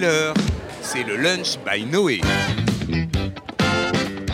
L'heure, 0.00 0.34
c'est 0.80 1.04
le 1.04 1.16
Lunch 1.16 1.58
by 1.66 1.84
Noé. 1.84 2.22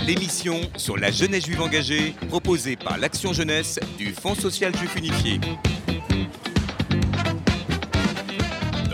L'émission 0.06 0.60
sur 0.76 0.96
la 0.96 1.10
jeunesse 1.10 1.46
juive 1.46 1.60
engagée, 1.60 2.14
proposée 2.28 2.76
par 2.76 2.96
l'Action 2.96 3.32
Jeunesse 3.32 3.80
du 3.98 4.12
Fonds 4.12 4.36
social 4.36 4.74
juif 4.76 4.94
unifié. 4.96 5.40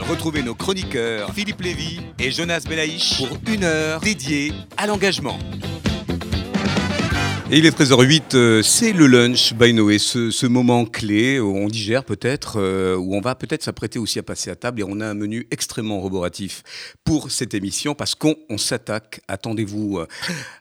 Retrouvez 0.08 0.42
nos 0.42 0.54
chroniqueurs 0.54 1.32
Philippe 1.34 1.60
Lévy 1.60 2.00
et 2.18 2.30
Jonas 2.30 2.64
Belaïch 2.68 3.18
pour 3.18 3.38
une 3.46 3.64
heure 3.64 4.00
dédiée 4.00 4.52
à 4.76 4.86
l'engagement. 4.86 5.38
Il 7.56 7.66
est 7.66 7.78
13h08, 7.78 8.34
euh, 8.34 8.62
c'est 8.62 8.92
le 8.92 9.06
lunch 9.06 9.54
by 9.54 9.72
Noé, 9.72 10.00
ce, 10.00 10.32
ce 10.32 10.44
moment 10.44 10.84
clé 10.86 11.38
où 11.38 11.56
on 11.56 11.68
digère 11.68 12.02
peut-être, 12.02 12.56
euh, 12.56 12.96
où 12.96 13.14
on 13.14 13.20
va 13.20 13.36
peut-être 13.36 13.62
s'apprêter 13.62 14.00
aussi 14.00 14.18
à 14.18 14.24
passer 14.24 14.50
à 14.50 14.56
table 14.56 14.80
et 14.80 14.82
on 14.82 14.98
a 14.98 15.06
un 15.06 15.14
menu 15.14 15.46
extrêmement 15.52 16.00
roboratif 16.00 16.64
pour 17.04 17.30
cette 17.30 17.54
émission 17.54 17.94
parce 17.94 18.16
qu'on 18.16 18.34
on 18.50 18.58
s'attaque, 18.58 19.20
attendez-vous, 19.28 20.00
euh, 20.00 20.06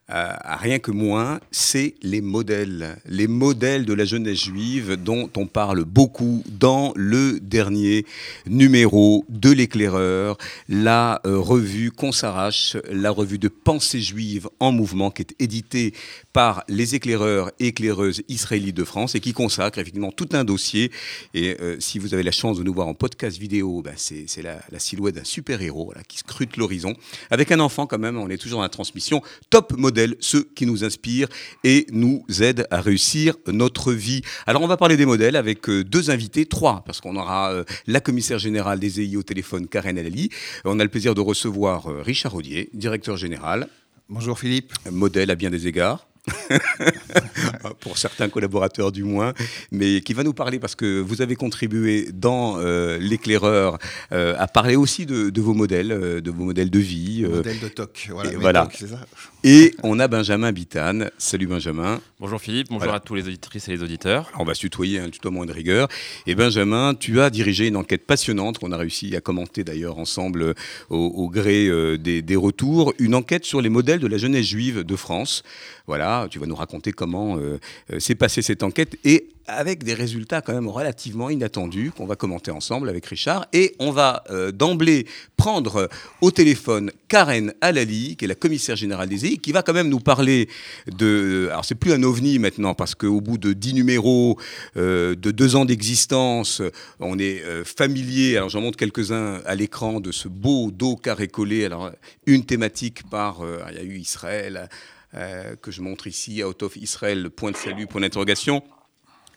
à, 0.07 0.55
rien 0.57 0.77
que 0.77 0.91
moins, 0.91 1.39
c'est 1.49 1.95
les 2.03 2.21
modèles, 2.21 2.97
les 3.07 3.27
modèles 3.27 3.85
de 3.85 3.93
la 3.93 4.05
jeunesse 4.05 4.43
juive 4.43 4.95
dont 4.95 5.31
on 5.35 5.47
parle 5.47 5.85
beaucoup 5.85 6.43
dans 6.47 6.93
le 6.95 7.39
dernier 7.39 8.05
numéro 8.45 9.25
de 9.29 9.49
l'éclaireur, 9.49 10.37
la 10.69 11.19
revue 11.23 11.89
qu'on 11.89 12.11
s'arrache, 12.11 12.77
la 12.91 13.09
revue 13.09 13.39
de 13.39 13.47
pensée 13.47 14.01
juive 14.01 14.47
en 14.59 14.71
mouvement 14.71 15.09
qui 15.09 15.23
est 15.23 15.33
éditée 15.39 15.93
par 16.33 16.63
les 16.67 16.95
éclaireurs 16.95 17.51
et 17.59 17.67
éclaireuses 17.67 18.23
israélites 18.27 18.75
de 18.75 18.83
France 18.83 19.15
et 19.15 19.19
qui 19.19 19.33
consacre 19.33 19.79
effectivement 19.79 20.11
tout 20.11 20.29
un 20.33 20.43
dossier. 20.43 20.91
Et 21.33 21.55
euh, 21.61 21.79
si 21.79 21.99
vous 21.99 22.13
avez 22.13 22.23
la 22.23 22.31
chance 22.31 22.57
de 22.57 22.63
nous 22.63 22.73
voir 22.73 22.87
en 22.87 22.93
podcast 22.93 23.37
vidéo, 23.37 23.81
ben, 23.81 23.93
c'est 23.95 24.41
la, 24.41 24.59
la 24.71 24.79
silhouette 24.79 25.15
d'un 25.15 25.23
super-héros 25.23 25.93
qui 26.07 26.17
scrute 26.17 26.57
l'horizon. 26.57 26.95
Avec 27.29 27.51
un 27.51 27.59
enfant 27.59 27.85
quand 27.85 27.99
même, 27.99 28.17
on 28.17 28.29
est 28.29 28.37
toujours 28.37 28.59
dans 28.59 28.63
la 28.63 28.69
transmission. 28.69 29.21
Top 29.49 29.73
modèle, 29.77 30.15
ceux 30.19 30.43
qui 30.55 30.65
nous 30.65 30.83
inspirent 30.83 31.29
et 31.63 31.85
nous 31.91 32.25
aident 32.41 32.67
à 32.71 32.81
réussir 32.81 33.35
notre 33.47 33.93
vie. 33.93 34.21
Alors 34.47 34.61
on 34.61 34.67
va 34.67 34.77
parler 34.77 34.97
des 34.97 35.05
modèles 35.05 35.35
avec 35.35 35.69
euh, 35.69 35.83
deux 35.83 36.09
invités, 36.09 36.45
trois, 36.45 36.83
parce 36.85 36.99
qu'on 37.01 37.15
aura 37.15 37.51
euh, 37.51 37.63
la 37.87 37.99
commissaire 37.99 38.39
générale 38.39 38.79
des 38.79 39.01
EI 39.01 39.15
au 39.17 39.23
téléphone, 39.23 39.67
Karen 39.67 39.97
Elali. 39.97 40.29
On 40.65 40.79
a 40.79 40.83
le 40.83 40.89
plaisir 40.89 41.15
de 41.15 41.21
recevoir 41.21 41.87
euh, 41.87 42.01
Richard 42.01 42.35
Audier, 42.35 42.69
directeur 42.73 43.17
général, 43.17 43.67
Bonjour 44.09 44.37
Philippe. 44.37 44.73
modèle 44.91 45.31
à 45.31 45.35
bien 45.35 45.49
des 45.49 45.65
égards. 45.65 46.05
pour 47.79 47.97
certains 47.97 48.29
collaborateurs 48.29 48.91
du 48.91 49.03
moins, 49.03 49.33
mais 49.71 50.01
qui 50.01 50.13
va 50.13 50.23
nous 50.23 50.33
parler 50.33 50.59
parce 50.59 50.75
que 50.75 50.99
vous 50.99 51.21
avez 51.21 51.35
contribué 51.35 52.09
dans 52.13 52.57
euh, 52.59 52.97
l'éclaireur 52.99 53.77
euh, 54.11 54.35
à 54.37 54.47
parler 54.47 54.75
aussi 54.75 55.05
de, 55.05 55.29
de 55.29 55.41
vos 55.41 55.53
modèles, 55.53 55.91
euh, 55.91 56.21
de 56.21 56.31
vos 56.31 56.43
modèles 56.43 56.69
de 56.69 56.79
vie. 56.79 57.23
euh, 57.25 57.37
Modèle 57.37 57.59
de 57.59 57.67
TOC. 57.67 58.07
Voilà, 58.11 58.29
et 58.31 58.35
mes 58.35 58.39
voilà. 58.41 58.61
TOC, 58.63 58.75
c'est 58.79 58.87
ça 58.87 59.05
et 59.45 59.75
on 59.83 59.99
a 59.99 60.07
Benjamin 60.07 60.53
Bitane. 60.53 61.11
Salut 61.17 61.47
Benjamin. 61.47 61.99
Bonjour 62.19 62.39
Philippe, 62.39 62.67
bonjour 62.69 62.83
Voilà. 62.83 62.95
à 62.95 62.99
tous 63.01 63.15
les 63.15 63.27
auditrices 63.27 63.67
et 63.67 63.71
les 63.71 63.83
auditeurs. 63.83 64.31
On 64.39 64.45
va 64.45 64.53
se 64.53 64.61
tutoyer, 64.61 64.99
un 64.99 65.09
tutoiement 65.09 65.45
de 65.45 65.51
rigueur. 65.51 65.89
Et 66.27 66.35
Benjamin, 66.35 66.95
tu 66.95 67.19
as 67.19 67.29
dirigé 67.29 67.67
une 67.67 67.75
enquête 67.75 68.05
passionnante 68.07 68.59
qu'on 68.59 68.71
a 68.71 68.77
réussi 68.77 69.13
à 69.17 69.21
commenter 69.21 69.65
d'ailleurs 69.65 69.97
ensemble 69.99 70.55
au, 70.89 70.97
au 70.97 71.27
gré 71.29 71.67
euh, 71.67 71.97
des, 71.97 72.21
des 72.21 72.35
retours. 72.37 72.93
Une 72.99 73.15
enquête 73.15 73.43
sur 73.43 73.59
les 73.59 73.67
modèles 73.67 73.99
de 73.99 74.07
la 74.07 74.17
jeunesse 74.17 74.45
juive 74.45 74.83
de 74.83 74.95
France. 74.95 75.43
Voilà, 75.87 76.12
tu 76.29 76.39
vas 76.39 76.45
nous 76.45 76.55
raconter 76.55 76.91
comment 76.91 77.37
euh, 77.37 77.59
euh, 77.91 77.99
s'est 77.99 78.15
passée 78.15 78.41
cette 78.41 78.63
enquête 78.63 78.97
et 79.03 79.29
avec 79.45 79.83
des 79.83 79.93
résultats 79.93 80.41
quand 80.41 80.53
même 80.53 80.69
relativement 80.69 81.29
inattendus 81.29 81.91
qu'on 81.95 82.05
va 82.05 82.15
commenter 82.15 82.49
ensemble 82.49 82.87
avec 82.87 83.05
Richard. 83.05 83.45
Et 83.51 83.75
on 83.77 83.91
va 83.91 84.23
euh, 84.29 84.53
d'emblée 84.53 85.05
prendre 85.35 85.89
au 86.21 86.31
téléphone 86.31 86.91
Karen 87.09 87.53
Alali, 87.59 88.15
qui 88.15 88.23
est 88.23 88.27
la 88.29 88.35
commissaire 88.35 88.77
générale 88.77 89.09
des 89.09 89.25
EI, 89.25 89.37
qui 89.37 89.51
va 89.51 89.61
quand 89.61 89.73
même 89.73 89.89
nous 89.89 89.99
parler 89.99 90.47
de... 90.87 91.49
Alors 91.51 91.65
c'est 91.65 91.75
plus 91.75 91.91
un 91.91 92.03
ovni 92.03 92.39
maintenant, 92.39 92.73
parce 92.73 92.95
qu'au 92.95 93.19
bout 93.19 93.37
de 93.37 93.51
10 93.51 93.73
numéros, 93.73 94.39
de 94.75 95.13
deux 95.13 95.55
ans 95.57 95.65
d'existence, 95.65 96.61
on 97.01 97.19
est 97.19 97.43
familier, 97.65 98.37
alors 98.37 98.47
j'en 98.47 98.61
montre 98.61 98.77
quelques-uns 98.77 99.41
à 99.45 99.55
l'écran, 99.55 99.99
de 99.99 100.13
ce 100.13 100.29
beau 100.29 100.71
dos 100.71 100.95
carré 100.95 101.27
collé. 101.27 101.65
Alors 101.65 101.91
une 102.25 102.45
thématique 102.45 103.03
par... 103.09 103.41
il 103.69 103.75
y 103.75 103.79
a 103.79 103.83
eu 103.83 103.97
Israël, 103.97 104.69
euh, 105.15 105.55
que 105.55 105.71
je 105.71 105.81
montre 105.81 106.07
ici, 106.07 106.43
Out 106.43 106.63
of 106.63 106.75
Israel, 106.75 107.29
point 107.29 107.51
de 107.51 107.57
salut, 107.57 107.87
point 107.87 108.01
d'interrogation 108.01 108.63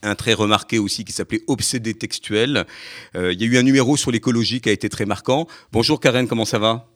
un 0.03 0.15
trait 0.15 0.35
remarqué 0.35 0.79
aussi 0.79 1.05
qui 1.05 1.13
s'appelait 1.13 1.43
Obsédé 1.47 1.95
textuel. 1.95 2.65
Euh, 3.15 3.33
il 3.33 3.41
y 3.41 3.45
a 3.45 3.47
eu 3.47 3.59
un 3.59 3.63
numéro 3.63 3.97
sur 3.97 4.11
l'écologie 4.11 4.61
qui 4.61 4.69
a 4.69 4.73
été 4.73 4.89
très 4.89 5.07
marquant. 5.07 5.47
Bonjour 5.73 6.01
Karen, 6.01 6.29
comment 6.29 6.45
ça 6.45 6.59
va? 6.59 6.87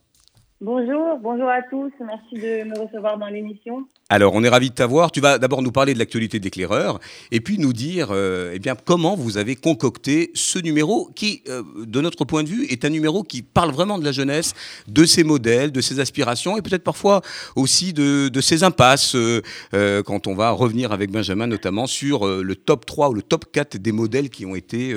Bonjour, 0.60 1.18
bonjour 1.20 1.48
à 1.48 1.62
tous. 1.62 1.90
Merci 2.00 2.34
de 2.34 2.64
me 2.64 2.78
recevoir 2.78 3.18
dans 3.18 3.28
l'émission. 3.28 3.86
Alors, 4.12 4.34
on 4.34 4.42
est 4.42 4.48
ravi 4.48 4.70
de 4.70 4.74
t'avoir. 4.74 5.12
Tu 5.12 5.20
vas 5.20 5.38
d'abord 5.38 5.62
nous 5.62 5.70
parler 5.70 5.94
de 5.94 6.00
l'actualité 6.00 6.40
d'éclaireur 6.40 6.98
et 7.30 7.40
puis 7.40 7.58
nous 7.58 7.72
dire 7.72 8.08
euh, 8.10 8.50
eh 8.52 8.58
bien, 8.58 8.74
comment 8.74 9.14
vous 9.14 9.38
avez 9.38 9.54
concocté 9.54 10.32
ce 10.34 10.58
numéro 10.58 11.08
qui, 11.14 11.44
euh, 11.48 11.62
de 11.86 12.00
notre 12.00 12.24
point 12.24 12.42
de 12.42 12.48
vue, 12.48 12.66
est 12.70 12.84
un 12.84 12.88
numéro 12.88 13.22
qui 13.22 13.42
parle 13.42 13.70
vraiment 13.70 14.00
de 14.00 14.04
la 14.04 14.10
jeunesse, 14.10 14.54
de 14.88 15.04
ses 15.04 15.22
modèles, 15.22 15.70
de 15.70 15.80
ses 15.80 16.00
aspirations 16.00 16.58
et 16.58 16.62
peut-être 16.62 16.82
parfois 16.82 17.22
aussi 17.54 17.92
de, 17.92 18.28
de 18.28 18.40
ses 18.40 18.64
impasses 18.64 19.14
euh, 19.14 20.02
quand 20.02 20.26
on 20.26 20.34
va 20.34 20.50
revenir 20.50 20.90
avec 20.90 21.12
Benjamin 21.12 21.46
notamment 21.46 21.86
sur 21.86 22.26
le 22.26 22.56
top 22.56 22.86
3 22.86 23.10
ou 23.10 23.14
le 23.14 23.22
top 23.22 23.44
4 23.52 23.76
des 23.76 23.92
modèles 23.92 24.28
qui 24.28 24.44
ont 24.44 24.56
été 24.56 24.92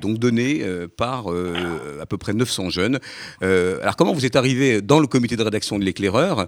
donc 0.00 0.18
donnés 0.18 0.64
par 0.96 1.26
à 1.28 2.06
peu 2.06 2.18
près 2.18 2.32
900 2.32 2.70
jeunes. 2.70 3.00
Alors, 3.40 3.96
comment 3.96 4.12
vous 4.12 4.26
êtes 4.26 4.36
arrivé 4.36 4.80
dans 4.80 5.00
le 5.00 5.06
comité 5.06 5.36
de 5.36 5.42
rédaction 5.42 5.78
de 5.78 5.84
l'éclaireur? 5.84 6.46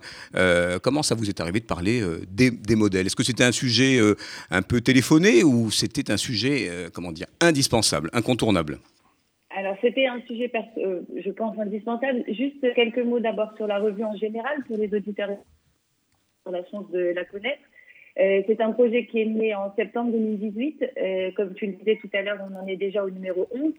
Comment 0.82 1.02
ça 1.02 1.14
vous 1.14 1.28
est 1.28 1.40
arrivé 1.40 1.60
de 1.60 1.64
parler 1.64 1.95
euh, 2.00 2.20
des, 2.30 2.76
modèles 2.76 3.06
Est-ce 3.06 3.16
que 3.16 3.22
c'était 3.22 3.44
un 3.44 3.52
sujet 3.52 3.98
euh, 3.98 4.14
un 4.50 4.62
peu 4.62 4.80
téléphoné 4.80 5.42
ou 5.44 5.70
c'était 5.70 6.10
un 6.10 6.16
sujet, 6.16 6.68
euh, 6.68 6.88
comment 6.92 7.12
dire, 7.12 7.26
indispensable, 7.40 8.10
incontournable? 8.12 8.78
Alors, 9.50 9.76
c'était 9.80 10.06
un 10.06 10.20
sujet, 10.26 10.52
je 10.76 11.30
pense, 11.30 11.58
indispensable. 11.58 12.24
Juste 12.28 12.74
quelques 12.74 12.98
mots 12.98 13.20
d'abord 13.20 13.54
sur 13.56 13.66
la 13.66 13.78
revue 13.78 14.04
en 14.04 14.16
général, 14.16 14.62
pour 14.66 14.76
les 14.76 14.92
auditeurs 14.94 15.30
qui 15.30 16.48
ont 16.48 16.50
la 16.50 16.64
chance 16.66 16.90
de 16.90 16.98
la 16.98 17.24
connaître. 17.24 17.62
C'est 18.16 18.60
un 18.60 18.72
projet 18.72 19.04
qui 19.06 19.20
est 19.20 19.26
né 19.26 19.54
en 19.54 19.74
septembre 19.76 20.12
2018. 20.12 20.84
Euh, 20.96 21.30
comme 21.32 21.54
tu 21.54 21.66
le 21.66 21.72
disais 21.72 21.98
tout 22.00 22.08
à 22.14 22.22
l'heure, 22.22 22.38
on 22.50 22.56
en 22.56 22.66
est 22.66 22.76
déjà 22.76 23.04
au 23.04 23.10
numéro 23.10 23.46
11. 23.50 23.72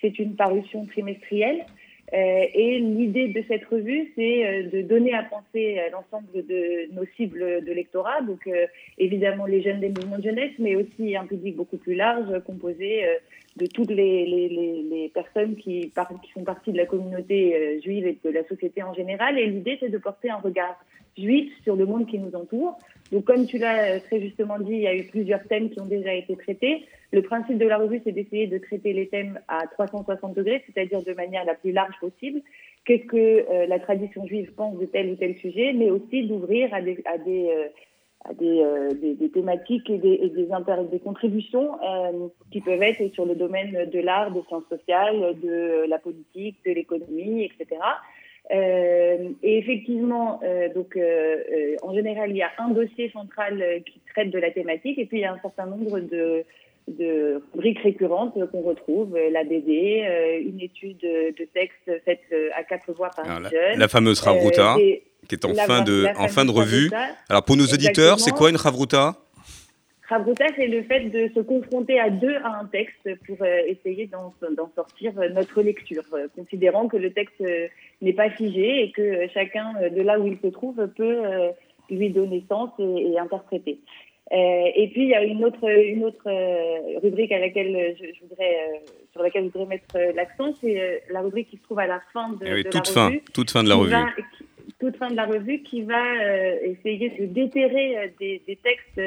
C'est 0.00 0.18
une 0.18 0.34
parution 0.34 0.84
trimestrielle. 0.86 1.64
Euh, 2.12 2.44
et 2.52 2.78
l'idée 2.80 3.28
de 3.28 3.42
cette 3.48 3.64
revue, 3.64 4.12
c'est 4.14 4.46
euh, 4.46 4.62
de 4.70 4.82
donner 4.82 5.14
à 5.14 5.22
penser 5.22 5.78
à 5.78 5.88
l'ensemble 5.88 6.46
de 6.46 6.92
nos 6.94 7.06
cibles 7.16 7.64
de 7.64 7.72
lectorat, 7.72 8.20
donc 8.20 8.46
euh, 8.46 8.66
évidemment 8.98 9.46
les 9.46 9.62
jeunes 9.62 9.80
des 9.80 9.88
mouvements 9.88 10.18
de 10.18 10.24
jeunesse, 10.24 10.52
mais 10.58 10.76
aussi 10.76 11.16
un 11.16 11.24
public 11.24 11.56
beaucoup 11.56 11.78
plus 11.78 11.94
large, 11.94 12.40
composé 12.44 13.04
euh, 13.04 13.14
de 13.56 13.66
toutes 13.66 13.90
les, 13.90 15.10
personnes 15.14 15.56
qui, 15.56 15.92
qui 16.22 16.32
font 16.32 16.44
partie 16.44 16.72
de 16.72 16.76
la 16.76 16.86
communauté 16.86 17.54
euh, 17.54 17.80
juive 17.80 18.06
et 18.06 18.18
de 18.22 18.30
la 18.30 18.44
société 18.44 18.82
en 18.82 18.92
général. 18.94 19.38
Et 19.38 19.46
l'idée, 19.46 19.76
c'est 19.80 19.90
de 19.90 19.98
porter 19.98 20.30
un 20.30 20.38
regard 20.38 20.76
juif 21.16 21.52
sur 21.62 21.76
le 21.76 21.86
monde 21.86 22.06
qui 22.06 22.18
nous 22.18 22.34
entoure. 22.34 22.78
Donc, 23.14 23.26
comme 23.26 23.46
tu 23.46 23.58
l'as 23.58 24.00
très 24.00 24.20
justement 24.20 24.58
dit, 24.58 24.72
il 24.72 24.80
y 24.80 24.88
a 24.88 24.96
eu 24.96 25.04
plusieurs 25.04 25.44
thèmes 25.44 25.70
qui 25.70 25.80
ont 25.80 25.86
déjà 25.86 26.12
été 26.12 26.34
traités. 26.34 26.84
Le 27.12 27.22
principe 27.22 27.58
de 27.58 27.66
la 27.68 27.78
revue, 27.78 28.00
c'est 28.02 28.10
d'essayer 28.10 28.48
de 28.48 28.58
traiter 28.58 28.92
les 28.92 29.06
thèmes 29.06 29.38
à 29.46 29.68
360 29.68 30.34
degrés, 30.34 30.64
c'est-à-dire 30.66 31.00
de 31.00 31.12
manière 31.12 31.44
la 31.44 31.54
plus 31.54 31.70
large 31.70 31.94
possible. 32.00 32.40
Qu'est-ce 32.84 33.04
que 33.04 33.16
euh, 33.16 33.66
la 33.68 33.78
tradition 33.78 34.26
juive 34.26 34.52
pense 34.56 34.76
de 34.80 34.86
tel 34.86 35.12
ou 35.12 35.14
tel 35.14 35.36
sujet, 35.36 35.72
mais 35.74 35.92
aussi 35.92 36.26
d'ouvrir 36.26 36.74
à 36.74 36.82
des, 36.82 36.98
euh, 37.06 37.68
euh, 38.42 39.28
thématiques 39.32 39.88
et 39.90 39.98
des, 39.98 41.00
contributions 41.04 41.78
qui 42.50 42.62
peuvent 42.62 42.82
être 42.82 43.14
sur 43.14 43.26
le 43.26 43.36
domaine 43.36 43.88
de 43.88 44.00
l'art, 44.00 44.32
des 44.32 44.42
sciences 44.48 44.66
sociales, 44.68 45.36
de 45.40 45.86
la 45.88 46.00
politique, 46.00 46.56
de 46.66 46.72
l'économie, 46.72 47.44
etc. 47.44 47.80
Euh, 48.52 49.30
et 49.42 49.58
effectivement, 49.58 50.40
euh, 50.44 50.68
donc, 50.74 50.96
euh, 50.96 51.76
en 51.82 51.94
général, 51.94 52.30
il 52.30 52.36
y 52.36 52.42
a 52.42 52.50
un 52.58 52.70
dossier 52.70 53.10
central 53.10 53.82
qui 53.86 54.00
traite 54.12 54.30
de 54.30 54.38
la 54.38 54.50
thématique, 54.50 54.98
et 54.98 55.06
puis 55.06 55.18
il 55.18 55.22
y 55.22 55.24
a 55.24 55.32
un 55.32 55.38
certain 55.40 55.66
nombre 55.66 55.98
de, 56.00 56.44
de 56.88 57.42
rubriques 57.54 57.80
récurrentes 57.80 58.34
qu'on 58.50 58.60
retrouve, 58.60 59.16
la 59.30 59.44
BD, 59.44 60.04
une 60.46 60.60
étude 60.60 60.98
de 61.00 61.44
texte 61.54 61.90
faite 62.04 62.20
à 62.54 62.62
quatre 62.64 62.92
voix 62.92 63.10
par 63.16 63.28
Alors, 63.30 63.50
jeune. 63.50 63.78
la 63.78 63.88
fameuse 63.88 64.20
Ravruta, 64.20 64.74
qui 64.76 65.34
est 65.34 65.44
en 65.46 65.52
la- 65.52 65.64
fin 65.64 65.82
de, 65.82 66.06
en 66.18 66.28
fin 66.28 66.44
de 66.44 66.50
revue. 66.50 66.90
Ravruta. 66.90 67.14
Alors, 67.30 67.44
pour 67.44 67.56
nos 67.56 67.64
auditeurs, 67.66 68.20
c'est 68.20 68.32
quoi 68.32 68.50
une 68.50 68.56
Ravruta? 68.56 69.14
Ravruta, 70.06 70.44
c'est 70.54 70.66
le 70.66 70.82
fait 70.82 71.00
de 71.08 71.30
se 71.34 71.40
confronter 71.40 71.98
à 71.98 72.10
deux 72.10 72.36
à 72.44 72.60
un 72.60 72.66
texte 72.66 73.08
pour 73.26 73.38
essayer 73.46 74.06
d'en 74.06 74.34
sortir 74.74 75.14
notre 75.32 75.62
lecture, 75.62 76.04
considérant 76.36 76.88
que 76.88 76.98
le 76.98 77.10
texte 77.10 77.42
n'est 78.02 78.12
pas 78.12 78.30
figé 78.30 78.82
et 78.84 78.90
que 78.92 79.28
chacun, 79.32 79.72
euh, 79.82 79.88
de 79.90 80.02
là 80.02 80.18
où 80.18 80.26
il 80.26 80.38
se 80.42 80.48
trouve, 80.48 80.76
peut 80.96 81.24
euh, 81.24 81.50
lui 81.90 82.10
donner 82.10 82.44
sens 82.48 82.70
et, 82.78 83.12
et 83.12 83.18
interpréter. 83.18 83.78
Euh, 84.32 84.36
et 84.74 84.88
puis, 84.88 85.02
il 85.02 85.08
y 85.08 85.14
a 85.14 85.22
une 85.22 85.44
autre, 85.44 85.68
une 85.68 86.04
autre 86.04 86.26
euh, 86.26 86.98
rubrique 87.02 87.30
à 87.30 87.38
laquelle 87.38 87.94
je, 88.00 88.06
je 88.06 88.20
voudrais 88.22 88.54
euh, 88.54 88.78
sur 89.12 89.22
laquelle 89.22 89.44
je 89.44 89.50
voudrais 89.50 89.76
mettre 89.76 90.14
l'accent, 90.16 90.54
c'est 90.60 91.02
la 91.10 91.20
rubrique 91.20 91.50
qui 91.50 91.58
se 91.58 91.62
trouve 91.62 91.78
à 91.78 91.86
la 91.86 92.00
fin 92.12 92.30
de, 92.30 92.58
eh 92.58 92.64
toute 92.64 92.88
fin, 92.88 93.12
Toute 93.34 93.50
fin 93.50 93.62
de 93.62 93.68
la 93.68 93.76
revue. 93.76 93.94
toute 94.80 94.96
fin 94.96 95.10
de 95.10 95.16
la 95.16 95.26
revue 95.26 95.62
qui 95.62 95.82
va 95.82 96.02
essayer 96.62 97.10
de 97.10 97.26
déterrer 97.26 98.12
des, 98.18 98.42
des 98.46 98.56
textes 98.56 99.00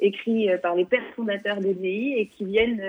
écrits 0.00 0.48
par 0.62 0.76
les 0.76 0.84
pères 0.84 1.02
fondateurs 1.16 1.60
des 1.60 1.74
pays 1.74 2.18
et 2.18 2.26
qui 2.26 2.44
viennent 2.44 2.80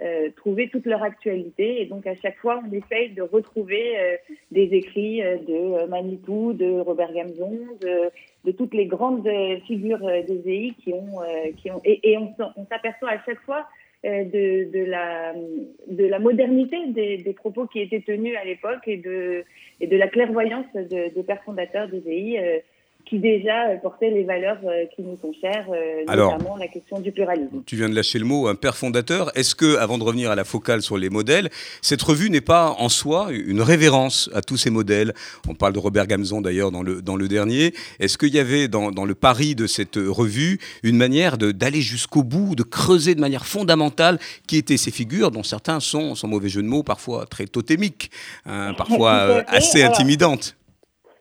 euh, 0.00 0.30
trouver 0.36 0.68
toute 0.68 0.86
leur 0.86 1.02
actualité. 1.02 1.82
Et 1.82 1.86
donc, 1.86 2.06
à 2.06 2.14
chaque 2.14 2.36
fois, 2.36 2.62
on 2.64 2.72
essaye 2.72 3.10
de 3.14 3.22
retrouver 3.22 3.98
euh, 3.98 4.16
des 4.52 4.72
écrits 4.72 5.24
euh, 5.24 5.38
de 5.38 5.88
Manitou, 5.88 6.52
de 6.52 6.78
Robert 6.78 7.12
Gamzon, 7.12 7.58
de, 7.80 8.52
toutes 8.52 8.74
les 8.74 8.86
grandes 8.86 9.28
figures 9.66 10.06
des 10.26 10.42
EI 10.46 10.72
qui 10.78 10.92
ont. 10.94 11.18
qui 11.56 11.70
ont 11.70 11.80
et, 11.84 12.16
on, 12.16 12.32
s'aperçoit 12.70 13.10
à 13.10 13.22
chaque 13.26 13.40
fois 13.40 13.66
de, 14.04 14.70
de, 14.70 14.84
la, 14.84 15.34
de 15.34 16.06
la 16.06 16.18
modernité 16.18 16.78
des, 16.86 17.34
propos 17.34 17.66
qui 17.66 17.80
étaient 17.80 18.00
tenus 18.00 18.36
à 18.40 18.44
l'époque 18.44 18.86
et 18.86 18.96
de, 18.96 19.44
et 19.80 19.86
de 19.86 19.96
la 19.96 20.08
clairvoyance 20.08 20.72
de, 20.74 21.12
des 21.12 21.22
pères 21.24 21.42
fondateurs 21.42 21.88
des 21.88 22.02
EI 22.08 22.62
qui 23.08 23.18
déjà 23.18 23.76
portait 23.82 24.10
les 24.10 24.24
valeurs 24.24 24.58
euh, 24.64 24.84
qui 24.94 25.02
nous 25.02 25.16
sont 25.20 25.32
chères, 25.40 25.66
euh, 25.70 26.04
notamment 26.06 26.56
la 26.56 26.68
question 26.68 27.00
du 27.00 27.10
pluralisme. 27.10 27.62
Tu 27.64 27.76
viens 27.76 27.88
de 27.88 27.94
lâcher 27.94 28.18
le 28.18 28.24
mot, 28.24 28.48
un 28.48 28.54
père 28.54 28.76
fondateur. 28.76 29.36
Est-ce 29.36 29.54
que, 29.54 29.76
avant 29.78 29.98
de 29.98 30.04
revenir 30.04 30.30
à 30.30 30.34
la 30.34 30.44
focale 30.44 30.82
sur 30.82 30.98
les 30.98 31.08
modèles, 31.08 31.48
cette 31.80 32.02
revue 32.02 32.28
n'est 32.28 32.42
pas 32.42 32.76
en 32.78 32.88
soi 32.88 33.28
une 33.30 33.62
révérence 33.62 34.30
à 34.34 34.42
tous 34.42 34.56
ces 34.56 34.70
modèles? 34.70 35.14
On 35.48 35.54
parle 35.54 35.72
de 35.72 35.78
Robert 35.78 36.06
Gamzon 36.06 36.40
d'ailleurs 36.40 36.70
dans 36.70 36.82
le, 36.82 37.00
dans 37.00 37.16
le 37.16 37.28
dernier. 37.28 37.72
Est-ce 37.98 38.18
qu'il 38.18 38.34
y 38.34 38.38
avait 38.38 38.68
dans, 38.68 38.90
dans, 38.90 39.06
le 39.06 39.14
pari 39.14 39.54
de 39.54 39.66
cette 39.66 39.96
revue 39.96 40.58
une 40.82 40.96
manière 40.96 41.38
d'aller 41.38 41.80
jusqu'au 41.80 42.22
bout, 42.22 42.54
de 42.54 42.62
creuser 42.62 43.14
de 43.14 43.20
manière 43.20 43.46
fondamentale 43.46 44.18
qui 44.46 44.56
étaient 44.56 44.76
ces 44.76 44.90
figures, 44.90 45.30
dont 45.30 45.42
certains 45.42 45.80
sont, 45.80 46.14
sans 46.14 46.28
mauvais 46.28 46.48
jeu 46.48 46.62
de 46.62 46.68
mots, 46.68 46.82
parfois 46.82 47.24
très 47.26 47.46
totémiques, 47.46 48.10
hein, 48.44 48.74
parfois 48.76 49.12
euh, 49.12 49.42
assez 49.48 49.82
intimidantes? 49.82 50.57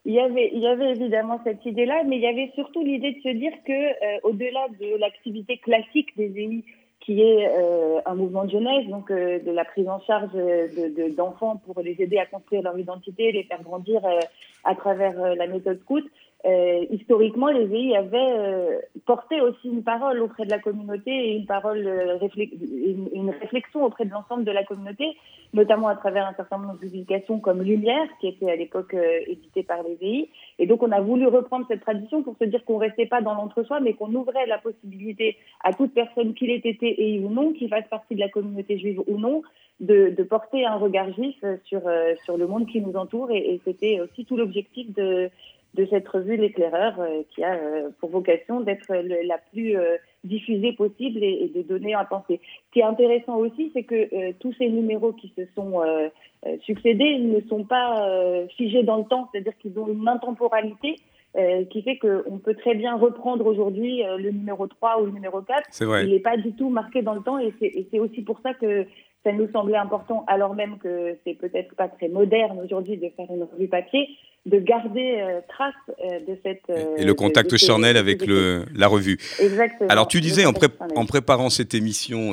Il 0.08 0.14
y 0.14 0.20
avait, 0.68 0.92
évidemment 0.92 1.42
cette 1.44 1.66
idée-là, 1.66 2.04
mais 2.06 2.16
il 2.16 2.22
y 2.22 2.28
avait 2.28 2.50
surtout 2.56 2.82
l'idée 2.82 3.12
de 3.12 3.22
se 3.22 3.38
dire 3.38 3.52
que, 3.66 3.74
euh, 3.74 4.20
au-delà 4.24 4.68
de 4.80 4.98
l'activité 4.98 5.58
classique 5.58 6.16
des 6.16 6.32
EI, 6.40 6.64
qui 7.02 7.22
est 7.22 7.50
euh, 7.50 8.00
un 8.06 8.16
mouvement 8.16 8.46
de 8.46 8.52
jeunesse, 8.52 8.88
donc 8.88 9.12
euh, 9.12 9.40
de 9.40 9.52
la 9.52 9.66
prise 9.66 9.90
en 9.90 10.00
charge 10.00 10.32
d'enfants 11.18 11.56
de, 11.56 11.60
pour 11.60 11.82
les 11.82 12.02
aider 12.02 12.20
à 12.20 12.26
construire 12.26 12.62
leur 12.62 12.80
identité, 12.80 13.34
les 13.34 13.44
faire 13.44 13.62
grandir 13.64 14.02
à 14.64 14.76
travers 14.76 15.36
la 15.36 15.46
méthode 15.46 15.82
scout, 15.82 16.06
euh, 16.46 16.86
historiquement, 16.92 17.48
les 17.48 17.66
EI 17.74 17.98
avaient 17.98 18.18
euh, 18.18 18.80
porté 19.06 19.42
aussi 19.42 19.68
une 19.68 19.84
parole 19.84 20.22
auprès 20.22 20.46
de 20.46 20.52
la 20.52 20.60
communauté 20.60 21.12
et 21.12 21.36
une 21.36 21.48
parole, 21.48 21.86
euh, 21.86 22.20
une, 22.38 23.32
réflexion 23.42 23.84
auprès 23.84 24.06
de 24.06 24.12
l'ensemble 24.12 24.44
de 24.44 24.52
la 24.52 24.64
communauté, 24.64 25.18
notamment 25.54 25.88
à 25.88 25.96
travers 25.96 26.28
un 26.28 26.34
certain 26.36 26.60
nombre 26.60 26.76
de 26.76 26.80
publications 26.80 27.40
comme 27.40 27.64
Lumière, 27.64 28.08
qui 28.22 28.28
était 28.28 28.52
à 28.52 28.56
l'époque 28.56 28.94
euh, 28.94 29.20
édité 29.26 29.64
par 29.64 29.82
les 29.82 29.98
EI. 30.00 30.30
Et 30.60 30.68
donc, 30.68 30.84
on 30.84 30.92
a 30.92 31.02
voulu 31.02 31.26
reprendre 31.26 31.66
cette 31.68 31.82
tradition 31.82 32.22
pour 32.22 32.38
se 32.38 32.46
dire 32.46 32.64
qu'on 32.66 32.78
restait 32.78 33.08
pas 33.08 33.22
dans 33.22 33.34
l'entre-soi, 33.34 33.80
mais 33.80 33.94
qu'on 33.94 34.14
ouvrait 34.14 34.46
la 34.46 34.60
possibilité 34.60 35.38
à 35.64 35.74
toute 35.74 35.94
personne, 35.94 36.36
qu'il 36.36 36.52
ait 36.52 36.62
été 36.64 37.02
EI 37.02 37.20
ou 37.20 37.30
non, 37.30 37.52
qu'il 37.52 37.68
fasse 37.68 37.88
partie 37.90 38.14
de 38.14 38.20
la 38.20 38.30
communauté 38.30 38.78
juive 38.78 39.02
ou 39.08 39.18
non, 39.18 39.42
de, 39.80 40.10
de 40.16 40.24
porter 40.24 40.66
un 40.66 40.76
regard 40.76 41.12
juif 41.14 41.44
sur, 41.66 41.82
sur 42.24 42.38
le 42.38 42.48
monde 42.48 42.68
qui 42.68 42.80
nous 42.82 42.94
entoure. 42.94 43.32
Et, 43.32 43.38
et 43.38 43.62
c'était 43.66 44.00
aussi 44.02 44.26
tout 44.26 44.38
l'objectif 44.38 44.94
de 44.94 45.30
de 45.78 45.86
cette 45.90 46.08
revue 46.08 46.36
L'éclaireur 46.36 47.00
euh, 47.00 47.22
qui 47.34 47.44
a 47.44 47.54
euh, 47.54 47.90
pour 48.00 48.10
vocation 48.10 48.62
d'être 48.62 48.92
la 48.92 49.38
plus 49.38 49.78
euh, 49.78 49.98
diffusée 50.24 50.74
possible 50.74 51.24
et, 51.24 51.52
de 51.54 51.62
donner 51.62 51.94
à 51.94 52.04
penser. 52.04 52.42
Ce 52.68 52.72
qui 52.74 52.80
est 52.80 52.84
intéressant 52.84 53.38
aussi, 53.38 53.72
c'est 53.74 53.84
que 53.84 54.32
tous 54.34 54.54
ces 54.58 54.68
numéros 54.68 55.14
qui 55.14 55.32
se 55.38 55.44
sont 55.56 55.82
succédés 56.62 57.18
ne 57.20 57.40
sont 57.48 57.64
pas 57.64 58.06
figés 58.58 58.84
dans 58.84 58.98
le 58.98 59.06
temps, 59.06 59.30
c'est-à-dire 59.32 59.58
qu'ils 59.60 59.80
ont 59.80 59.88
une 59.88 60.08
intemporalité 60.08 60.98
qui 61.70 61.82
fait 61.82 61.98
qu'on 61.98 62.40
peut 62.40 62.56
très 62.56 62.76
bien 62.76 62.98
reprendre 62.98 63.46
aujourd'hui 63.46 64.04
le 64.18 64.32
numéro 64.32 64.68
3 64.68 65.02
ou 65.02 65.06
le 65.06 65.12
numéro 65.12 65.42
4. 65.42 66.04
Il 66.04 66.12
n'est 66.12 66.20
pas 66.20 66.36
du 66.36 66.52
tout 66.54 66.70
marqué 66.70 67.02
dans 67.02 67.14
le 67.14 67.22
temps 67.22 67.40
et 67.40 67.54
c'est 67.62 68.00
aussi 68.00 68.22
pour 68.22 68.40
ça 68.42 68.54
que 68.54 68.86
ça 69.28 69.34
nous 69.34 69.50
semblait 69.52 69.78
important, 69.78 70.24
alors 70.28 70.56
même 70.56 70.78
que 70.78 71.18
c'est 71.24 71.34
peut-être 71.34 71.76
pas 71.76 71.90
très 71.90 72.08
moderne 72.08 72.60
aujourd'hui 72.64 72.98
de 72.98 73.10
faire 73.10 73.28
une 73.30 73.44
revue 73.44 73.68
papier, 73.68 74.08
de 74.48 74.60
garder 74.60 75.20
euh, 75.20 75.42
trace 75.50 75.74
euh, 75.90 76.20
de 76.22 76.40
cette... 76.42 76.64
et 76.98 77.04
le 77.04 77.12
euh, 77.12 77.14
contact 77.14 77.58
charnel 77.58 77.98
avec 77.98 78.26
le, 78.26 78.64
la 78.74 78.88
revue. 78.88 79.20
Exactement. 79.40 79.90
Alors 79.90 80.08
tu 80.08 80.22
disais 80.22 80.46
en, 80.46 80.54
en, 80.96 81.06
préparant 81.06 81.50
cette 81.50 81.74
émission, 81.74 82.32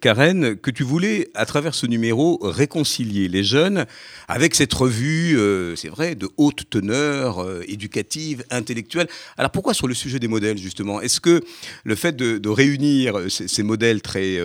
Karen, 0.00 0.56
que 0.56 0.70
tu 0.70 0.82
voulais, 0.82 1.28
à 1.34 1.46
travers 1.46 1.74
ce 1.74 1.86
numéro, 1.86 2.38
réconcilier 2.42 3.28
les 3.28 3.42
jeunes 3.42 3.86
avec 4.28 4.54
cette 4.54 4.72
revue, 4.74 5.38
c'est 5.76 5.88
vrai, 5.88 6.14
de 6.14 6.28
haute 6.36 6.68
teneur, 6.68 7.46
éducative, 7.66 8.44
intellectuelle. 8.50 9.06
Alors 9.38 9.50
pourquoi 9.50 9.74
sur 9.74 9.88
le 9.88 9.94
sujet 9.94 10.18
des 10.18 10.28
modèles, 10.28 10.58
justement? 10.58 11.00
Est-ce 11.00 11.20
que 11.20 11.40
le 11.84 11.94
fait 11.94 12.14
de, 12.14 12.48
réunir 12.48 13.18
ces, 13.28 13.62
modèles 13.62 14.02
très, 14.02 14.38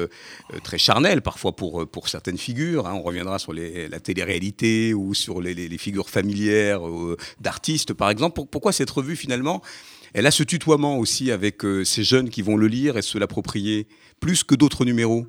très 0.64 0.78
charnels, 0.78 1.22
parfois 1.22 1.52
pour, 1.56 1.88
pour 1.88 2.08
certaines 2.08 2.38
figures, 2.38 2.88
hein, 2.88 2.94
on 2.96 3.02
reviendra 3.02 3.40
sur 3.40 3.54
les, 3.54 3.88
la 3.88 4.00
télé-réalité 4.00 4.94
ou 4.94 5.14
sur 5.14 5.42
les, 5.42 5.54
les 5.54 5.78
figures 5.78 6.10
familières, 6.10 6.82
d'artistes, 7.40 7.94
par 7.94 8.10
exemple. 8.10 8.42
Pourquoi 8.52 8.72
cette 8.72 8.90
revue, 8.90 9.16
finalement, 9.16 9.62
elle 10.14 10.26
a 10.26 10.32
ce 10.32 10.44
tutoiement 10.44 10.98
aussi 10.98 11.32
avec 11.32 11.64
euh, 11.64 11.84
ces 11.84 12.04
jeunes 12.04 12.30
qui 12.30 12.42
vont 12.42 12.58
le 12.58 12.68
lire 12.68 12.98
et 12.98 13.02
se 13.02 13.18
l'approprier, 13.18 13.88
plus 14.20 14.44
que 14.44 14.56
d'autres 14.56 14.86
numéros? 14.86 15.26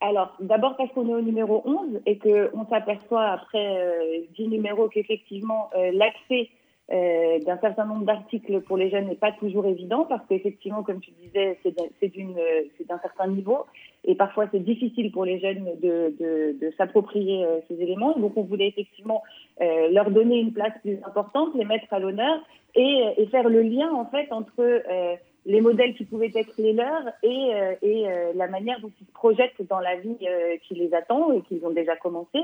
Alors, 0.00 0.34
d'abord 0.40 0.76
parce 0.76 0.90
qu'on 0.92 1.08
est 1.08 1.14
au 1.14 1.20
numéro 1.20 1.62
11 1.66 2.00
et 2.06 2.18
qu'on 2.18 2.66
s'aperçoit 2.70 3.26
après 3.26 4.26
10 4.36 4.44
euh, 4.44 4.48
numéros 4.48 4.88
qu'effectivement, 4.88 5.70
euh, 5.76 5.90
l'accès 5.92 6.48
d'un 6.90 7.58
certain 7.58 7.86
nombre 7.86 8.04
d'articles 8.04 8.60
pour 8.62 8.76
les 8.76 8.90
jeunes 8.90 9.06
n'est 9.06 9.14
pas 9.14 9.32
toujours 9.32 9.64
évident 9.66 10.06
parce 10.08 10.26
qu'effectivement, 10.28 10.82
comme 10.82 11.00
tu 11.00 11.12
disais, 11.22 11.56
c'est 11.62 11.74
d'un 11.74 12.98
certain 12.98 13.28
niveau 13.28 13.66
et 14.04 14.14
parfois 14.14 14.46
c'est 14.50 14.64
difficile 14.64 15.12
pour 15.12 15.24
les 15.24 15.38
jeunes 15.40 15.68
de, 15.82 16.70
s'approprier 16.76 17.44
euh, 17.44 17.58
ces 17.68 17.80
éléments. 17.80 18.18
Donc 18.18 18.36
on 18.36 18.42
voulait 18.42 18.68
effectivement 18.68 19.22
euh, 19.60 19.90
leur 19.90 20.10
donner 20.10 20.38
une 20.38 20.52
place 20.52 20.72
plus 20.82 20.98
importante, 21.04 21.54
les 21.54 21.64
mettre 21.64 21.92
à 21.92 21.98
l'honneur 21.98 22.40
et, 22.74 23.04
et, 23.18 23.26
faire 23.26 23.48
le 23.48 23.62
lien 23.62 23.92
en 23.92 24.06
fait 24.06 24.32
entre 24.32 24.60
euh, 24.60 25.16
les 25.46 25.60
modèles 25.60 25.94
qui 25.94 26.04
pouvaient 26.04 26.32
être 26.34 26.52
les 26.58 26.72
leurs 26.72 27.08
et, 27.22 27.54
euh, 27.54 27.74
et 27.82 28.06
la 28.34 28.46
manière 28.48 28.80
dont 28.80 28.90
ils 29.00 29.06
se 29.06 29.12
projettent 29.12 29.62
dans 29.68 29.80
la 29.80 29.96
vie 29.96 30.16
qui 30.62 30.74
les 30.74 30.92
attend 30.94 31.32
et 31.32 31.40
qu'ils 31.42 31.64
ont 31.64 31.70
déjà 31.70 31.96
commencé. 31.96 32.38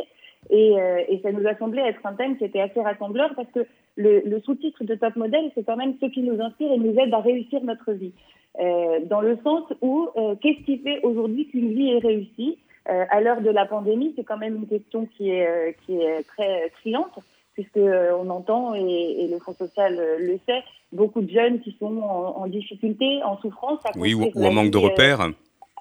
Et, 0.51 0.75
ça 1.23 1.33
nous 1.33 1.47
a 1.47 1.57
semblé 1.57 1.83
être 1.83 2.05
un 2.05 2.15
thème 2.15 2.37
qui 2.37 2.45
était 2.45 2.61
assez 2.61 2.81
rassembleur 2.81 3.35
parce 3.35 3.51
que 3.51 3.67
le, 3.97 4.41
sous-titre 4.41 4.85
de 4.85 4.95
Top 4.95 5.17
Model, 5.17 5.51
c'est 5.55 5.65
quand 5.65 5.77
même 5.77 5.95
ce 6.01 6.07
qui 6.07 6.23
nous 6.23 6.41
inspire 6.41 6.73
et 6.73 6.79
nous 6.79 6.99
aide 6.99 7.13
à 7.13 7.21
réussir 7.21 7.63
notre 7.65 7.93
vie. 7.93 8.13
Euh, 8.59 9.01
dans 9.05 9.21
le 9.21 9.37
sens 9.45 9.65
où 9.83 10.09
euh, 10.17 10.35
qu'est-ce 10.37 10.65
qui 10.65 10.79
fait 10.79 11.01
aujourd'hui 11.03 11.47
qu'une 11.49 11.75
vie 11.75 11.91
est 11.91 11.99
réussie? 11.99 12.59
Euh, 12.89 13.05
À 13.11 13.21
l'heure 13.21 13.43
de 13.43 13.51
la 13.51 13.67
pandémie, 13.67 14.15
c'est 14.17 14.25
quand 14.25 14.39
même 14.39 14.57
une 14.57 14.67
question 14.67 15.07
qui 15.07 15.31
est, 15.31 15.77
qui 15.85 16.01
est 16.01 16.23
très 16.23 16.71
criante, 16.81 17.19
puisque 17.57 17.79
on 17.79 18.31
entend, 18.31 18.75
et, 18.75 18.81
et, 18.81 19.29
le 19.29 19.39
Fonds 19.39 19.55
social 19.55 19.97
le 20.19 20.39
sait, 20.47 20.63
beaucoup 20.93 21.23
de 21.23 21.31
jeunes 21.31 21.61
qui 21.61 21.77
sont 21.81 21.99
en, 22.01 22.47
difficulté, 22.47 23.23
en 23.25 23.39
souffrance. 23.39 23.81
À 23.85 23.91
oui, 23.97 24.15
ou, 24.15 24.31
un 24.45 24.51
manque 24.51 24.71
de 24.71 24.79
repères 24.79 25.31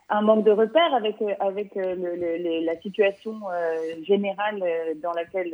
un 0.07 0.21
manque 0.21 0.43
de 0.43 0.51
repères 0.51 0.93
avec, 0.93 1.15
avec 1.39 1.73
le, 1.75 2.63
la 2.63 2.79
situation 2.79 3.33
générale 4.03 4.63
dans 5.01 5.13
laquelle 5.13 5.51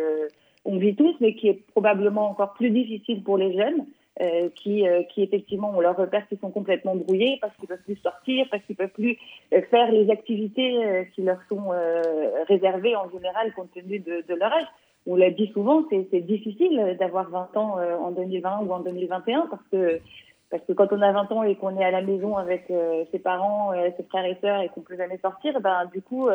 on 0.66 0.78
vit 0.78 0.94
tous, 0.94 1.16
mais 1.22 1.36
qui 1.36 1.48
est 1.48 1.66
probablement 1.72 2.30
encore 2.30 2.54
plus 2.54 2.70
difficile 2.70 3.24
pour 3.24 3.38
les 3.38 3.56
jeunes. 3.58 3.86
Euh, 4.20 4.50
qui, 4.54 4.86
euh, 4.86 5.04
qui 5.04 5.24
effectivement 5.24 5.72
ont 5.76 5.80
leurs 5.80 5.96
repères 5.96 6.28
qui 6.28 6.36
sont 6.36 6.52
complètement 6.52 6.98
brouillés 6.98 7.40
parce 7.42 7.56
qu'ils 7.56 7.70
peuvent 7.70 7.82
plus 7.82 7.96
sortir, 7.96 8.46
parce 8.52 8.62
qu'ils 8.66 8.76
peuvent 8.76 8.90
plus 8.90 9.18
euh, 9.54 9.62
faire 9.72 9.90
les 9.90 10.12
activités 10.12 11.08
qui 11.16 11.22
leur 11.22 11.40
sont 11.48 11.72
réservées 12.48 12.96
en 12.96 13.10
général 13.10 13.54
compte 13.54 13.72
tenu 13.72 14.00
de, 14.00 14.24
de 14.28 14.36
leur 14.36 14.52
âge. 14.52 14.68
On 15.08 15.16
l'a 15.16 15.32
dit 15.32 15.48
souvent, 15.54 15.84
c'est 15.90 16.22
difficile 16.22 16.96
d'avoir 17.00 17.30
20 17.30 17.58
ans 17.58 17.78
en 17.80 18.12
2020 18.12 18.60
ou 18.66 18.72
en 18.72 18.80
2021 18.82 19.48
parce 19.50 19.64
que 19.72 20.00
parce 20.52 20.64
que 20.66 20.74
quand 20.74 20.92
on 20.92 21.02
a 21.02 21.12
20 21.14 21.32
ans 21.32 21.44
et 21.44 21.56
qu'on 21.56 21.80
est 21.80 21.84
à 21.84 21.92
la 21.92 22.02
maison 22.02 22.36
avec 22.38 22.72
ses 23.12 23.20
parents, 23.20 23.72
ses 23.98 24.04
frères 24.04 24.26
et 24.26 24.38
sœurs 24.42 24.62
et 24.62 24.70
qu'on 24.70 24.82
peut 24.82 24.98
jamais 24.98 25.18
sortir, 25.18 25.60
ben 25.62 25.90
du 25.92 26.02
coup 26.02 26.28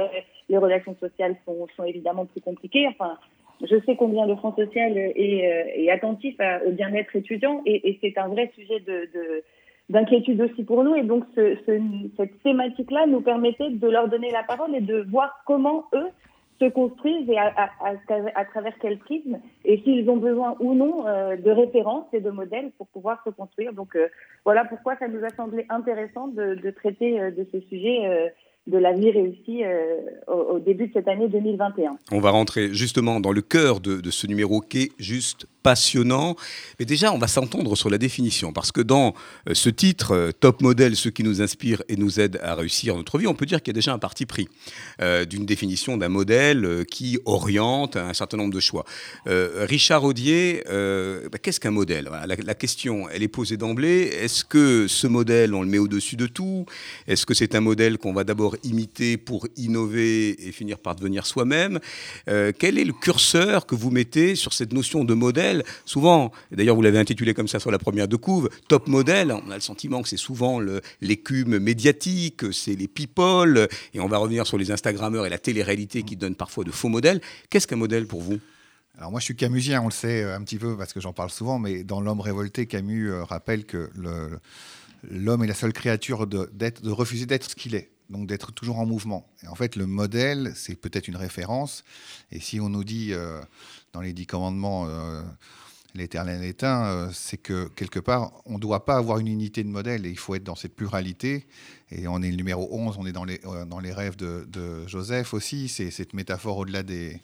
les 0.49 0.59
relations 0.59 0.97
sociales 0.99 1.37
sont, 1.45 1.85
évidemment 1.85 2.27
plus 2.27 2.41
compliquées. 2.41 2.89
Enfin, 2.89 3.19
je 3.63 3.77
sais 3.87 3.97
combien 3.97 4.27
le 4.27 4.37
Front 4.37 4.55
social 4.55 4.97
est, 4.97 5.89
euh, 5.89 5.93
attentif 5.93 6.37
au 6.67 6.73
bien-être 6.73 7.15
étudiant 7.17 7.63
et, 7.65 7.99
c'est 8.01 8.19
un 8.19 8.29
vrai 8.29 8.51
sujet 8.55 8.81
de, 8.81 9.43
d'inquiétude 9.89 10.41
aussi 10.41 10.65
pour 10.65 10.85
nous. 10.85 10.95
Et 10.95 11.03
donc, 11.03 11.25
ce, 11.35 11.57
ce, 11.67 11.81
cette 12.17 12.43
thématique-là 12.43 13.07
nous 13.07 13.21
permettait 13.21 13.71
de 13.71 13.89
leur 13.89 14.09
donner 14.09 14.31
la 14.31 14.43
parole 14.43 14.75
et 14.75 14.81
de 14.81 15.07
voir 15.09 15.43
comment 15.47 15.85
eux 15.95 16.09
se 16.61 16.69
construisent 16.71 17.29
et 17.29 17.39
à, 17.39 18.45
travers 18.51 18.75
quel 18.81 18.99
prisme 18.99 19.39
et 19.65 19.81
s'ils 19.83 20.09
ont 20.09 20.17
besoin 20.17 20.57
ou 20.61 20.75
non 20.75 21.07
euh, 21.07 21.37
de 21.37 21.51
références 21.51 22.07
et 22.13 22.21
de 22.21 22.31
modèles 22.31 22.71
pour 22.79 22.87
pouvoir 22.89 23.23
se 23.25 23.31
construire. 23.31 23.73
Donc, 23.73 23.97
euh, 23.97 24.09
voilà 24.45 24.65
pourquoi 24.65 24.97
ça 24.97 25.09
nous 25.09 25.25
a 25.25 25.31
semblé 25.31 25.67
intéressant 25.69 26.29
de, 26.29 26.71
traiter 26.71 27.31
de 27.31 27.47
ce 27.53 27.61
sujet 27.69 28.33
de 28.67 28.79
la 28.79 28.93
vie 28.93 29.11
réussie 29.11 29.63
au, 30.27 30.59
début 30.59 30.89
de 30.89 30.93
cette 30.93 31.09
année 31.09 31.29
2021. 31.29 31.97
On 32.13 32.21
va 32.21 32.31
rentrer 32.31 32.73
justement 32.73 33.21
dans 33.21 33.33
le 33.33 33.43
cœur 33.43 33.81
de 33.81 34.11
ce 34.11 34.27
numéro 34.27 34.61
qui 34.61 34.83
est 34.83 34.93
juste 34.99 35.47
passionnant. 35.67 36.37
Mais 36.79 36.85
déjà, 36.85 37.13
on 37.13 37.19
va 37.19 37.27
s'entendre 37.27 37.75
sur 37.75 37.91
la 37.91 37.99
définition, 37.99 38.53
parce 38.53 38.71
que 38.71 38.81
dans 38.81 39.15
euh, 39.49 39.55
ce 39.55 39.69
titre, 39.69 40.13
euh, 40.13 40.31
Top 40.31 40.63
Model, 40.63 40.95
ceux 40.95 41.11
qui 41.11 41.25
nous 41.25 41.43
inspirent 41.43 41.83
et 41.89 41.97
nous 41.97 42.21
aident 42.21 42.39
à 42.41 42.55
réussir 42.55 42.95
notre 42.95 43.19
vie, 43.19 43.27
on 43.27 43.35
peut 43.35 43.47
dire 43.47 43.61
qu'il 43.61 43.73
y 43.73 43.75
a 43.75 43.81
déjà 43.81 43.93
un 43.93 43.99
parti 43.99 44.27
pris 44.27 44.47
euh, 45.01 45.25
d'une 45.25 45.45
définition 45.45 45.97
d'un 45.97 46.09
modèle 46.09 46.85
qui 46.89 47.19
oriente 47.25 47.97
un 47.97 48.15
certain 48.15 48.37
nombre 48.37 48.55
de 48.55 48.61
choix. 48.61 48.85
Richard 49.27 50.05
Audier, 50.05 50.63
bah, 50.67 51.39
qu'est-ce 51.43 51.59
qu'un 51.59 51.73
modèle? 51.73 52.09
La, 52.27 52.55
question, 52.55 53.09
elle 53.09 53.23
est 53.23 53.29
posée 53.29 53.57
d'emblée. 53.57 54.03
Est-ce 54.23 54.45
que 54.45 54.87
ce 54.87 55.07
modèle, 55.07 55.53
on 55.55 55.63
le 55.63 55.69
met 55.69 55.79
au-dessus 55.79 56.17
de 56.17 56.27
tout? 56.27 56.67
Est-ce 57.09 57.27
que 57.27 57.35
c'est 57.35 57.55
un 57.55 57.61
modèle 57.61 57.99
qu'on 57.99 58.13
va 58.13 58.25
d'abord 58.25 58.57
imiter 58.63 59.17
pour 59.17 59.49
innover 59.57 60.47
et 60.47 60.53
finir 60.53 60.79
par 60.79 60.95
devenir 60.95 61.27
soi-même? 61.27 61.81
Quel 62.27 62.79
est 62.79 62.85
le 62.85 62.93
curseur 62.93 63.67
que 63.67 63.75
vous 63.75 63.91
mettez 63.91 64.37
sur 64.37 64.53
cette 64.53 64.73
notion 64.73 65.05
de 65.05 65.15
modèle? 65.15 65.56
Souvent, 65.85 66.33
d'ailleurs 66.51 66.77
vous 66.77 66.83
l'avez 66.83 66.99
intitulé 66.99 67.35
comme 67.35 67.49
ça 67.49 67.59
sur 67.59 67.71
la 67.71 67.79
première 67.79 68.09
de 68.09 68.17
couve, 68.17 68.49
top 68.69 68.89
modèle, 68.89 69.33
on 69.33 69.51
a 69.51 69.55
le 69.55 69.61
sentiment 69.61 70.03
que 70.03 70.09
c'est 70.09 70.17
souvent 70.17 70.61
l'écume 71.01 71.59
médiatique, 71.59 72.53
c'est 72.53 72.75
les 72.75 72.89
people, 72.89 73.69
et 73.95 74.01
on 74.01 74.09
va 74.09 74.19
revenir 74.19 74.47
sur 74.47 74.59
les 74.59 74.71
Instagrammeurs 74.71 75.27
et 75.27 75.31
la 75.31 75.39
télé-réalité 75.39 76.03
qui 76.03 76.17
donnent 76.17 76.35
parfois 76.35 76.65
de 76.65 76.71
faux 76.71 76.89
modèles. 76.89 77.21
Qu'est-ce 77.51 77.67
qu'un 77.67 77.77
modèle 77.77 78.07
pour 78.07 78.21
vous? 78.21 78.41
Alors 78.99 79.11
moi 79.11 79.21
je 79.21 79.27
suis 79.27 79.37
camusien, 79.37 79.83
on 79.83 79.87
le 79.87 79.91
sait 79.91 80.23
euh, 80.23 80.37
un 80.37 80.43
petit 80.43 80.57
peu 80.57 80.77
parce 80.77 80.95
que 80.95 81.01
j'en 81.01 81.13
parle 81.13 81.31
souvent, 81.31 81.59
mais 81.59 81.85
dans 81.85 82.01
L'homme 82.01 82.21
révolté, 82.21 82.65
Camus 82.67 83.11
euh, 83.11 83.25
rappelle 83.25 83.65
que 83.67 83.91
l'homme 85.11 85.45
est 85.45 85.47
la 85.47 85.55
seule 85.55 85.75
créature 85.75 86.27
de, 86.27 86.51
de 86.55 86.91
refuser 86.91 87.27
d'être 87.27 87.51
ce 87.51 87.55
qu'il 87.55 87.75
est 87.75 87.91
donc 88.11 88.27
d'être 88.27 88.53
toujours 88.53 88.79
en 88.79 88.87
mouvement. 88.87 89.29
Et 89.43 89.49
en 89.49 89.55
fait, 89.55 89.77
le 89.77 89.87
modèle, 89.87 90.53
c'est 90.55 90.77
peut-être 90.77 91.09
une 91.09 91.17
référence. 91.17 91.85
Et 92.31 92.41
si 92.41 92.61
on 92.61 92.69
nous 92.69 92.85
dit 92.85 93.13
euh, 93.13 93.41
dans 93.93 94.01
les 94.01 94.13
dix 94.13 94.27
commandements, 94.27 94.87
euh, 94.89 95.23
l'éternel 95.95 96.43
est 96.45 96.63
un, 96.63 96.85
euh, 96.85 97.11
c'est 97.13 97.37
que 97.37 97.69
quelque 97.69 97.99
part, 97.99 98.33
on 98.45 98.55
ne 98.55 98.59
doit 98.59 98.85
pas 98.85 98.97
avoir 98.97 99.19
une 99.19 99.29
unité 99.29 99.65
de 99.65 99.69
modèle 99.69 100.07
et 100.07 100.11
il 100.11 100.19
faut 100.19 100.35
être 100.35 100.45
dans 100.45 100.55
cette 100.55 100.77
pluralité. 100.77 101.47
Et 101.91 102.07
on 102.09 102.23
est 102.23 102.31
le 102.31 102.37
numéro 102.37 102.69
11, 102.71 102.97
on 102.99 103.07
est 103.07 103.13
dans 103.13 103.25
les, 103.25 103.41
dans 103.69 103.81
les 103.81 103.93
rêves 103.93 104.17
de, 104.17 104.47
Joseph 104.87 105.35
aussi. 105.35 105.69
C'est 105.69 105.91
cette 105.91 106.15
métaphore 106.15 106.59
au-delà 106.59 106.83
des. 106.83 107.21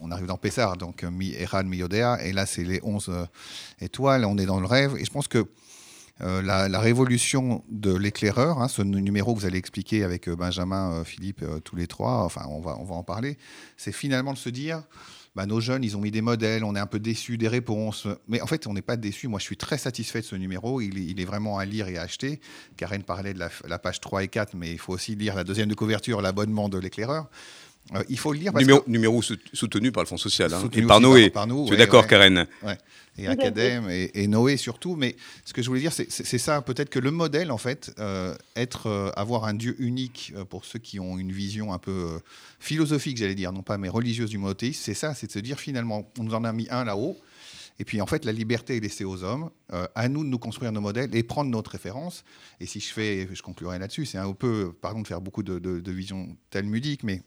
On 0.00 0.10
arrive 0.10 0.26
dans 0.26 0.36
Pessar, 0.36 0.76
donc 0.76 1.04
mi 1.04 1.32
Eran, 1.34 1.64
mi 1.64 1.82
Odea. 1.82 2.22
Et 2.24 2.32
là, 2.32 2.46
c'est 2.46 2.64
les 2.64 2.80
11 2.82 3.10
étoiles. 3.80 4.24
On 4.24 4.38
est 4.38 4.46
dans 4.46 4.60
le 4.60 4.66
rêve. 4.66 4.96
Et 4.98 5.04
je 5.04 5.10
pense 5.10 5.28
que 5.28 5.46
la, 6.20 6.80
révolution 6.80 7.64
de 7.68 7.94
l'éclaireur, 7.94 8.60
hein, 8.60 8.68
ce 8.68 8.82
numéro 8.82 9.34
que 9.34 9.40
vous 9.40 9.46
allez 9.46 9.58
expliquer 9.58 10.04
avec 10.04 10.28
Benjamin, 10.28 11.02
Philippe, 11.04 11.44
tous 11.64 11.76
les 11.76 11.86
trois, 11.86 12.24
enfin 12.24 12.42
on 12.48 12.60
va, 12.60 12.76
on 12.78 12.84
va 12.84 12.94
en 12.94 13.02
parler, 13.02 13.36
c'est 13.76 13.92
finalement 13.92 14.32
de 14.32 14.38
se 14.38 14.48
dire, 14.48 14.84
bah, 15.34 15.46
nos 15.46 15.60
jeunes, 15.60 15.82
ils 15.82 15.96
ont 15.96 16.00
mis 16.00 16.12
des 16.12 16.20
modèles, 16.20 16.62
on 16.62 16.76
est 16.76 16.80
un 16.80 16.86
peu 16.86 17.00
déçus 17.00 17.36
des 17.36 17.48
réponses. 17.48 18.06
Mais 18.28 18.40
en 18.40 18.46
fait, 18.46 18.68
on 18.68 18.72
n'est 18.72 18.82
pas 18.82 18.96
déçus. 18.96 19.26
Moi, 19.26 19.40
je 19.40 19.44
suis 19.44 19.56
très 19.56 19.78
satisfait 19.78 20.20
de 20.20 20.26
ce 20.26 20.36
numéro. 20.36 20.80
Il, 20.80 21.20
est 21.20 21.24
vraiment 21.24 21.58
à 21.58 21.64
lire 21.64 21.88
et 21.88 21.96
à 21.96 22.02
acheter. 22.02 22.40
Karen 22.76 23.02
parlait 23.02 23.34
de 23.34 23.40
la, 23.40 23.78
page 23.78 24.00
3 24.00 24.22
et 24.22 24.28
4, 24.28 24.54
mais 24.54 24.70
il 24.70 24.78
faut 24.78 24.92
aussi 24.92 25.16
lire 25.16 25.34
la 25.34 25.42
deuxième 25.42 25.68
de 25.68 25.74
couverture, 25.74 26.22
l'abonnement 26.22 26.68
de 26.68 26.78
l'éclaireur. 26.78 27.26
Euh, 27.94 28.02
il 28.08 28.18
faut 28.18 28.32
le 28.32 28.38
lire. 28.38 28.52
Parce 28.52 28.64
numéro, 28.64 28.80
que... 28.80 28.90
numéro, 28.90 29.22
soutenu 29.22 29.90
par 29.90 30.04
le 30.04 30.08
Fonds 30.08 30.16
social 30.16 30.54
hein. 30.54 30.70
et 30.72 30.82
par 30.82 31.00
Noé. 31.00 31.30
Par, 31.30 31.48
nous, 31.48 31.66
tu 31.66 31.74
es 31.74 31.76
d'accord, 31.76 32.06
Karen 32.06 32.46
Et 33.16 33.26
Academ 33.26 33.88
et, 33.90 34.26
Noé 34.26 34.56
surtout. 34.56 34.96
Mais 34.96 35.16
ce 35.44 35.52
que 35.52 35.62
je 35.62 35.68
voulais 35.68 35.80
dire, 35.80 35.92
c'est 35.92 36.38
ça. 36.38 36.62
Peut-être 36.62 36.90
que 36.90 36.98
le 36.98 37.10
modèle, 37.10 37.50
en 37.50 37.58
fait, 37.58 37.92
euh, 37.98 38.34
être, 38.56 38.88
euh, 38.88 39.10
avoir 39.16 39.44
un 39.44 39.54
Dieu 39.54 39.76
unique 39.78 40.34
pour 40.50 40.64
ceux 40.64 40.78
qui 40.78 40.98
ont 40.98 41.18
une 41.18 41.32
vision 41.32 41.72
un 41.72 41.78
peu 41.78 42.20
philosophique, 42.58 43.16
j'allais 43.16 43.34
dire, 43.34 43.52
non 43.52 43.62
pas 43.62 43.78
mais 43.78 43.88
religieuse 43.88 44.30
du 44.30 44.38
monothéisme, 44.38 44.80
c'est 44.82 44.94
ça, 44.94 45.14
c'est 45.14 45.28
de 45.28 45.32
se 45.32 45.38
dire 45.38 45.58
finalement, 45.58 46.10
on 46.18 46.24
nous 46.24 46.34
en 46.34 46.44
a 46.44 46.52
mis 46.52 46.66
un 46.70 46.84
là-haut. 46.84 47.16
Et 47.80 47.84
puis 47.84 48.00
en 48.00 48.06
fait, 48.06 48.24
la 48.24 48.30
liberté 48.32 48.76
est 48.76 48.80
laissée 48.80 49.04
aux 49.04 49.24
hommes. 49.24 49.50
à 49.70 50.08
nous 50.08 50.22
de 50.22 50.28
nous 50.28 50.38
construire 50.38 50.70
nos 50.70 50.80
modèles 50.80 51.14
et 51.14 51.24
prendre 51.24 51.50
notre 51.50 51.72
référence. 51.72 52.24
Et 52.60 52.66
si 52.66 52.78
je 52.78 52.92
fais, 52.92 53.28
je 53.32 53.42
conclurai 53.42 53.80
là-dessus, 53.80 54.06
c'est 54.06 54.18
un 54.18 54.32
peu, 54.32 54.72
pardon 54.80 55.02
de 55.02 55.06
faire 55.08 55.20
beaucoup 55.20 55.42
de, 55.42 55.58
de, 55.58 55.80
de 55.80 55.92
vision 55.92 56.36
talmudique, 56.50 57.02
mais 57.02 57.22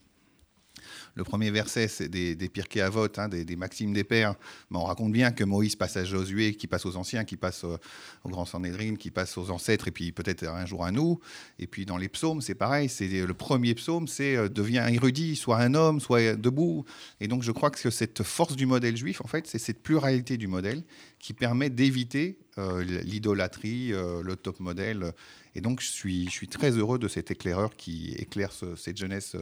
le 1.17 1.23
premier 1.23 1.49
verset, 1.49 1.87
c'est 1.87 2.09
des, 2.09 2.35
des 2.35 2.47
Pirkei 2.47 2.79
Avot, 2.79 3.07
hein, 3.17 3.27
des, 3.27 3.55
maximes 3.55 3.91
des 3.91 4.03
pères. 4.03 4.35
On 4.71 4.83
raconte 4.83 5.11
bien 5.11 5.31
que 5.31 5.43
Moïse 5.43 5.75
passe 5.75 5.97
à 5.97 6.05
Josué, 6.05 6.53
qui 6.53 6.67
passe 6.67 6.85
aux 6.85 6.95
anciens, 6.95 7.25
qui 7.25 7.37
passe 7.37 7.63
au, 7.63 7.79
grand 8.25 8.45
Sanhédrin, 8.45 8.95
qui 8.95 9.09
passe 9.09 9.35
aux 9.37 9.49
ancêtres, 9.49 9.87
et 9.87 9.91
puis 9.91 10.11
peut-être 10.11 10.47
un 10.47 10.67
jour 10.67 10.85
à 10.85 10.91
nous. 10.91 11.19
Et 11.57 11.65
puis 11.65 11.87
dans 11.87 11.97
les 11.97 12.07
psaumes, 12.07 12.41
c'est 12.41 12.53
pareil. 12.53 12.87
C'est 12.87 13.07
le 13.07 13.33
premier 13.33 13.73
psaume, 13.73 14.07
c'est 14.07 14.35
euh, 14.35 14.47
deviens 14.47 14.87
érudit, 14.87 15.35
soit 15.35 15.57
un 15.57 15.73
homme, 15.73 15.99
soit 15.99 16.35
debout. 16.35 16.85
Et 17.19 17.27
donc 17.27 17.41
je 17.41 17.51
crois 17.51 17.71
que 17.71 17.89
cette 17.89 18.21
force 18.21 18.55
du 18.55 18.67
modèle 18.67 18.95
juif, 18.95 19.19
en 19.21 19.27
fait, 19.27 19.47
c'est 19.47 19.59
cette 19.59 19.81
pluralité 19.81 20.37
du 20.37 20.47
modèle 20.47 20.83
qui 21.17 21.33
permet 21.33 21.71
d'éviter 21.71 22.37
euh, 22.59 22.83
l'idolâtrie, 22.83 23.91
euh, 23.91 24.21
le 24.21 24.35
top 24.35 24.59
modèle. 24.59 25.13
Et 25.55 25.61
donc 25.61 25.81
je 25.81 25.87
suis, 25.87 26.25
je 26.25 26.31
suis 26.31 26.47
très 26.47 26.77
heureux 26.77 26.99
de 26.99 27.07
cet 27.07 27.31
éclaireur 27.31 27.75
qui 27.75 28.13
éclaire 28.19 28.51
cette 28.75 28.97
jeunesse 28.97 29.35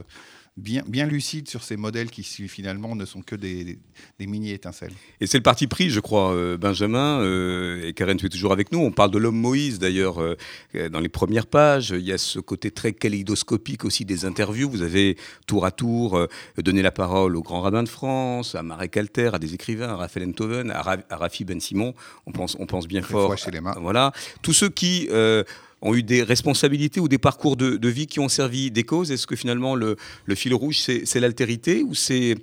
bien, 0.58 0.84
bien 0.88 1.06
lucide 1.06 1.50
sur 1.50 1.64
ces 1.64 1.76
modèles 1.76 2.10
qui 2.10 2.24
finalement 2.24 2.96
ne 2.96 3.06
sont 3.06 3.22
que 3.22 3.36
des, 3.36 3.78
mini-étincelles. 4.20 4.94
Et 5.20 5.28
c'est 5.28 5.38
le 5.38 5.44
parti 5.44 5.68
pris, 5.68 5.90
je 5.90 6.00
crois, 6.00 6.34
euh, 6.34 6.58
Benjamin, 6.58 7.20
euh, 7.20 7.88
et 7.88 7.94
Karen, 7.94 8.18
tu 8.18 8.26
es 8.26 8.30
toujours 8.30 8.54
avec 8.54 8.72
nous. 8.72 8.80
On 8.80 8.92
parle 8.92 9.12
de 9.12 9.18
l'homme 9.18 9.38
Moïse, 9.38 9.80
d'ailleurs, 9.80 10.22
euh, 10.22 10.38
dans 10.90 11.00
les 11.00 11.10
premières 11.10 11.48
pages. 11.48 11.90
Il 11.92 12.06
y 12.06 12.14
a 12.14 12.18
ce 12.18 12.40
côté 12.40 12.72
très 12.72 12.94
kaléidoscopique 12.94 13.84
aussi 13.84 14.06
des 14.06 14.26
interviews. 14.26 14.70
Vous 14.70 14.82
avez 14.82 15.18
tour 15.46 15.66
à 15.66 15.72
tour 15.72 16.28
donné 16.58 16.82
la 16.82 16.92
parole 16.92 17.36
au 17.36 17.42
grand 17.42 17.62
rabbin 17.62 17.84
de 17.84 17.90
France, 17.90 18.56
à 18.56 18.64
Marek 18.64 18.98
Alter, 18.98 19.32
à 19.34 19.40
des 19.40 19.54
écrivains, 19.54 19.90
à 19.90 19.96
Raphaël 19.96 20.30
Enthoven, 20.30 20.72
à, 20.72 20.98
Rafi 21.12 21.44
Ben 21.44 21.60
Simon. 21.60 21.94
On 22.26 22.32
pense, 22.32 22.56
on 22.60 22.66
pense 22.66 22.88
bien 22.88 23.02
fort. 23.02 23.38
Chez 23.38 23.52
les 23.52 23.62
mains. 23.62 23.76
Voilà. 23.80 24.14
Tous 24.42 24.54
ceux 24.54 24.70
qui 24.70 25.10
ont 25.82 25.94
eu 25.94 26.04
des 26.04 26.24
responsabilités 26.24 27.00
ou 27.00 27.08
des 27.08 27.18
parcours 27.18 27.58
de, 27.58 27.88
vie 27.88 28.08
qui 28.08 28.20
ont 28.20 28.30
servi 28.30 28.72
des 28.72 28.84
causes. 28.84 29.12
Est-ce 29.12 29.28
que 29.28 29.36
finalement 29.36 29.76
le, 29.76 29.96
fil 30.36 30.54
rouge, 30.54 30.80
c'est 30.80 31.20
l'altérité 31.20 31.84
ou 31.84 31.94
c'est 31.94 32.36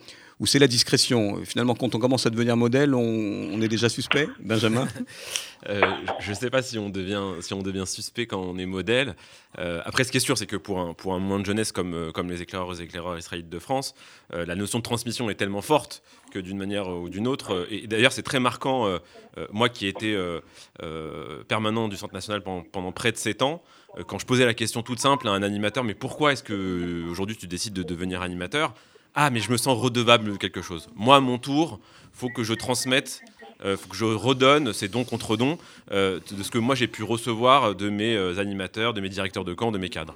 ou 0.43 0.47
c'est 0.47 0.59
la 0.59 0.67
discrétion 0.67 1.41
Finalement, 1.45 1.77
quand 1.77 1.95
on 1.95 2.01
commence 2.01 2.27
à 2.27 2.31
devenir 2.31 2.57
modèle, 2.57 2.97
on, 2.97 3.63
est 3.63 3.69
déjà 3.69 3.89
suspect, 3.89 4.27
Benjamin 4.41 4.89
euh, 5.69 5.81
Je 6.19 6.31
ne 6.31 6.35
sais 6.35 6.51
pas 6.51 6.63
si 6.63 6.77
on, 6.79 6.91
devient, 6.91 7.87
suspect 7.87 8.27
quand 8.27 8.41
on 8.41 8.59
est 8.59 8.67
modèle. 8.67 9.15
Euh, 9.61 9.81
après, 9.85 10.03
ce 10.03 10.11
qui 10.11 10.17
est 10.17 10.21
sûr, 10.21 10.37
c'est 10.37 10.49
que 10.49 10.57
pour 10.57 10.81
un, 10.81 10.95
pour 10.95 11.15
un 11.15 11.21
moins 11.21 11.39
de 11.39 11.47
jeunesse 11.47 11.71
comme, 11.71 11.95
euh, 11.95 12.11
comme 12.11 12.29
les 12.29 12.43
éclaireurs 12.43 12.81
et 12.81 12.83
éclaireurs 12.83 13.17
israélites 13.17 13.51
de 13.51 13.59
France, 13.61 13.95
la 14.33 14.57
notion 14.57 14.79
de 14.79 14.83
transmission 14.83 15.31
est 15.31 15.37
tellement 15.37 15.61
forte 15.61 16.03
que 16.33 16.41
d'une 16.41 16.59
manière 16.59 16.89
ou 16.89 17.09
d'une 17.09 17.29
autre, 17.29 17.69
et 17.71 17.87
d'ailleurs 17.87 18.13
c'est 18.13 18.23
très 18.23 18.41
marquant, 18.41 18.99
moi 19.53 19.69
qui 19.69 19.87
étais 19.87 20.17
permanent 21.49 21.89
du 21.89 21.97
Centre 21.97 22.15
national 22.15 22.43
pendant, 22.43 22.63
pendant 22.63 22.93
près 22.93 23.13
de 23.13 23.19
7 23.19 23.43
ans, 23.43 23.63
quand 24.07 24.19
je 24.19 24.25
posais 24.25 24.47
la 24.47 24.55
question 24.55 24.83
toute 24.83 25.01
simple 25.01 25.29
à 25.29 25.33
un 25.33 25.43
animateur, 25.43 25.85
mais 25.85 25.95
pourquoi 25.95 26.33
est-ce 26.33 26.43
que 26.43 27.07
aujourd'hui 27.11 27.37
tu 27.37 27.47
décides 27.47 27.75
de 27.75 27.83
devenir 27.83 28.23
animateur 28.23 28.73
ah, 29.15 29.31
mais 29.31 29.41
je 29.41 29.51
me 29.51 29.57
sens 29.57 29.79
redevable 29.79 30.33
de 30.33 30.37
quelque 30.37 30.63
chose. 30.63 30.89
Moi, 30.97 31.17
à 31.17 31.21
mon 31.21 31.39
tour, 31.39 31.81
faut 32.13 32.31
que 32.31 32.43
je 32.43 32.55
transmette, 32.55 33.23
euh, 33.65 33.77
faut 33.77 33.89
que 33.89 33.97
je 33.97 34.05
redonne 34.05 34.73
ces 34.73 34.89
dons 34.89 35.05
contre 35.05 35.37
dons 35.37 35.59
euh, 35.91 36.19
de 36.31 36.43
ce 36.43 36.51
que 36.51 36.59
moi 36.59 36.75
j'ai 36.75 36.89
pu 36.89 37.03
recevoir 37.03 37.75
de 37.75 37.91
mes 37.91 38.17
euh, 38.17 38.39
animateurs, 38.39 38.95
de 38.95 39.01
mes 39.01 39.09
directeurs 39.09 39.45
de 39.45 39.55
camp, 39.55 39.71
de 39.71 39.79
mes 39.79 39.91
cadres. 39.91 40.15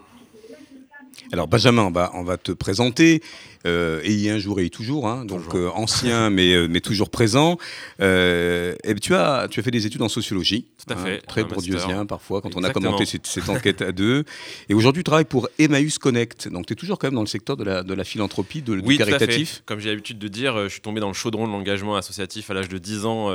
Alors 1.32 1.48
Benjamin, 1.48 1.82
on 1.82 1.90
va, 1.90 2.10
on 2.14 2.22
va 2.22 2.36
te 2.36 2.52
présenter. 2.52 3.22
Euh, 3.66 4.00
et 4.04 4.12
y 4.12 4.30
un 4.30 4.38
jour 4.38 4.60
et 4.60 4.70
toujours, 4.70 5.08
hein, 5.08 5.24
donc 5.24 5.54
euh, 5.54 5.68
ancien 5.74 6.30
mais, 6.30 6.54
euh, 6.54 6.68
mais 6.70 6.80
toujours 6.80 7.10
présent. 7.10 7.58
et 7.98 8.94
tu, 9.00 9.14
as, 9.14 9.48
tu 9.50 9.60
as 9.60 9.62
fait 9.62 9.70
des 9.70 9.86
études 9.86 10.02
en 10.02 10.08
sociologie, 10.08 10.66
Tout 10.78 10.94
à 10.94 10.96
hein, 10.96 11.04
fait, 11.04 11.18
très 11.22 11.44
bourdieusien 11.44 12.06
parfois, 12.06 12.40
quand 12.40 12.56
on 12.56 12.62
a 12.62 12.70
commenté 12.70 13.04
cette, 13.06 13.48
enquête 13.48 13.82
à 13.82 13.92
deux. 13.92 14.24
Et 14.68 14.74
aujourd'hui, 14.74 15.00
tu 15.00 15.04
travailles 15.04 15.24
pour 15.24 15.48
Emmaüs 15.58 15.98
Connect, 15.98 16.48
donc 16.48 16.66
tu 16.66 16.74
es 16.74 16.76
toujours 16.76 16.98
quand 16.98 17.08
même 17.08 17.14
dans 17.14 17.22
le 17.22 17.26
secteur 17.26 17.56
de 17.56 17.64
la, 17.64 17.82
de 17.82 17.94
la 17.94 18.04
philanthropie, 18.04 18.62
de, 18.62 18.74
oui, 18.74 18.96
du 18.96 19.04
caritatif. 19.04 19.62
Comme 19.66 19.80
j'ai 19.80 19.90
l'habitude 19.90 20.18
de 20.18 20.28
dire, 20.28 20.64
je 20.64 20.68
suis 20.68 20.80
tombé 20.80 21.00
dans 21.00 21.08
le 21.08 21.14
chaudron 21.14 21.46
de 21.46 21.52
l'engagement 21.52 21.96
associatif 21.96 22.50
à 22.50 22.54
l'âge 22.54 22.68
de 22.68 22.78
10 22.78 23.04
ans 23.04 23.26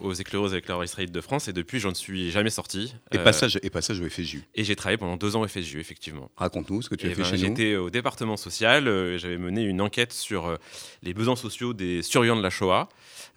aux 0.00 0.12
éclaireuses 0.12 0.54
et 0.54 0.58
éclaireurs 0.58 0.84
israélites 0.84 1.14
de 1.14 1.20
France, 1.20 1.48
et 1.48 1.52
depuis, 1.52 1.80
je 1.80 1.88
ne 1.88 1.94
suis 1.94 2.30
jamais 2.30 2.50
sorti. 2.50 2.94
Et, 3.12 3.18
passage, 3.18 3.58
et 3.62 3.70
passage 3.70 4.00
au 4.00 4.08
FSJU. 4.08 4.42
Et 4.54 4.64
j'ai 4.64 4.76
travaillé 4.76 4.96
pendant 4.96 5.16
deux 5.16 5.34
ans 5.36 5.42
au 5.42 5.48
FSJU, 5.48 5.80
effectivement. 5.80 6.30
Raconte-nous 6.36 6.82
ce 6.82 6.88
que 6.88 6.94
tu 6.94 7.06
as 7.06 7.10
eh 7.10 7.14
fait 7.14 7.22
ben, 7.22 7.28
J'étais 7.32 7.76
au 7.76 7.90
département 7.90 8.36
social, 8.36 8.84
j'avais 9.18 9.38
mené 9.38 9.62
une 9.62 9.80
enquête 9.80 10.12
sur 10.12 10.46
euh, 10.46 10.56
les 11.02 11.14
besoins 11.14 11.36
sociaux 11.36 11.72
des 11.72 12.02
survivants 12.02 12.36
de 12.36 12.42
la 12.42 12.50
Shoah. 12.50 12.88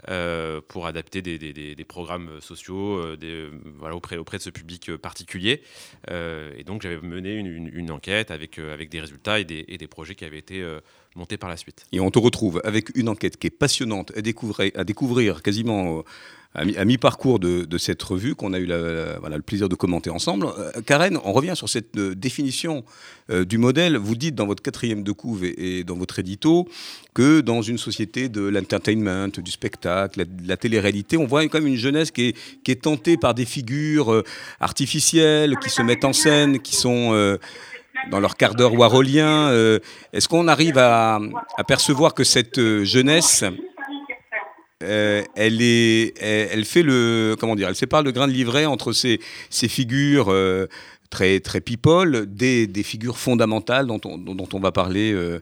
Euh, 0.10 0.60
pour 0.68 0.88
adapter 0.88 1.22
des, 1.22 1.86
programmes 1.88 2.42
sociaux 2.42 3.00
euh, 3.00 3.52
auprès, 3.92 4.38
de 4.38 4.42
ce 4.42 4.50
public 4.50 4.96
particulier. 4.98 5.62
et 6.10 6.64
donc 6.66 6.82
j'avais 6.82 7.00
mené 7.00 7.36
une, 7.36 7.92
enquête 7.92 8.30
avec 8.30 8.60
des 8.60 9.00
résultats 9.00 9.40
et 9.40 9.46
des, 9.46 9.88
projets 9.88 10.16
qui 10.16 10.25
avaient 10.25 10.38
été 10.38 10.64
montés 11.16 11.38
par 11.38 11.50
la 11.50 11.58
suite. 11.58 11.86
Et 11.92 12.00
on 12.00 12.12
te 12.12 12.20
retrouve 12.20 12.62
avec 12.64 12.96
une 12.96 13.10
enquête 13.10 13.38
qui 13.38 13.48
est 13.48 13.52
passionnante 13.52 14.12
à 14.16 14.22
découvrir, 14.84 15.42
quasiment 15.42 16.04
à 16.56 16.86
mi-parcours 16.86 17.40
de, 17.40 17.78
cette 17.78 18.02
revue 18.02 18.36
qu'on 18.36 18.54
a 18.54 18.60
eu 18.60 18.66
le 18.66 19.42
plaisir 19.46 19.68
de 19.68 19.76
commenter 19.76 20.10
ensemble. 20.10 20.48
Euh, 20.58 20.72
Karen, 20.86 21.20
on 21.24 21.34
revient 21.34 21.54
sur 21.56 21.68
cette 21.68 21.98
euh, 21.98 22.16
définition 22.16 22.86
euh, 23.30 23.44
du 23.44 23.58
modèle. 23.58 23.98
Vous 23.98 24.16
dites 24.16 24.36
dans 24.36 24.46
votre 24.46 24.64
quatrième 24.64 25.04
de 25.04 25.12
couve 25.12 25.44
et, 25.44 25.84
dans 25.84 25.96
votre 25.96 26.20
édito 26.20 26.68
que 27.14 27.42
dans 27.42 27.62
une 27.62 27.78
société 27.78 28.30
de 28.30 28.42
l'entertainment, 28.42 29.28
du 29.28 29.52
spectacle, 29.52 30.26
de 30.26 30.48
la 30.48 30.56
télé-réalité, 30.56 31.18
on 31.18 31.26
voit 31.26 31.46
quand 31.48 31.60
même 31.60 31.68
une 31.68 31.76
jeunesse 31.76 32.12
qui 32.12 32.34
est 32.68 32.82
tentée 32.82 33.18
par 33.18 33.34
des 33.34 33.46
figures 33.46 34.24
artificielles, 34.60 35.56
qui 35.62 35.70
se 35.70 35.82
mettent 35.82 36.06
en 36.06 36.14
scène, 36.14 36.60
qui 36.60 36.76
sont 36.76 37.38
dans 38.12 38.20
leur 38.20 38.36
quart 38.36 38.56
d'heure 38.56 38.74
warolien. 38.74 39.52
Est-ce 40.14 40.28
qu'on 40.28 40.48
arrive 40.48 40.78
à, 40.78 41.20
à, 41.58 41.64
percevoir 41.64 42.14
que 42.14 42.24
cette 42.24 42.84
jeunesse 42.84 43.44
euh, 44.84 45.22
elle, 45.36 45.62
est, 45.62 46.22
elle, 46.22 46.66
fait 46.66 46.84
le, 46.84 47.36
comment 47.40 47.56
dire, 47.56 47.70
elle 47.70 47.76
sépare 47.76 48.04
le 48.04 48.12
grain 48.12 48.28
de 48.28 48.34
livret 48.34 48.66
entre 48.66 48.92
ces, 48.92 49.20
ces 49.50 49.70
figures 49.70 50.28
euh, 50.30 50.68
très, 51.10 51.40
très 51.40 51.62
people, 51.62 52.26
des, 52.28 52.68
des, 52.68 52.84
figures 52.84 53.18
fondamentales 53.18 53.88
dont 53.88 54.02
on, 54.04 54.18
dont 54.18 54.50
on 54.54 54.60
va 54.60 54.74
parler. 54.74 55.14
Euh, 55.14 55.40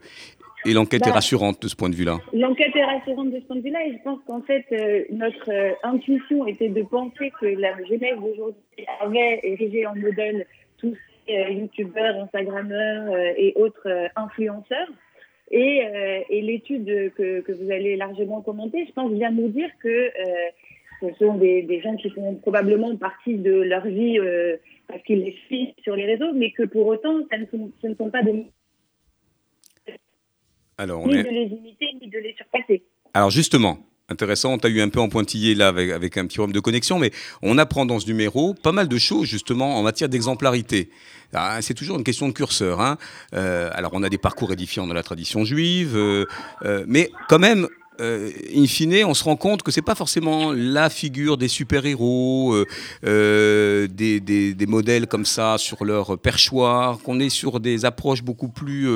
et 0.65 0.73
l'enquête 0.73 1.01
est 1.05 1.09
bah, 1.09 1.15
rassurante 1.15 1.61
de 1.61 1.67
ce 1.67 1.75
point 1.75 1.89
de 1.89 1.95
vue-là. 1.95 2.19
L'enquête 2.31 2.75
est 2.75 2.85
rassurante 2.85 3.31
de 3.31 3.39
ce 3.39 3.45
point 3.45 3.55
de 3.57 3.61
vue-là, 3.61 3.85
et 3.85 3.93
je 3.93 4.03
pense 4.03 4.19
qu'en 4.27 4.41
fait, 4.43 4.65
notre 5.11 5.49
intuition 5.83 6.47
était 6.47 6.69
de 6.69 6.83
penser 6.83 7.33
que 7.41 7.47
la 7.47 7.75
jeunesse 7.85 8.15
d'aujourd'hui 8.15 8.85
avait 9.01 9.41
érigé 9.43 9.85
en 9.85 9.95
modèle 9.95 10.45
tous 10.77 10.95
youtubeurs, 11.27 12.15
instagrammeurs 12.17 13.15
et 13.37 13.53
autres 13.55 13.87
influenceurs. 14.15 14.89
Et, 15.51 15.85
euh, 15.85 16.21
et 16.29 16.41
l'étude 16.41 17.13
que, 17.15 17.41
que, 17.41 17.51
vous 17.51 17.69
allez 17.69 17.95
largement 17.95 18.41
commenter, 18.41 18.85
je 18.87 18.91
pense, 18.93 19.11
vient 19.11 19.31
nous 19.31 19.49
dire 19.49 19.69
que 19.81 19.87
euh, 19.87 20.49
ce 20.99 21.13
sont 21.19 21.35
des, 21.35 21.61
des, 21.61 21.79
gens 21.79 21.95
qui 21.95 22.09
font 22.09 22.35
probablement 22.35 22.95
partie 22.95 23.35
de 23.35 23.51
leur 23.51 23.85
vie 23.85 24.17
euh, 24.17 24.57
parce 24.87 25.03
qu'ils 25.03 25.19
les 25.19 25.37
suivent 25.45 25.73
sur 25.83 25.95
les 25.95 26.05
réseaux, 26.05 26.33
mais 26.33 26.51
que 26.51 26.63
pour 26.63 26.87
autant, 26.87 27.19
ça 27.29 27.37
ne 27.37 27.45
sont, 27.45 27.71
ce 27.81 27.87
ne 27.87 27.93
sont 27.93 28.09
pas 28.09 28.23
de, 28.23 28.45
Alors, 30.79 31.03
on 31.03 31.07
ni 31.07 31.17
est... 31.17 31.23
de 31.23 31.29
les 31.29 31.55
imiter, 31.55 31.87
ni 32.01 32.07
de 32.07 32.17
les 32.17 32.33
surpasser. 32.33 32.83
Alors 33.13 33.29
justement, 33.29 33.77
intéressant. 34.13 34.53
On 34.53 34.57
t'a 34.57 34.69
eu 34.69 34.81
un 34.81 34.89
peu 34.89 34.99
en 34.99 35.09
pointillé 35.09 35.55
là 35.55 35.67
avec, 35.67 35.91
avec, 35.91 36.17
un 36.17 36.25
petit 36.25 36.37
problème 36.37 36.53
de 36.53 36.59
connexion, 36.59 36.99
mais 36.99 37.11
on 37.41 37.57
apprend 37.57 37.85
dans 37.85 37.99
ce 37.99 38.07
numéro 38.07 38.53
pas 38.53 38.71
mal 38.71 38.87
de 38.87 38.97
choses 38.97 39.27
justement 39.27 39.77
en 39.77 39.83
matière 39.83 40.09
d'exemplarité. 40.09 40.89
Ah, 41.33 41.61
c'est 41.61 41.73
toujours 41.73 41.97
une 41.97 42.03
question 42.03 42.27
de 42.27 42.33
curseur. 42.33 42.79
Hein. 42.79 42.97
Euh, 43.33 43.69
alors 43.73 43.91
on 43.93 44.03
a 44.03 44.09
des 44.09 44.17
parcours 44.17 44.51
édifiants 44.51 44.87
dans 44.87 44.93
la 44.93 45.03
tradition 45.03 45.43
juive, 45.43 45.95
euh, 45.95 46.25
euh, 46.63 46.85
mais 46.87 47.11
quand 47.27 47.39
même 47.39 47.67
euh, 48.01 48.31
in 48.55 48.65
fine, 48.65 49.03
on 49.05 49.13
se 49.13 49.23
rend 49.23 49.35
compte 49.35 49.61
que 49.61 49.71
c'est 49.71 49.81
pas 49.81 49.95
forcément 49.95 50.51
la 50.51 50.89
figure 50.89 51.37
des 51.37 51.47
super-héros, 51.47 52.53
euh, 52.53 52.65
euh, 53.05 53.87
des, 53.87 54.65
modèles 54.67 55.07
comme 55.07 55.25
ça 55.25 55.57
sur 55.57 55.85
leur 55.85 56.17
perchoir, 56.17 56.99
qu'on 56.99 57.19
est 57.19 57.29
sur 57.29 57.59
des 57.59 57.85
approches 57.85 58.23
beaucoup 58.23 58.47
plus, 58.47 58.87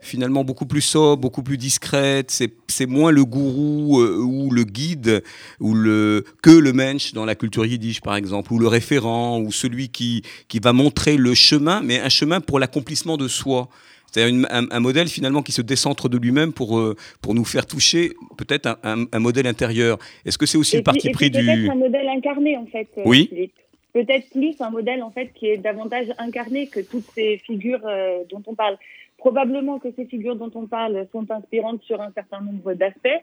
finalement, 0.00 0.42
beaucoup 0.42 0.66
plus 0.66 0.80
sobres, 0.80 1.22
beaucoup 1.22 1.42
plus 1.42 1.58
discrètes. 1.58 2.30
C'est 2.68 2.86
moins 2.86 3.12
le 3.12 3.24
gourou 3.24 4.02
ou 4.02 4.50
le 4.50 4.64
guide 4.64 5.22
ou 5.60 5.74
le, 5.74 6.24
que 6.42 6.50
le 6.50 6.72
mensch 6.72 7.12
dans 7.12 7.24
la 7.24 7.34
culture 7.34 7.66
yiddish, 7.66 8.00
par 8.00 8.16
exemple, 8.16 8.52
ou 8.52 8.58
le 8.58 8.66
référent, 8.66 9.38
ou 9.40 9.52
celui 9.52 9.90
qui, 9.90 10.22
qui 10.48 10.58
va 10.58 10.72
montrer 10.72 11.16
le 11.16 11.34
chemin, 11.34 11.82
mais 11.82 12.00
un 12.00 12.08
chemin 12.08 12.40
pour 12.40 12.58
l'accomplissement 12.58 13.16
de 13.16 13.28
soi. 13.28 13.68
C'est-à-dire 14.12 14.46
un, 14.50 14.80
modèle 14.80 15.08
finalement 15.08 15.42
qui 15.42 15.52
se 15.52 15.62
décentre 15.62 16.08
de 16.08 16.18
lui-même 16.18 16.52
pour, 16.52 16.78
euh, 16.78 16.94
pour 17.22 17.34
nous 17.34 17.44
faire 17.44 17.66
toucher 17.66 18.12
peut-être 18.36 18.78
un, 18.82 19.18
modèle 19.18 19.46
intérieur. 19.46 19.98
Est-ce 20.26 20.36
que 20.36 20.46
c'est 20.46 20.58
aussi 20.58 20.76
le 20.76 20.82
parti 20.82 21.10
pris 21.10 21.30
du... 21.30 21.44
Peut-être 21.44 21.70
un 21.70 21.76
modèle 21.76 22.08
incarné 22.08 22.56
en 22.56 22.66
fait. 22.66 22.88
Euh, 22.98 23.02
oui. 23.06 23.50
Peut-être 23.94 24.30
plus 24.30 24.60
un 24.60 24.70
modèle 24.70 25.02
en 25.02 25.10
fait 25.10 25.32
qui 25.34 25.46
est 25.46 25.56
davantage 25.56 26.06
incarné 26.18 26.66
que 26.66 26.80
toutes 26.80 27.06
ces 27.14 27.38
figures 27.38 27.86
euh, 27.86 28.18
dont 28.30 28.42
on 28.46 28.54
parle. 28.54 28.76
Probablement 29.16 29.78
que 29.78 29.88
ces 29.96 30.04
figures 30.04 30.36
dont 30.36 30.50
on 30.54 30.66
parle 30.66 31.06
sont 31.12 31.30
inspirantes 31.30 31.82
sur 31.84 32.00
un 32.00 32.10
certain 32.12 32.40
nombre 32.40 32.74
d'aspects. 32.74 33.22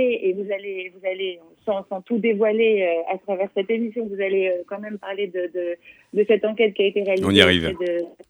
Et, 0.00 0.32
vous 0.32 0.52
allez, 0.52 0.92
vous 0.94 1.04
allez 1.04 1.40
sans, 1.64 1.82
tout 2.02 2.18
dévoiler 2.18 3.02
à 3.10 3.18
travers 3.18 3.48
cette 3.56 3.68
émission, 3.68 4.06
vous 4.06 4.22
allez 4.22 4.62
quand 4.68 4.78
même 4.78 4.96
parler 4.96 5.26
de, 5.26 5.50
de, 5.52 5.76
de, 6.14 6.24
cette 6.28 6.44
enquête 6.44 6.74
qui 6.74 6.82
a 6.82 6.86
été 6.86 7.02
réalisée 7.02 7.26
on 7.26 7.32
y 7.32 7.40
arrive. 7.40 7.74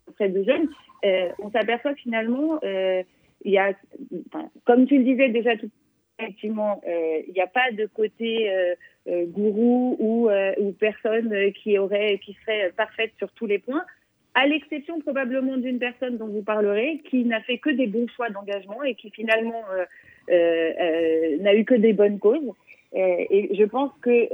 Auprès, 0.09 0.31
de, 0.31 0.43
jeunes. 0.45 0.71
Euh, 1.05 1.29
on 1.39 1.51
s'aperçoit 1.51 1.95
finalement, 1.97 2.59
euh, 2.65 3.03
il 3.45 3.53
y 3.53 3.59
a, 3.59 3.75
comme 4.65 4.87
tu 4.87 4.97
le 4.97 5.05
disais 5.05 5.29
déjà 5.29 5.57
tout 5.59 5.71
effectivement, 6.19 6.81
euh, 6.89 7.21
il 7.29 7.35
n'y 7.35 7.41
a 7.41 7.47
pas 7.47 7.71
de 7.71 7.87
côté 7.87 8.51
gourou 9.07 9.97
ou, 10.01 10.31
ou 10.59 10.73
personne 10.73 11.53
qui 11.53 11.79
aurait, 11.79 12.19
qui 12.25 12.37
serait 12.41 12.73
parfaite 12.77 13.13
sur 13.19 13.31
tous 13.33 13.47
les 13.47 13.59
points 13.59 13.85
à 14.35 14.47
l'exception 14.47 15.01
probablement 15.01 15.57
d'une 15.57 15.79
personne 15.79 16.17
dont 16.17 16.29
vous 16.29 16.43
parlerez, 16.43 17.01
qui 17.09 17.25
n'a 17.25 17.41
fait 17.43 17.59
que 17.59 17.71
des 17.71 17.87
bons 17.87 18.07
choix 18.15 18.31
d'engagement 18.31 18.83
et 18.83 18.95
qui 18.95 19.11
finalement 19.11 19.63
n'a 20.29 21.55
eu 21.55 21.65
que 21.65 21.75
des 21.75 21.93
bonnes 21.93 22.19
causes. 22.19 22.53
et 22.95 23.51
je 23.55 23.65
pense 23.65 23.91
que 24.01 24.29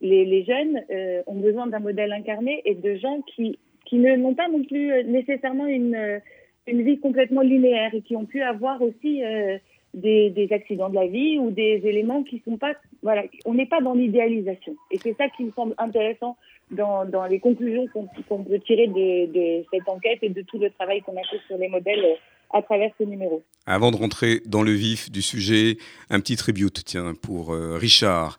les, 0.00 0.44
jeunes 0.44 0.82
ont 1.26 1.34
besoin 1.34 1.66
d'un 1.66 1.80
modèle 1.80 2.12
incarné 2.12 2.62
et 2.64 2.74
de 2.74 2.96
gens 2.96 3.20
qui 3.34 3.58
qui 3.84 3.98
n'ont 3.98 4.34
pas 4.34 4.48
non 4.48 4.62
plus 4.62 4.92
euh, 4.92 5.02
nécessairement 5.02 5.66
une, 5.66 5.94
euh, 5.94 6.18
une 6.66 6.82
vie 6.82 6.98
complètement 6.98 7.42
linéaire 7.42 7.94
et 7.94 8.02
qui 8.02 8.16
ont 8.16 8.24
pu 8.24 8.42
avoir 8.42 8.80
aussi 8.82 9.22
euh, 9.22 9.58
des, 9.92 10.30
des, 10.30 10.52
accidents 10.52 10.88
de 10.88 10.94
la 10.94 11.06
vie 11.06 11.38
ou 11.38 11.50
des 11.50 11.80
éléments 11.84 12.22
qui 12.24 12.42
sont 12.44 12.56
pas 12.56 12.74
voilà 13.02 13.22
on 13.44 13.54
n'est 13.54 13.66
pas 13.66 13.80
dans 13.80 13.94
l'idéalisation 13.94 14.74
et 14.90 14.98
c'est 14.98 15.16
ça 15.16 15.28
qui 15.36 15.44
me 15.44 15.52
semble 15.52 15.74
intéressant 15.78 16.36
dans, 16.70 17.04
dans 17.04 17.26
les 17.26 17.38
conclusions 17.38 17.86
qu'on 18.28 18.42
peut 18.42 18.58
tirer 18.60 18.88
de, 18.88 19.64
cette 19.72 19.88
enquête 19.88 20.18
et 20.22 20.30
de 20.30 20.42
tout 20.42 20.58
le 20.58 20.70
travail 20.70 21.00
qu'on 21.02 21.16
a 21.16 21.22
fait 21.30 21.38
sur 21.46 21.58
les 21.58 21.68
modèles 21.68 22.16
à 22.54 22.62
travers 22.62 22.90
ce 22.96 23.04
numéro. 23.04 23.42
Avant 23.66 23.90
de 23.90 23.96
rentrer 23.96 24.40
dans 24.46 24.62
le 24.62 24.70
vif 24.70 25.10
du 25.10 25.22
sujet, 25.22 25.76
un 26.08 26.20
petit 26.20 26.36
tribute, 26.36 26.82
tiens, 26.84 27.14
pour 27.20 27.52
euh, 27.52 27.76
Richard. 27.76 28.38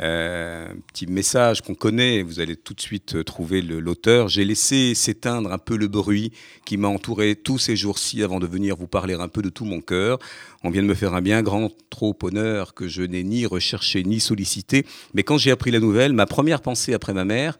Euh, 0.00 0.68
un 0.68 0.80
petit 0.92 1.06
message 1.06 1.62
qu'on 1.62 1.74
connaît, 1.74 2.22
vous 2.22 2.38
allez 2.38 2.56
tout 2.56 2.74
de 2.74 2.80
suite 2.80 3.16
euh, 3.16 3.24
trouver 3.24 3.60
l'auteur. 3.60 4.28
J'ai 4.28 4.44
laissé 4.44 4.94
s'éteindre 4.94 5.50
un 5.52 5.58
peu 5.58 5.76
le 5.76 5.88
bruit 5.88 6.30
qui 6.64 6.76
m'a 6.76 6.88
entouré 6.88 7.34
tous 7.34 7.58
ces 7.58 7.74
jours-ci 7.74 8.22
avant 8.22 8.38
de 8.38 8.46
venir 8.46 8.76
vous 8.76 8.86
parler 8.86 9.14
un 9.14 9.28
peu 9.28 9.42
de 9.42 9.48
tout 9.48 9.64
mon 9.64 9.80
cœur. 9.80 10.18
On 10.62 10.70
vient 10.70 10.82
de 10.82 10.88
me 10.88 10.94
faire 10.94 11.14
un 11.14 11.22
bien 11.22 11.42
grand 11.42 11.72
trop 11.90 12.16
honneur 12.22 12.72
que 12.74 12.86
je 12.86 13.02
n'ai 13.02 13.24
ni 13.24 13.46
recherché 13.46 14.04
ni 14.04 14.20
sollicité. 14.20 14.86
Mais 15.12 15.24
quand 15.24 15.38
j'ai 15.38 15.50
appris 15.50 15.72
la 15.72 15.80
nouvelle, 15.80 16.12
ma 16.12 16.26
première 16.26 16.62
pensée 16.62 16.94
après 16.94 17.14
ma 17.14 17.24
mère 17.24 17.58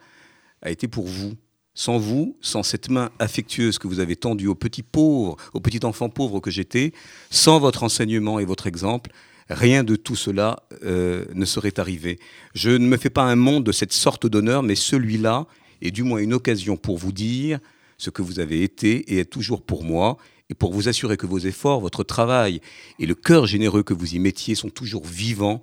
a 0.62 0.70
été 0.70 0.86
pour 0.86 1.06
vous 1.06 1.34
sans 1.76 1.98
vous, 1.98 2.36
sans 2.40 2.64
cette 2.64 2.88
main 2.88 3.10
affectueuse 3.20 3.78
que 3.78 3.86
vous 3.86 4.00
avez 4.00 4.16
tendue 4.16 4.48
au 4.48 4.56
petit 4.56 4.82
pauvre, 4.82 5.36
au 5.52 5.60
petit 5.60 5.84
enfant 5.84 6.08
pauvre 6.08 6.40
que 6.40 6.50
j'étais, 6.50 6.92
sans 7.30 7.60
votre 7.60 7.84
enseignement 7.84 8.40
et 8.40 8.44
votre 8.44 8.66
exemple, 8.66 9.12
rien 9.50 9.84
de 9.84 9.94
tout 9.94 10.16
cela 10.16 10.64
euh, 10.84 11.26
ne 11.34 11.44
serait 11.44 11.78
arrivé. 11.78 12.18
Je 12.54 12.70
ne 12.70 12.88
me 12.88 12.96
fais 12.96 13.10
pas 13.10 13.24
un 13.24 13.36
monde 13.36 13.62
de 13.62 13.72
cette 13.72 13.92
sorte 13.92 14.26
d'honneur, 14.26 14.62
mais 14.62 14.74
celui-là 14.74 15.46
est 15.82 15.90
du 15.90 16.02
moins 16.02 16.18
une 16.18 16.32
occasion 16.32 16.78
pour 16.78 16.96
vous 16.96 17.12
dire 17.12 17.60
ce 17.98 18.08
que 18.08 18.22
vous 18.22 18.40
avez 18.40 18.62
été 18.62 19.12
et 19.12 19.18
êtes 19.18 19.30
toujours 19.30 19.62
pour 19.62 19.84
moi, 19.84 20.16
et 20.48 20.54
pour 20.54 20.72
vous 20.72 20.88
assurer 20.88 21.16
que 21.16 21.26
vos 21.26 21.38
efforts, 21.38 21.80
votre 21.80 22.04
travail 22.04 22.60
et 22.98 23.06
le 23.06 23.14
cœur 23.14 23.46
généreux 23.46 23.82
que 23.82 23.94
vous 23.94 24.14
y 24.14 24.18
mettiez 24.18 24.54
sont 24.54 24.70
toujours 24.70 25.04
vivants 25.04 25.60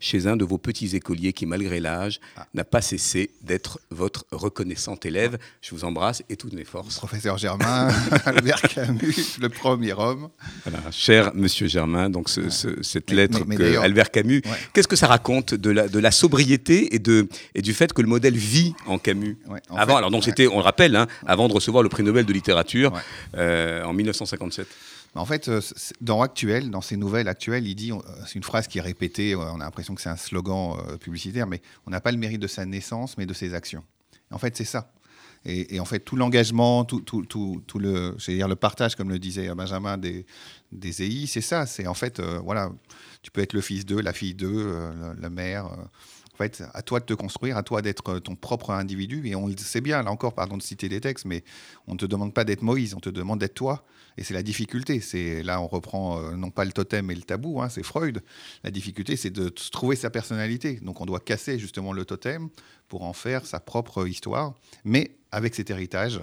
chez 0.00 0.26
un 0.26 0.36
de 0.36 0.44
vos 0.44 0.58
petits 0.58 0.96
écoliers 0.96 1.32
qui, 1.32 1.46
malgré 1.46 1.80
l'âge, 1.80 2.20
ah. 2.36 2.46
n'a 2.54 2.64
pas 2.64 2.80
cessé 2.80 3.30
d'être 3.42 3.80
votre 3.90 4.26
reconnaissant 4.30 4.96
élève. 5.04 5.38
Je 5.60 5.74
vous 5.74 5.84
embrasse 5.84 6.22
et 6.28 6.36
toutes 6.36 6.52
mes 6.52 6.64
forces. 6.64 6.96
Professeur 6.96 7.38
Germain, 7.38 7.88
Albert 8.24 8.62
Camus, 8.62 9.38
le 9.40 9.48
premier 9.48 9.92
homme. 9.92 10.28
Voilà, 10.64 10.90
cher 10.90 11.32
Monsieur 11.34 11.66
Germain, 11.66 12.10
donc 12.10 12.28
cette 12.28 13.10
lettre 13.10 13.44
que 13.44 13.78
Albert 13.78 14.10
Camus, 14.10 14.42
qu'est-ce 14.72 14.88
que 14.88 14.96
ça 14.96 15.06
raconte 15.06 15.54
de 15.54 15.70
la, 15.70 15.88
de 15.88 15.98
la 15.98 16.10
sobriété 16.10 16.94
et, 16.94 16.98
de, 16.98 17.28
et 17.54 17.62
du 17.62 17.74
fait 17.74 17.92
que 17.92 18.02
le 18.02 18.08
modèle 18.08 18.36
vit 18.36 18.74
en 18.86 18.98
Camus? 18.98 19.38
Avant, 19.70 19.96
alors 19.96 20.10
donc 20.10 20.24
c'était, 20.24 20.46
on 20.46 20.56
le 20.56 20.62
rappelle, 20.62 20.96
hein, 20.96 21.06
avant 21.26 21.48
de 21.48 21.52
recevoir 21.52 21.82
le 21.82 21.88
prix 21.88 22.02
Nobel 22.02 22.24
de 22.24 22.32
littérature 22.32 22.92
euh, 23.36 23.84
en 23.84 23.92
1957. 23.92 24.66
En 25.16 25.24
fait, 25.26 25.48
euh, 25.48 25.60
dans 26.00 26.22
Actuel, 26.22 26.70
dans 26.70 26.80
ces 26.80 26.96
nouvelles 26.96 27.28
actuelles, 27.28 27.68
il 27.68 27.74
dit, 27.74 27.92
euh, 27.92 27.98
c'est 28.26 28.34
une 28.34 28.42
phrase 28.42 28.66
qui 28.66 28.78
est 28.78 28.82
répétée, 28.82 29.36
on 29.36 29.60
a 29.60 29.64
l'impression 29.64 29.94
que 29.94 30.00
c'est 30.00 30.08
un 30.08 30.16
slogan 30.16 30.76
euh, 30.88 30.96
publicitaire, 30.96 31.46
mais 31.46 31.62
on 31.86 31.90
n'a 31.90 32.00
pas 32.00 32.10
le 32.10 32.18
mérite 32.18 32.40
de 32.40 32.48
sa 32.48 32.66
naissance, 32.66 33.16
mais 33.16 33.26
de 33.26 33.34
ses 33.34 33.54
actions. 33.54 33.84
En 34.32 34.38
fait, 34.38 34.56
c'est 34.56 34.64
ça. 34.64 34.92
Et, 35.46 35.78
en 35.78 35.84
fait, 35.84 36.00
tout 36.00 36.16
l'engagement, 36.16 36.86
tout, 36.86 37.02
le, 37.78 38.16
dire 38.28 38.48
le 38.48 38.56
partage, 38.56 38.96
comme 38.96 39.10
le 39.10 39.18
disait 39.18 39.54
Benjamin, 39.54 39.98
des, 39.98 40.24
des 40.72 41.02
EI, 41.02 41.26
c'est 41.26 41.42
ça. 41.42 41.66
C'est 41.66 41.86
en 41.86 41.92
fait, 41.92 42.18
voilà, 42.18 42.72
tu 43.20 43.30
peux 43.30 43.42
être 43.42 43.52
le 43.52 43.60
fils 43.60 43.84
d'eux, 43.84 44.00
la 44.00 44.14
fille 44.14 44.32
d'eux, 44.32 44.74
la, 45.20 45.28
mère 45.28 45.66
En 45.66 46.36
fait, 46.38 46.64
à 46.72 46.80
toi 46.80 46.98
de 46.98 47.04
te 47.04 47.12
construire, 47.12 47.58
à 47.58 47.62
toi 47.62 47.82
d'être 47.82 48.20
ton 48.20 48.36
propre 48.36 48.70
individu. 48.70 49.20
Et 49.26 49.34
on 49.34 49.46
le 49.46 49.54
sait 49.58 49.82
bien, 49.82 50.02
là 50.02 50.10
encore, 50.10 50.32
pardon 50.32 50.56
de 50.56 50.62
citer 50.62 50.88
des 50.88 51.02
textes, 51.02 51.26
mais 51.26 51.44
on 51.86 51.92
ne 51.92 51.98
te 51.98 52.06
demande 52.06 52.32
pas 52.32 52.44
d'être 52.44 52.62
Moïse, 52.62 52.94
on 52.94 53.00
te 53.00 53.10
demande 53.10 53.40
d'être 53.40 53.52
toi. 53.52 53.84
Et 54.16 54.24
c'est 54.24 54.34
la 54.34 54.42
difficulté. 54.42 55.00
C'est 55.00 55.42
là, 55.42 55.60
on 55.60 55.66
reprend 55.66 56.20
euh, 56.20 56.36
non 56.36 56.50
pas 56.50 56.64
le 56.64 56.72
totem 56.72 57.10
et 57.10 57.14
le 57.14 57.22
tabou, 57.22 57.60
hein, 57.60 57.68
c'est 57.68 57.82
Freud. 57.82 58.22
La 58.62 58.70
difficulté, 58.70 59.16
c'est 59.16 59.30
de 59.30 59.48
trouver 59.48 59.96
sa 59.96 60.10
personnalité. 60.10 60.74
Donc, 60.82 61.00
on 61.00 61.06
doit 61.06 61.20
casser 61.20 61.58
justement 61.58 61.92
le 61.92 62.04
totem 62.04 62.48
pour 62.88 63.02
en 63.02 63.12
faire 63.12 63.46
sa 63.46 63.60
propre 63.60 64.06
histoire, 64.06 64.54
mais 64.84 65.16
avec 65.32 65.54
cet 65.54 65.70
héritage 65.70 66.20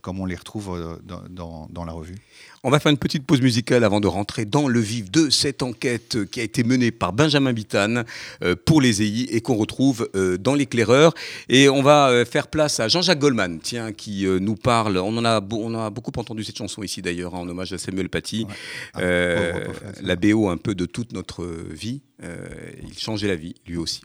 comme 0.00 0.20
on 0.20 0.24
les 0.24 0.36
retrouve 0.36 0.70
euh, 0.70 0.96
dans, 1.28 1.84
la 1.84 1.92
revue. 1.92 2.16
On 2.62 2.70
va 2.70 2.80
faire 2.80 2.90
une 2.90 2.98
petite 2.98 3.26
pause 3.26 3.42
musicale 3.42 3.84
avant 3.84 4.00
de 4.00 4.06
rentrer 4.06 4.46
dans 4.46 4.68
le 4.68 4.80
vif 4.80 5.10
de 5.10 5.28
cette 5.28 5.62
enquête 5.62 6.24
qui 6.30 6.40
a 6.40 6.42
été 6.42 6.64
menée 6.64 6.90
par 6.90 7.12
Benjamin 7.12 7.52
Bitane 7.52 8.04
euh, 8.42 8.54
pour 8.56 8.80
les 8.80 9.02
EI 9.02 9.36
et 9.36 9.40
qu'on 9.42 9.56
retrouve 9.56 10.08
dans 10.40 10.54
l'éclaireur. 10.54 11.12
Et 11.48 11.68
on 11.68 11.82
va 11.82 12.24
faire 12.24 12.48
place 12.48 12.80
à 12.80 12.88
Jean-Jacques 12.88 13.18
Goldman, 13.18 13.58
tiens, 13.62 13.92
qui 13.92 14.26
nous 14.40 14.54
parle. 14.54 14.96
On 14.98 15.16
en 15.18 15.24
a, 15.24 15.40
on 15.52 15.74
a 15.74 15.90
beaucoup 15.90 16.12
entendu 16.16 16.44
cette 16.44 16.56
chanson 16.56 16.82
ici 16.82 17.02
d'ailleurs, 17.02 17.34
hein, 17.34 17.40
en 17.40 17.48
hommage 17.48 17.72
à 17.72 17.78
Samuel 17.78 18.08
Paty. 18.08 18.46
la 18.94 20.16
BO 20.16 20.48
un 20.48 20.56
peu 20.56 20.74
de 20.74 20.86
toute 20.86 21.12
notre 21.12 21.46
vie. 21.70 22.02
il 22.22 22.98
changeait 22.98 23.28
la 23.28 23.36
vie, 23.36 23.54
lui 23.66 23.76
aussi. 23.76 24.02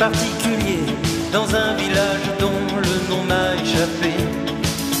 Particulier 0.00 0.80
dans 1.30 1.54
un 1.54 1.74
village 1.76 2.26
dont 2.38 2.62
le 2.74 3.10
nom 3.10 3.22
m'a 3.24 3.54
échappé. 3.62 4.14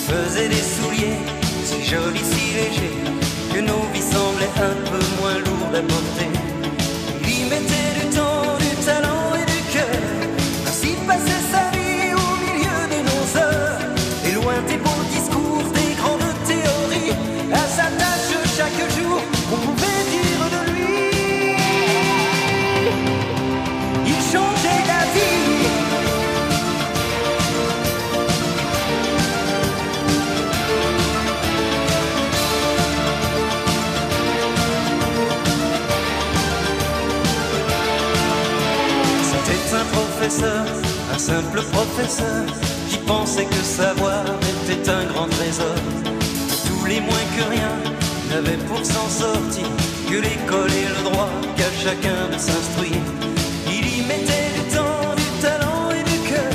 Faisait 0.06 0.50
des 0.50 0.64
souliers 0.76 1.20
si 1.64 1.82
jolis, 1.82 2.28
si 2.32 2.54
légers 2.54 2.98
que 3.54 3.60
nos 3.60 3.82
vies 3.94 4.02
semblaient 4.02 4.56
un 4.56 4.76
peu 4.90 5.02
moins 5.18 5.38
lourdes 5.38 5.74
à 5.74 5.80
porter. 5.80 6.19
Un 40.42 41.18
simple 41.18 41.60
professeur 41.72 42.46
qui 42.88 42.96
pensait 42.98 43.44
que 43.44 43.62
savoir 43.62 44.24
était 44.54 44.88
un 44.90 45.04
grand 45.06 45.28
trésor. 45.28 45.74
Tous 46.66 46.86
les 46.86 47.00
moins 47.00 47.26
que 47.36 47.50
rien 47.50 47.72
n'avaient 48.30 48.62
pour 48.68 48.84
s'en 48.84 49.08
sortir 49.08 49.66
que 50.08 50.16
l'école 50.16 50.70
et 50.70 50.88
le 50.88 51.10
droit 51.10 51.30
qu'à 51.56 51.70
chacun 51.82 52.28
de 52.32 52.38
s'instruire. 52.38 53.02
Il 53.66 53.98
y 53.98 54.02
mettait 54.02 54.50
du 54.56 54.74
temps, 54.74 55.14
du 55.16 55.42
talent 55.42 55.90
et 55.90 56.04
du 56.04 56.18
cœur, 56.28 56.52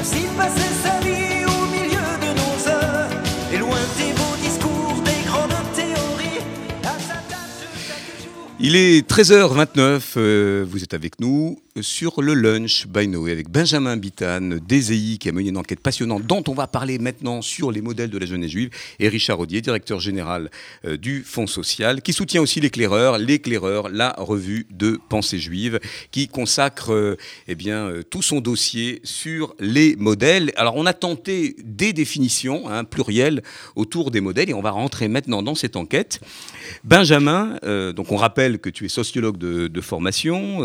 ainsi 0.00 0.26
passait 0.36 0.74
sa 0.82 0.98
vie 1.00 1.44
au 1.44 1.66
milieu 1.70 2.08
de 2.24 2.30
nos 2.40 2.68
heures, 2.68 3.10
et 3.52 3.58
loin 3.58 3.78
des 3.98 4.12
beaux 4.14 4.36
discours, 4.42 4.94
des 5.04 5.26
grandes 5.26 5.72
théories, 5.74 6.40
à 6.82 6.98
sa 6.98 7.18
tâche 7.28 7.68
chaque 7.86 8.24
jour. 8.24 8.48
Il 8.58 8.74
est 8.74 9.08
13h29, 9.08 10.00
euh, 10.16 10.64
vous 10.68 10.82
êtes 10.82 10.94
avec 10.94 11.20
nous 11.20 11.58
sur 11.80 12.20
le 12.20 12.34
lunch 12.34 12.86
by 12.86 13.08
Noé 13.08 13.32
avec 13.32 13.48
Benjamin 13.48 13.96
Bitane, 13.96 14.60
DZI, 14.68 15.18
qui 15.18 15.28
a 15.30 15.32
mené 15.32 15.48
une 15.48 15.56
enquête 15.56 15.80
passionnante 15.80 16.26
dont 16.26 16.44
on 16.48 16.52
va 16.52 16.66
parler 16.66 16.98
maintenant 16.98 17.40
sur 17.40 17.72
les 17.72 17.80
modèles 17.80 18.10
de 18.10 18.18
la 18.18 18.26
jeunesse 18.26 18.50
juive, 18.50 18.68
et 18.98 19.08
Richard 19.08 19.40
Audier, 19.40 19.62
directeur 19.62 19.98
général 19.98 20.50
euh, 20.84 20.98
du 20.98 21.22
Fonds 21.22 21.46
social, 21.46 22.02
qui 22.02 22.12
soutient 22.12 22.42
aussi 22.42 22.60
l'éclaireur, 22.60 23.16
l'éclaireur, 23.16 23.88
la 23.88 24.14
revue 24.18 24.66
de 24.70 25.00
pensée 25.08 25.38
juive, 25.38 25.80
qui 26.10 26.28
consacre 26.28 26.92
euh, 26.92 27.16
eh 27.48 27.54
bien, 27.54 27.86
euh, 27.86 28.02
tout 28.02 28.22
son 28.22 28.40
dossier 28.40 29.00
sur 29.02 29.54
les 29.58 29.96
modèles. 29.96 30.52
Alors 30.56 30.76
on 30.76 30.84
a 30.84 30.92
tenté 30.92 31.56
des 31.64 31.94
définitions 31.94 32.68
hein, 32.68 32.84
plurielles 32.84 33.42
autour 33.76 34.10
des 34.10 34.20
modèles, 34.20 34.50
et 34.50 34.54
on 34.54 34.62
va 34.62 34.72
rentrer 34.72 35.08
maintenant 35.08 35.42
dans 35.42 35.54
cette 35.54 35.76
enquête. 35.76 36.20
Benjamin, 36.84 37.58
donc 37.94 38.12
on 38.12 38.16
rappelle 38.16 38.58
que 38.58 38.70
tu 38.70 38.84
es 38.84 38.88
sociologue 38.88 39.38
de 39.38 39.80
formation, 39.80 40.64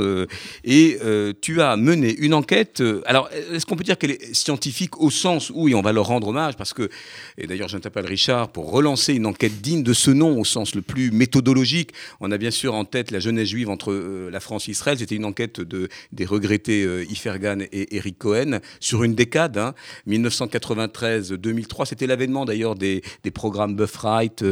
et 0.64 0.97
euh, 1.02 1.34
tu 1.40 1.62
as 1.62 1.76
mené 1.78 2.16
une 2.18 2.34
enquête. 2.34 2.82
Euh, 2.82 3.02
alors, 3.06 3.30
est-ce 3.54 3.66
qu'on 3.66 3.76
peut 3.76 3.84
dire 3.84 3.98
qu'elle 3.98 4.12
est 4.12 4.34
scientifique 4.34 5.00
au 5.00 5.10
sens 5.10 5.52
où, 5.54 5.68
et 5.68 5.76
on 5.76 5.82
va 5.82 5.92
leur 5.92 6.08
rendre 6.08 6.28
hommage, 6.28 6.56
parce 6.56 6.74
que, 6.74 6.90
et 7.38 7.48
d'ailleurs, 7.48 7.68
je 7.68 7.78
t'appelle 7.78 8.06
Richard 8.06 8.50
pour 8.50 8.72
relancer 8.72 9.14
une 9.14 9.26
enquête 9.26 9.62
digne 9.62 9.84
de 9.84 9.94
ce 9.94 10.12
nom 10.12 10.40
au 10.40 10.46
sens 10.46 10.76
le 10.76 10.82
plus 10.82 11.12
méthodologique. 11.12 11.92
On 12.20 12.32
a 12.32 12.38
bien 12.38 12.52
sûr 12.52 12.74
en 12.74 12.86
tête 12.86 13.12
la 13.12 13.20
jeunesse 13.20 13.50
juive 13.50 13.70
entre 13.70 13.92
euh, 13.92 14.30
la 14.32 14.40
France 14.40 14.68
et 14.68 14.72
Israël. 14.72 14.98
C'était 14.98 15.16
une 15.16 15.26
enquête 15.26 15.62
de, 15.62 15.90
des 16.12 16.26
regrettés 16.26 16.86
Ifergan 17.10 17.60
et 17.72 17.96
Eric 17.96 18.18
Cohen 18.18 18.60
sur 18.80 19.04
une 19.04 19.16
décade, 19.16 19.60
1993-2003. 20.08 21.82
Hein. 21.82 21.86
C'était 21.86 22.08
l'avènement 22.08 22.46
d'ailleurs 22.46 22.76
des, 22.76 23.02
des, 23.24 23.32
programmes 23.32 23.76
Buffright, 23.76 24.44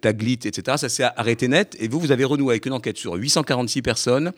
Taglit, 0.00 0.40
etc. 0.44 0.76
Ça 0.78 0.88
s'est 0.88 1.04
arrêté 1.16 1.48
net. 1.48 1.76
Et 1.80 1.88
vous, 1.88 2.00
vous 2.00 2.12
avez 2.12 2.24
renoué 2.24 2.54
avec 2.54 2.66
une 2.66 2.72
enquête 2.72 2.98
sur 2.98 3.14
846 3.14 3.82
personnes 3.82 4.32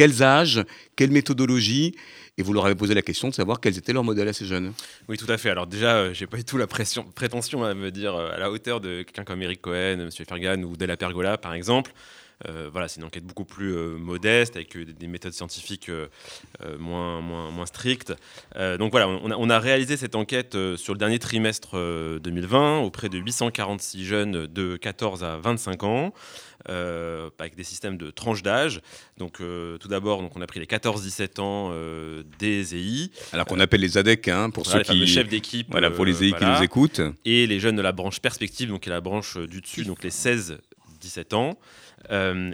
quels 0.00 0.22
âges, 0.22 0.64
quelle 0.96 1.10
méthodologie 1.10 1.94
et 2.38 2.42
vous 2.42 2.54
leur 2.54 2.64
avez 2.64 2.74
posé 2.74 2.94
la 2.94 3.02
question 3.02 3.28
de 3.28 3.34
savoir 3.34 3.60
quels 3.60 3.76
étaient 3.76 3.92
leurs 3.92 4.02
modèles 4.02 4.28
à 4.28 4.32
ces 4.32 4.46
jeunes. 4.46 4.72
Oui, 5.08 5.18
tout 5.18 5.30
à 5.30 5.36
fait. 5.36 5.50
Alors 5.50 5.66
déjà, 5.66 5.94
euh, 5.96 6.14
j'ai 6.14 6.26
pas 6.26 6.38
du 6.38 6.44
tout 6.44 6.56
la 6.56 6.66
pression, 6.66 7.04
prétention 7.14 7.64
à 7.64 7.74
me 7.74 7.90
dire 7.90 8.14
euh, 8.14 8.34
à 8.34 8.38
la 8.38 8.50
hauteur 8.50 8.80
de 8.80 9.02
quelqu'un 9.02 9.24
comme 9.24 9.42
Eric 9.42 9.60
Cohen, 9.60 10.00
M. 10.00 10.08
Fergan 10.10 10.62
ou 10.62 10.74
Della 10.74 10.96
Pergola, 10.96 11.36
par 11.36 11.52
exemple. 11.52 11.92
Euh, 12.48 12.68
voilà, 12.70 12.88
c'est 12.88 13.00
une 13.00 13.06
enquête 13.06 13.24
beaucoup 13.24 13.44
plus 13.44 13.74
modeste, 13.98 14.56
avec 14.56 14.76
des, 14.76 15.06
méthodes 15.06 15.32
scientifiques 15.32 15.90
moins, 16.78 17.20
moins, 17.20 17.50
moins, 17.50 17.66
strictes. 17.66 18.14
donc 18.78 18.90
voilà, 18.90 19.08
on 19.08 19.30
a, 19.30 19.36
on 19.36 19.50
a, 19.50 19.58
réalisé 19.58 19.96
cette 19.96 20.14
enquête 20.14 20.56
sur 20.76 20.94
le 20.94 20.98
dernier 20.98 21.18
trimestre 21.18 21.76
2020 22.20 22.80
auprès 22.80 23.08
de 23.08 23.18
846 23.18 24.04
jeunes 24.04 24.46
de 24.46 24.76
14 24.76 25.24
à 25.24 25.36
25 25.38 25.82
ans. 25.82 26.12
Euh, 26.68 27.30
avec 27.38 27.56
des 27.56 27.64
systèmes 27.64 27.96
de 27.96 28.10
tranches 28.10 28.42
d'âge. 28.42 28.80
Donc, 29.16 29.40
euh, 29.40 29.78
tout 29.78 29.88
d'abord, 29.88 30.20
donc 30.20 30.36
on 30.36 30.42
a 30.42 30.46
pris 30.46 30.60
les 30.60 30.66
14-17 30.66 31.40
ans 31.40 31.70
euh, 31.72 32.22
des 32.38 32.76
EI. 32.76 33.10
Alors 33.32 33.46
qu'on 33.46 33.60
appelle 33.60 33.80
les 33.80 33.96
ADEC, 33.96 34.28
hein, 34.28 34.50
pour 34.50 34.66
ceux 34.66 34.82
qui. 34.82 35.06
chefs 35.06 35.28
d'équipe. 35.28 35.68
Voilà, 35.70 35.90
pour 35.90 36.04
les 36.04 36.22
EI 36.22 36.32
qui 36.32 36.44
nous 36.44 36.62
écoutent. 36.62 37.00
Et 37.24 37.46
les 37.46 37.60
jeunes 37.60 37.76
de 37.76 37.82
la 37.82 37.92
branche 37.92 38.20
perspective, 38.20 38.68
donc 38.68 38.80
qui 38.80 38.90
est 38.90 38.92
la 38.92 39.00
branche 39.00 39.38
du 39.38 39.62
dessus, 39.62 39.84
donc 39.84 40.02
les 40.02 40.10
16-17 41.00 41.34
ans. 41.34 41.58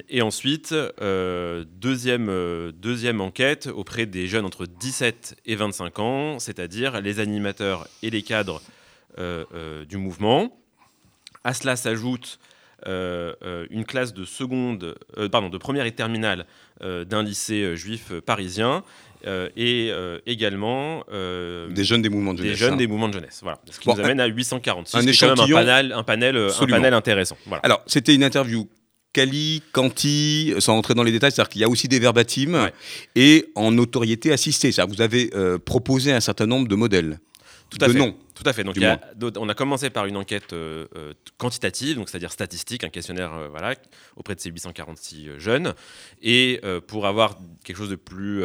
et 0.09 0.23
ensuite, 0.23 0.75
deuxième, 1.01 2.73
deuxième 2.73 3.21
enquête 3.21 3.67
auprès 3.67 4.07
des 4.07 4.27
jeunes 4.27 4.45
entre 4.45 4.67
17 4.67 5.37
et 5.47 5.57
25 5.57 5.99
ans, 5.99 6.39
c'est-à-dire 6.39 7.01
les 7.01 7.21
animateurs 7.21 7.87
et 8.03 8.11
les 8.11 8.23
cadres 8.23 8.61
du 9.89 9.97
mouvement. 9.97 10.59
À 11.45 11.55
cela 11.55 11.77
s'ajoute 11.77 12.39
euh, 12.87 13.35
euh, 13.43 13.67
une 13.71 13.85
classe 13.85 14.13
de 14.13 14.25
seconde, 14.25 14.97
euh, 15.17 15.29
pardon, 15.29 15.49
de 15.49 15.59
première 15.59 15.87
et 15.87 15.93
terminale 15.93 16.47
d'un 16.83 17.23
lycée 17.23 17.75
juif 17.75 18.13
parisien. 18.27 18.85
Et 19.25 19.93
également 20.27 21.05
des 21.11 21.85
jeunes 21.85 22.03
des 22.03 22.09
mouvements 22.09 22.35
de 22.35 22.39
jeunesse. 22.39 22.59
Des 22.59 22.67
jeunes 22.67 22.77
des 22.77 22.87
mouvements 22.87 23.09
de 23.09 23.15
jeunesse. 23.15 23.41
Voilà. 23.43 23.61
Ce 23.71 23.79
qui 23.79 23.89
nous 23.89 24.01
amène 24.01 24.21
à 24.21 24.27
846. 24.27 24.97
Un 24.97 25.07
échantillon. 25.07 25.57
un 25.57 25.61
panel, 25.61 25.93
un 25.93 26.03
panel, 26.03 26.37
un 26.37 26.67
panel 26.67 26.95
intéressant. 26.95 27.37
Alors, 27.63 27.83
c'était 27.87 28.15
une 28.15 28.25
interview 28.25 28.69
Cali, 29.13 29.63
Canti, 29.73 30.53
sans 30.59 30.75
rentrer 30.75 30.95
dans 30.95 31.03
les 31.03 31.13
détails, 31.13 31.33
c'est-à-dire 31.33 31.49
qu'il 31.49 31.63
y 31.63 31.65
a 31.65 31.69
aussi 31.69 31.89
des 31.89 31.99
verbatims 31.99 32.71
et 33.15 33.47
en 33.55 33.73
notoriété 33.73 34.31
assistée. 34.33 34.71
vous 34.89 35.01
avez 35.01 35.31
proposé 35.65 36.13
un 36.13 36.21
certain 36.21 36.47
nombre 36.47 36.69
de 36.69 36.75
modèles. 36.75 37.19
Tout 37.71 37.79
à 37.81 37.89
de 37.89 37.93
fait. 37.93 37.99
noms. 37.99 38.15
Tout 38.37 38.43
à 38.47 38.53
fait. 38.53 38.63
Donc, 38.65 38.77
a- 38.85 39.01
on 39.41 39.49
a 39.49 39.55
commencé 39.55 39.89
par 39.91 40.05
une 40.07 40.17
enquête 40.17 40.53
euh, 40.53 40.87
euh, 40.95 41.15
quantitative, 41.39 41.97
donc 41.97 42.09
c'est-à-dire 42.11 42.31
statistique, 42.31 42.85
un 42.85 42.91
questionnaire 42.91 43.33
euh, 43.35 43.49
voilà, 43.49 43.75
auprès 44.15 44.35
de 44.35 44.41
ces 44.41 44.51
846 44.51 45.29
euh, 45.29 45.39
jeunes. 45.39 45.73
Et 46.23 46.61
euh, 46.63 46.81
pour 46.81 47.07
avoir 47.07 47.39
quelque 47.65 47.79
chose 47.79 47.89
de 47.91 47.97
plus 47.97 48.45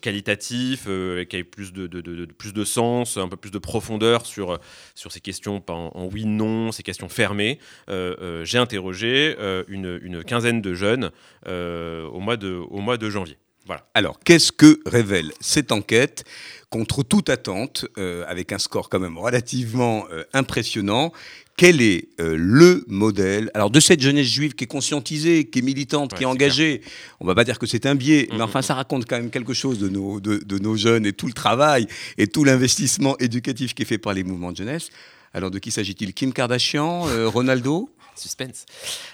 qualitatif, 0.00 0.84
qui 1.28 1.36
ait 1.36 1.44
plus 1.44 1.72
de, 1.72 1.86
de- 1.86 2.00
de- 2.00 2.24
de- 2.26 2.32
plus 2.32 2.52
de 2.52 2.64
sens, 2.64 3.16
un 3.16 3.28
peu 3.28 3.36
plus 3.36 3.50
de 3.50 3.58
profondeur 3.58 4.26
sur, 4.26 4.58
sur 4.94 5.12
ces 5.12 5.20
questions 5.20 5.62
en, 5.68 5.90
en 5.94 6.06
oui, 6.06 6.24
non, 6.24 6.72
ces 6.72 6.82
questions 6.82 7.08
fermées, 7.08 7.58
j'ai 7.88 8.58
interrogé 8.58 9.36
une, 9.68 9.98
une 10.02 10.24
quinzaine 10.24 10.60
de 10.60 10.74
jeunes 10.74 11.10
au, 11.46 12.20
mois 12.20 12.36
de, 12.36 12.50
au 12.52 12.78
mois 12.80 12.96
de 12.96 13.08
janvier. 13.10 13.38
Voilà. 13.68 13.86
Alors, 13.94 14.18
qu'est-ce 14.24 14.50
que 14.50 14.80
révèle 14.86 15.30
cette 15.40 15.70
enquête 15.72 16.24
contre 16.70 17.02
toute 17.02 17.28
attente, 17.28 17.84
euh, 17.98 18.24
avec 18.26 18.50
un 18.52 18.58
score 18.58 18.88
quand 18.88 18.98
même 18.98 19.18
relativement 19.18 20.06
euh, 20.10 20.24
impressionnant? 20.32 21.12
Quel 21.58 21.82
est 21.82 22.08
euh, 22.20 22.34
le 22.38 22.84
modèle? 22.88 23.50
Alors 23.52 23.70
de 23.70 23.80
cette 23.80 24.00
jeunesse 24.00 24.26
juive 24.28 24.54
qui 24.54 24.64
est 24.64 24.68
conscientisée, 24.68 25.44
qui 25.50 25.58
est 25.58 25.62
militante, 25.62 26.12
Ouais, 26.12 26.18
qui 26.18 26.22
est 26.24 26.26
engagée 26.26 26.80
On 27.20 27.26
va 27.26 27.34
pas 27.34 27.44
dire 27.44 27.58
que 27.58 27.66
c'est 27.66 27.84
un 27.84 27.94
biais, 27.94 28.28
mais 28.32 28.40
enfin 28.42 28.62
ça 28.62 28.74
raconte 28.74 29.06
quand 29.06 29.16
même 29.16 29.30
quelque 29.30 29.52
chose 29.54 29.78
de 29.78 29.88
nos, 29.88 30.20
de, 30.20 30.38
de 30.38 30.58
nos 30.58 30.76
jeunes 30.76 31.04
et 31.04 31.12
tout 31.12 31.26
le 31.26 31.32
travail 31.32 31.88
et 32.16 32.26
tout 32.28 32.44
l'investissement 32.44 33.18
éducatif 33.18 33.74
qui 33.74 33.82
est 33.82 33.86
fait 33.86 33.98
par 33.98 34.14
les 34.14 34.22
mouvements 34.24 34.52
de 34.52 34.56
jeunesse. 34.56 34.88
Alors 35.34 35.50
de 35.50 35.58
qui 35.58 35.70
s'agit-il? 35.72 36.14
Kim 36.14 36.32
Kardashian, 36.32 37.08
euh, 37.08 37.28
Ronaldo? 37.28 37.90
Suspense. 38.18 38.66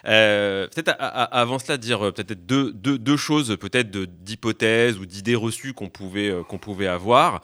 Euh, 0.06 0.66
peut-être 0.68 0.94
avant 0.98 1.58
cela 1.58 1.76
dire 1.76 2.06
euh, 2.06 2.12
peut-être 2.12 2.46
deux, 2.46 2.72
deux, 2.72 2.98
deux 2.98 3.16
choses 3.16 3.56
peut-être 3.60 3.90
d'hypothèses 3.90 4.98
ou 4.98 5.06
d'idées 5.06 5.34
reçues 5.34 5.72
qu'on 5.72 5.88
pouvait 5.88 6.30
euh, 6.30 6.42
qu'on 6.42 6.58
pouvait 6.58 6.86
avoir. 6.86 7.40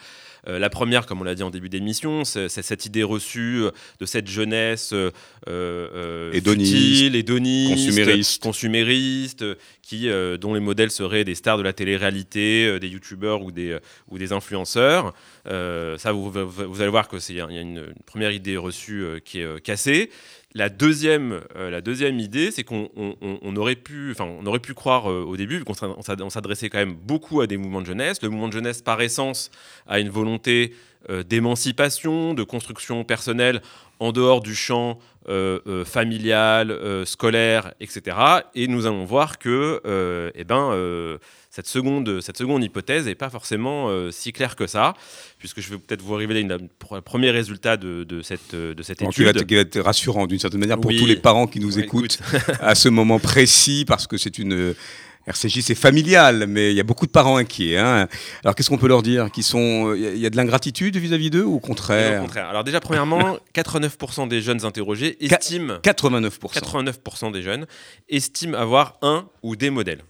Euh, 0.47 0.59
la 0.59 0.71
première, 0.71 1.07
comme 1.07 1.21
on 1.21 1.25
l'a 1.25 1.35
dit 1.35 1.43
en 1.43 1.51
début 1.51 1.69
d'émission, 1.69 2.25
c'est 2.25 2.49
cette 2.49 2.87
idée 2.87 3.03
reçue 3.03 3.65
de 3.99 4.07
cette 4.07 4.27
jeunesse 4.27 4.93
euh, 4.93 5.11
euh, 5.49 6.33
Hédoniste, 6.33 6.73
futile, 6.73 7.17
hédoniste, 7.17 7.75
consumériste. 7.75 8.43
consumériste, 8.43 9.45
qui, 9.83 10.09
dont 10.41 10.55
les 10.55 10.61
modèles 10.61 10.91
seraient 10.91 11.25
des 11.25 11.35
stars 11.35 11.59
de 11.59 11.63
la 11.63 11.73
télé-réalité, 11.73 12.79
des 12.79 12.89
youtubeurs 12.89 13.43
ou 13.43 13.51
des, 13.51 13.77
ou 14.09 14.19
des 14.19 14.33
influenceurs. 14.33 15.13
Ça, 15.45 16.13
vous, 16.13 16.81
allez 16.81 16.91
voir 16.91 17.09
que 17.09 17.19
c'est 17.19 17.35
y 17.35 17.41
a 17.41 17.45
une, 17.45 17.79
une 17.79 17.95
première 18.07 18.31
idée 18.31 18.57
reçue 18.57 19.05
qui 19.25 19.41
est 19.41 19.61
cassée. 19.63 20.11
La 20.55 20.69
deuxième, 20.69 21.41
euh, 21.55 21.71
la 21.71 21.81
deuxième 21.81 22.19
idée, 22.19 22.51
c'est 22.51 22.65
qu'on 22.65 22.89
on- 22.97 23.15
on- 23.23 23.39
on 23.41 23.55
aurait 23.57 23.77
pu, 23.77 24.11
enfin, 24.11 24.29
aurait 24.45 24.59
pu 24.59 24.75
croire 24.75 25.09
euh, 25.09 25.23
au 25.23 25.37
début, 25.37 25.59
vu 25.59 25.65
qu'on 25.65 25.75
s'ad- 25.75 25.93
on 25.97 26.03
s'ad- 26.03 26.21
on 26.23 26.31
s'adressait 26.31 26.69
quand 26.69 26.79
même 26.79 26.95
beaucoup 26.95 27.41
à 27.41 27.47
des 27.47 27.57
mouvements 27.57 27.81
de 27.83 27.87
jeunesse. 27.87 28.21
Le 28.21 28.31
mouvement 28.31 28.49
de 28.49 28.53
jeunesse, 28.55 28.83
par 28.83 29.01
essence, 29.01 29.51
a 29.87 30.01
une 30.01 30.11
volonté 30.11 30.75
euh, 31.09 31.23
d'émancipation, 31.23 32.35
de 32.35 32.43
construction 32.43 33.05
personnelle 33.05 33.63
en 34.01 34.13
dehors 34.13 34.41
du 34.43 34.55
champ 34.55 34.99
familial, 35.87 36.77
scolaire, 37.07 37.73
etc. 37.81 38.17
Et 38.55 38.67
nous 38.67 38.87
allons 38.87 39.05
voir 39.05 39.39
que, 39.39 39.81
eh 40.35 40.45
ben, 40.45 41.19
cette 41.51 41.67
seconde, 41.67 42.21
cette 42.21 42.37
seconde 42.39 42.63
hypothèse 42.63 43.07
n'est 43.07 43.15
pas 43.17 43.29
forcément 43.29 43.89
euh, 43.89 44.11
si 44.13 44.33
claire 44.33 44.55
que 44.57 44.67
ça, 44.69 44.95
puisque 45.39 45.61
je 45.61 45.69
vais 45.71 45.79
peut-être 45.79 46.01
vous 46.03 46.15
révéler 46.15 46.41
une- 46.41 46.53
un 46.93 47.01
premier 47.03 47.31
résultat 47.31 47.77
de, 47.77 48.05
de 48.05 48.23
cette, 48.23 48.55
de 48.55 48.83
cette 48.83 48.99
qui, 48.99 49.25
va 49.25 49.31
étude. 49.31 49.47
qui 49.47 49.55
va 49.57 49.63
être 49.63 49.81
rassurant 49.81 50.27
d'une 50.27 50.39
certaine 50.39 50.61
manière 50.61 50.79
pour 50.81 50.91
Oui. 50.91 50.99
tous 50.99 51.07
les 51.07 51.17
parents 51.17 51.47
qui 51.49 51.59
nous 51.61 51.77
Ouais, 51.77 51.83
écoutent 51.83 52.19
à 52.61 52.75
ce 52.75 52.89
moment 52.89 53.19
précis, 53.19 53.85
parce 53.87 54.07
que 54.07 54.17
c'est 54.17 54.39
une 54.39 54.75
RCJ, 55.27 55.61
c'est 55.61 55.75
familial, 55.75 56.47
mais 56.49 56.71
il 56.73 56.77
y 56.77 56.81
a 56.81 56.83
beaucoup 56.85 57.07
de 57.07 57.11
parents 57.11 57.37
inquiets. 57.37 57.77
hein. 57.77 58.09
Alors 58.43 58.55
qu'est-ce 58.55 58.71
qu'on 58.71 58.79
peut 58.79 58.89
leur 58.89 59.03
dire? 59.03 59.29
Sont, 59.43 59.93
il 59.95 60.17
y 60.19 60.27
a- 60.27 60.31
de 60.31 60.37
l'ingratitude 60.37 60.97
vis-à-vis 60.97 61.31
d'eux 61.31 61.43
ou 61.45 61.51
au 61.51 61.53
Et 61.55 61.57
au 61.57 61.61
contraire 61.61 62.21
contraire. 62.23 62.49
Alors 62.49 62.65
déjà, 62.65 62.81
premièrement, 62.81 63.39
89% 63.55 64.29
des 64.29 64.41
jeunes 64.41 64.65
interrogés 64.65 65.17
estiment 65.25 65.75
89%. 65.83 66.31
89% 66.53 67.33
des 67.33 67.43
jeunes 67.43 67.67
estiment 68.09 68.57
avoir 68.57 68.99
un 69.03 69.29
ou 69.43 69.57
des 69.57 69.71
modèles. 69.71 70.03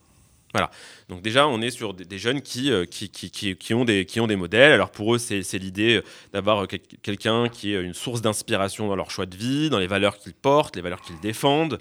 Voilà. 0.52 0.70
Donc 1.08 1.22
déjà, 1.22 1.46
on 1.46 1.60
est 1.62 1.70
sur 1.70 1.94
des, 1.94 2.18
jeunes 2.18 2.40
qui, 2.42 2.72
euh, 2.72 2.84
qui, 2.84 3.08
qui, 3.08 3.30
qui, 3.30 3.54
qui 3.56 3.72
ont 3.74 3.84
des, 3.84 4.04
qui 4.04 4.18
ont 4.20 4.26
des 4.26 4.34
modèles. 4.36 4.72
Alors 4.72 4.90
pour 4.90 5.14
eux, 5.14 5.18
c'est 5.18 5.58
l'idée 5.58 5.96
euh, 5.98 6.02
d'avoir 6.32 6.64
euh, 6.64 6.66
quel- 6.66 6.80
quelqu'un 7.02 7.48
qui 7.48 7.72
est 7.74 7.80
une 7.80 7.94
source 7.94 8.20
d'inspiration 8.20 8.88
dans 8.88 8.96
leur 8.96 9.10
choix 9.12 9.26
de 9.26 9.36
vie, 9.36 9.70
dans 9.70 9.78
les 9.78 9.86
valeurs 9.86 10.18
qu'ils 10.18 10.34
portent, 10.34 10.74
les 10.76 10.82
valeurs 10.82 11.00
qu'ils 11.02 11.20
défendent. 11.20 11.78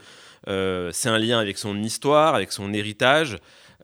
Euh, 0.48 0.92
c'est 0.94 1.10
un 1.10 1.18
lien 1.18 1.40
avec 1.40 1.58
son 1.58 1.82
histoire, 1.82 2.36
avec 2.36 2.52
son 2.52 2.72
héritage. 2.74 3.38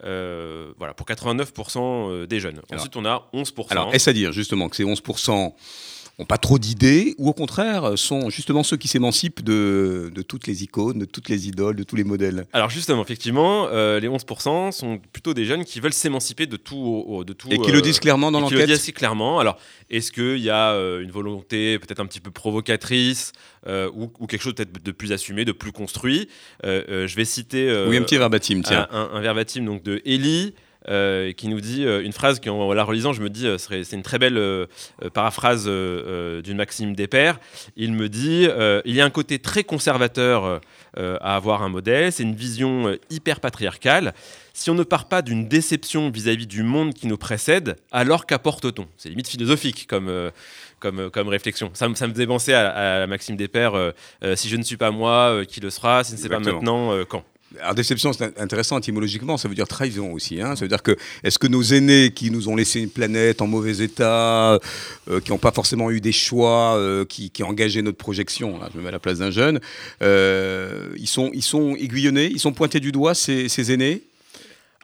Euh, 0.04 0.72
voilà, 0.78 0.94
pour 0.94 1.08
89% 1.08 1.80
euh, 1.80 2.28
des 2.28 2.40
jeunes. 2.40 2.62
Alors- 2.70 2.80
Ensuite, 2.82 2.96
on 2.96 3.06
a 3.06 3.28
11%. 3.34 3.72
Alors 3.72 3.94
est-ce 3.96 4.10
à 4.10 4.14
dire 4.14 4.32
justement 4.34 4.70
que 4.70 4.76
ces 4.76 4.84
11% 4.84 5.54
n'ont 6.20 6.26
pas 6.26 6.38
trop 6.38 6.58
d'idées 6.60 7.14
ou 7.18 7.30
au 7.30 7.34
contraire 7.34 7.98
sont 7.98 8.30
justement 8.30 8.64
ceux 8.64 8.78
qui 8.78 8.88
s'émancipent 8.88 9.44
de, 9.44 10.12
de 10.14 10.22
toutes 10.22 10.48
les 10.48 10.64
icônes, 10.64 11.00
de 11.00 11.06
toutes 11.06 11.28
les 11.30 11.48
idoles, 11.48 11.76
de 11.76 11.84
tous 11.84 11.96
les 11.96 12.04
modèles 12.06 12.46
Alors 12.54 12.70
justement, 12.70 13.02
effectivement, 13.04 13.68
euh, 13.72 14.00
les 14.00 14.08
11% 14.08 14.72
sont 14.72 15.00
plutôt 15.12 15.34
des 15.34 15.46
jeunes 15.46 15.66
qui 15.66 15.80
veulent 15.80 15.94
s'émanciper 15.94 16.46
de 16.48 16.56
tout, 16.58 17.24
de 17.26 17.34
tout. 17.34 17.50
Et 17.52 17.58
qui 17.60 17.72
le 17.72 17.80
euh, 17.80 17.82
disent 17.82 18.00
clairement 18.00 18.32
dans 18.32 18.40
et 18.46 18.48
qui 18.48 18.54
le 18.54 18.60
disent 18.60 18.68
l'enquête 18.68 18.82
assez 18.82 18.92
clairement. 18.94 19.40
Alors, 19.40 19.58
est-ce 19.90 20.12
qu'il 20.12 20.38
y 20.38 20.50
a 20.50 20.72
euh, 20.72 21.02
une 21.02 21.12
volonté 21.12 21.80
peut-être 21.80 22.00
un 22.00 22.06
petit 22.06 22.22
peu 22.22 22.32
provocatrice 22.32 23.34
euh, 23.68 23.90
ou, 23.94 24.12
ou 24.20 24.28
quelque 24.28 24.42
chose 24.42 24.54
peut-être 24.54 24.84
de 24.84 24.92
plus 24.92 25.12
assumé, 25.12 25.44
de 25.44 25.52
plus 25.52 25.72
construit? 25.72 26.30
Euh, 26.64 26.84
euh, 26.90 27.08
Je 27.08 27.16
vais 27.16 27.26
citer 27.26 27.70
euh, 27.70 27.90
Oui, 27.90 27.98
un 27.98 28.04
petit 28.04 28.18
verbatim, 28.18 28.62
tiens. 28.64 28.88
un, 28.92 29.10
un 29.14 29.22
verbatim 29.22 29.64
donc, 29.66 29.84
de 29.84 30.02
Ellie. 30.06 30.54
Euh, 30.90 31.32
qui 31.34 31.48
nous 31.48 31.62
dit 31.62 31.86
euh, 31.86 32.04
une 32.04 32.12
phrase 32.14 32.40
qui, 32.40 32.50
en 32.50 32.74
la 32.74 32.84
relisant, 32.84 33.14
je 33.14 33.22
me 33.22 33.30
dis, 33.30 33.48
euh, 33.48 33.58
c'est 33.58 33.92
une 33.94 34.04
très 34.04 34.20
belle 34.20 34.40
paraphrase 35.14 35.66
d'une 35.66 36.58
Maxime 36.58 36.96
Despères. 36.96 37.40
Il 37.76 37.94
me 37.94 38.10
dit 38.10 38.48
il 38.86 38.96
y 38.96 39.02
a 39.02 39.06
un 39.06 39.10
côté 39.10 39.40
très 39.40 39.64
conservateur 39.64 40.62
à 40.98 41.36
avoir 41.36 41.64
un 41.64 41.70
modèle, 41.70 42.12
c'est 42.12 42.24
une 42.24 42.36
vision 42.36 42.96
hyper 43.10 43.40
patriarcale. 43.40 44.14
Si 44.54 44.70
on 44.70 44.76
ne 44.76 44.84
part 44.84 45.08
pas 45.10 45.22
d'une 45.22 45.48
déception 45.48 46.10
vis-à-vis 46.10 46.48
du 46.48 46.64
monde 46.64 46.94
qui 46.94 47.08
nous 47.08 47.18
précède, 47.18 47.76
alors 47.92 48.26
qu'apporte-t-on? 48.26 48.88
C'est 48.98 49.10
limite 49.10 49.28
philosophique 49.28 49.88
comme, 49.90 50.32
comme, 50.80 51.10
comme 51.10 51.28
réflexion. 51.28 51.70
Ça, 51.74 51.90
me- 51.90 51.96
ça 51.96 52.08
me 52.08 52.14
faisait 52.14 52.28
penser 52.28 52.54
à, 52.54 52.70
à 52.70 53.00
la 53.00 53.08
Maxime 53.08 53.36
Despères 53.36 53.76
euh, 53.76 53.92
euh, 54.24 54.36
si 54.38 54.48
je 54.48 54.56
ne 54.56 54.64
suis 54.64 54.78
pas 54.78 54.92
moi, 54.92 55.32
euh, 55.32 55.44
qui 55.44 55.60
le 55.60 55.70
sera? 55.70 56.04
Si 56.06 56.12
ce 56.18 56.24
n'est 56.24 56.30
pas 56.30 56.40
maintenant, 56.54 56.94
euh, 56.94 57.04
quand? 57.04 57.24
Alors 57.62 57.76
déception, 57.76 58.14
c'est 58.14 58.40
intéressant 58.40 58.78
étymologiquement, 58.78 59.38
ça 59.38 59.48
veut 59.48 59.56
dire 59.56 59.68
trahison 59.68 60.12
aussi. 60.14 60.42
Hein. 60.42 60.56
Ça 60.56 60.62
veut 60.66 60.70
dire 60.70 60.84
que 60.84 60.96
est-ce 61.24 61.40
que 61.40 61.48
nos 61.48 61.62
aînés 61.62 62.12
qui 62.12 62.32
nous 62.32 62.50
ont 62.50 62.56
laissé 62.56 62.80
une 62.80 62.90
planète 62.90 63.42
en 63.42 63.48
mauvais 63.48 63.84
état, 63.84 64.60
euh, 65.10 65.20
qui 65.24 65.32
n'ont 65.32 65.38
pas 65.38 65.52
forcément 65.52 65.92
eu 65.92 66.02
des 66.02 66.12
choix, 66.12 66.76
euh, 66.76 67.06
qui, 67.06 67.30
qui 67.30 67.44
ont 67.44 67.50
engagé 67.50 67.82
notre 67.82 67.98
projection, 67.98 68.60
là, 68.60 68.70
je 68.72 68.78
me 68.78 68.84
mets 68.84 68.90
à 68.90 68.92
la 68.92 69.00
place 69.00 69.20
d'un 69.20 69.32
jeune, 69.32 69.60
euh, 70.02 70.90
ils, 70.98 71.08
sont, 71.08 71.32
ils 71.34 71.44
sont 71.44 71.76
aiguillonnés, 71.76 72.28
ils 72.28 72.40
sont 72.40 72.54
pointés 72.54 72.80
du 72.80 72.92
doigt, 72.92 73.16
ces, 73.16 73.50
ces 73.50 73.72
aînés? 73.72 74.04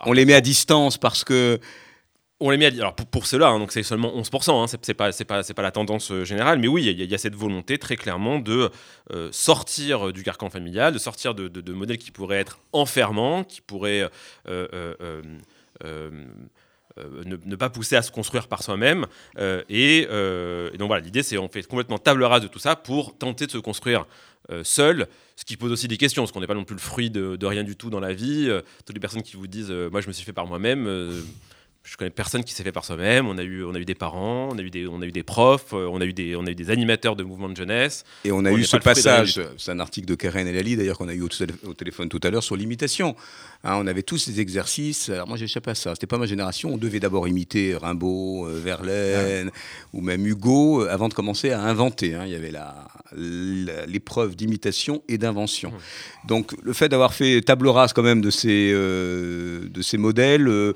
On 0.05 0.13
les 0.13 0.25
met 0.25 0.33
à 0.33 0.41
distance 0.41 0.97
parce 0.97 1.23
que... 1.23 1.59
On 2.43 2.49
les 2.49 2.57
met 2.57 2.65
à 2.65 2.69
alors 2.69 2.95
pour, 2.95 3.27
ceux-là, 3.27 3.49
hein, 3.49 3.65
c'est 3.69 3.83
seulement 3.83 4.11
11%, 4.19 4.63
hein, 4.63 4.65
c'est 4.81 4.93
pas, 4.95 5.11
pas, 5.13 5.61
la 5.61 5.71
tendance 5.71 6.11
euh, 6.11 6.25
générale, 6.25 6.57
mais 6.57 6.67
oui, 6.67 6.83
il 6.87 6.99
y, 6.99 7.13
a- 7.13 7.17
cette 7.19 7.35
volonté 7.35 7.77
très 7.77 7.95
clairement 7.95 8.39
de 8.39 8.71
euh, 9.13 9.29
sortir 9.31 10.11
du 10.11 10.23
carcan 10.23 10.49
familial, 10.49 10.91
de 10.91 10.97
sortir 10.97 11.35
de, 11.35 11.71
modèles 11.71 11.99
qui 11.99 12.09
pourraient 12.09 12.39
être 12.39 12.57
enfermants, 12.73 13.43
qui 13.43 13.61
pourraient 13.61 14.01
euh, 14.01 14.09
euh, 14.47 14.67
euh, 14.73 15.21
euh, 15.83 16.09
euh, 16.97 17.23
ne, 17.25 17.55
pas 17.55 17.69
pousser 17.69 17.95
à 17.95 18.01
se 18.01 18.11
construire 18.11 18.47
par 18.47 18.63
soi-même. 18.63 19.05
euh, 19.37 19.61
et, 19.69 20.07
euh, 20.09 20.71
donc 20.71 20.87
voilà, 20.87 21.05
l'idée 21.05 21.21
c'est 21.21 21.37
on 21.37 21.47
fait 21.47 21.61
complètement 21.61 21.99
table 21.99 22.23
rase 22.23 22.41
de 22.41 22.47
tout 22.47 22.59
ça 22.59 22.75
pour 22.75 23.15
tenter 23.19 23.45
de 23.45 23.51
se 23.51 23.59
construire 23.59 24.07
euh, 24.51 24.63
seul, 24.63 25.07
ce 25.35 25.45
qui 25.45 25.57
pose 25.57 25.71
aussi 25.71 25.87
des 25.87 25.97
questions, 25.97 26.23
parce 26.23 26.31
qu'on 26.31 26.41
n'est 26.41 26.47
pas 26.47 26.55
non 26.55 26.63
plus 26.65 26.75
le 26.75 26.81
fruit 26.81 27.11
de, 27.11 27.45
rien 27.45 27.63
du 27.63 27.75
tout 27.75 27.91
dans 27.91 27.99
la 27.99 28.13
vie. 28.13 28.47
Euh, 28.49 28.61
toutes 28.83 28.95
les 28.95 28.99
personnes 28.99 29.21
qui 29.21 29.37
vous 29.37 29.45
disent 29.45 29.69
euh, 29.69 29.91
moi 29.91 30.01
je 30.01 30.07
me 30.07 30.11
suis 30.11 30.25
fait 30.25 30.33
par 30.33 30.47
moi-même. 30.47 30.87
Je 31.83 31.97
connais 31.97 32.11
personne 32.11 32.43
qui 32.43 32.53
s'est 32.53 32.63
fait 32.63 32.71
par 32.71 32.85
soi-même. 32.85 33.27
On 33.27 33.37
a 33.39 33.43
eu, 33.43 33.63
on 33.63 33.73
a 33.73 33.79
eu 33.79 33.85
des 33.85 33.95
parents, 33.95 34.49
on 34.51 34.57
a 34.57 34.61
eu 34.61 34.69
des, 34.69 34.85
on 34.87 35.01
a 35.01 35.05
eu 35.05 35.11
des 35.11 35.23
profs, 35.23 35.73
euh, 35.73 35.87
on 35.91 35.99
a 35.99 36.05
eu 36.05 36.13
des, 36.13 36.35
on 36.35 36.45
a 36.45 36.51
eu 36.51 36.55
des 36.55 36.69
animateurs 36.69 37.15
de 37.15 37.23
mouvements 37.23 37.49
de 37.49 37.57
jeunesse. 37.57 38.03
Et 38.23 38.31
on 38.31 38.45
a 38.45 38.51
On 38.51 38.57
eu 38.57 38.63
ce 38.63 38.77
passage, 38.77 39.41
c'est 39.57 39.71
un 39.71 39.79
article 39.79 40.07
de 40.07 40.13
Karen 40.15 40.47
El 40.47 40.57
Ali 40.57 40.75
d'ailleurs 40.75 40.97
qu'on 40.99 41.07
a 41.09 41.13
eu 41.13 41.21
au, 41.23 41.27
tél- 41.27 41.55
au 41.65 41.73
téléphone 41.73 42.07
tout 42.07 42.19
à 42.23 42.29
l'heure 42.29 42.43
sur 42.43 42.55
l'imitation. 42.55 43.15
Hein, 43.63 43.77
on 43.77 43.87
avait 43.87 44.03
tous 44.03 44.19
ces 44.19 44.39
exercices. 44.39 45.09
Alors 45.09 45.27
moi 45.27 45.37
j'ai 45.37 45.45
échappé 45.45 45.71
à 45.71 45.75
ça. 45.75 45.95
C'était 45.95 46.07
pas 46.07 46.19
ma 46.19 46.27
génération. 46.27 46.71
On 46.73 46.77
devait 46.77 46.99
d'abord 46.99 47.27
imiter 47.27 47.75
Rimbaud, 47.75 48.47
euh, 48.47 48.59
Verlaine 48.63 49.49
ou 49.93 50.01
même 50.01 50.25
Hugo 50.27 50.83
euh, 50.83 50.89
avant 50.89 51.09
de 51.09 51.15
commencer 51.15 51.49
à 51.51 51.61
inventer. 51.63 52.13
hein. 52.13 52.23
Il 52.25 52.31
y 52.31 52.35
avait 52.35 52.53
l'épreuve 53.87 54.35
d'imitation 54.35 55.01
et 55.07 55.17
d'invention. 55.17 55.73
Donc 56.27 56.51
le 56.61 56.73
fait 56.73 56.89
d'avoir 56.89 57.13
fait 57.13 57.41
table 57.41 57.67
rase 57.67 57.91
quand 57.93 58.03
même 58.03 58.21
de 58.21 58.29
ces, 58.29 58.71
euh, 58.73 59.67
de 59.67 59.81
ces 59.81 59.97
modèles. 59.97 60.47
euh, 60.47 60.73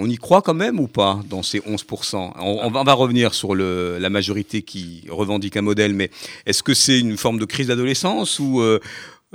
on 0.00 0.08
y 0.08 0.16
croit 0.16 0.42
quand 0.42 0.54
même 0.54 0.80
ou 0.80 0.88
pas 0.88 1.20
dans 1.28 1.42
ces 1.42 1.60
11% 1.60 2.32
on, 2.40 2.70
va, 2.70 2.92
revenir 2.94 3.34
sur 3.34 3.54
la 3.54 4.10
majorité 4.10 4.62
qui 4.62 5.04
revendique 5.08 5.56
un 5.56 5.62
modèle, 5.62 5.94
mais 5.94 6.10
est-ce 6.46 6.62
que 6.62 6.74
c'est 6.74 6.98
une 6.98 7.16
forme 7.16 7.38
de 7.38 7.44
crise 7.44 7.68
d'adolescence 7.68 8.38
ou 8.38 8.60
euh, 8.60 8.80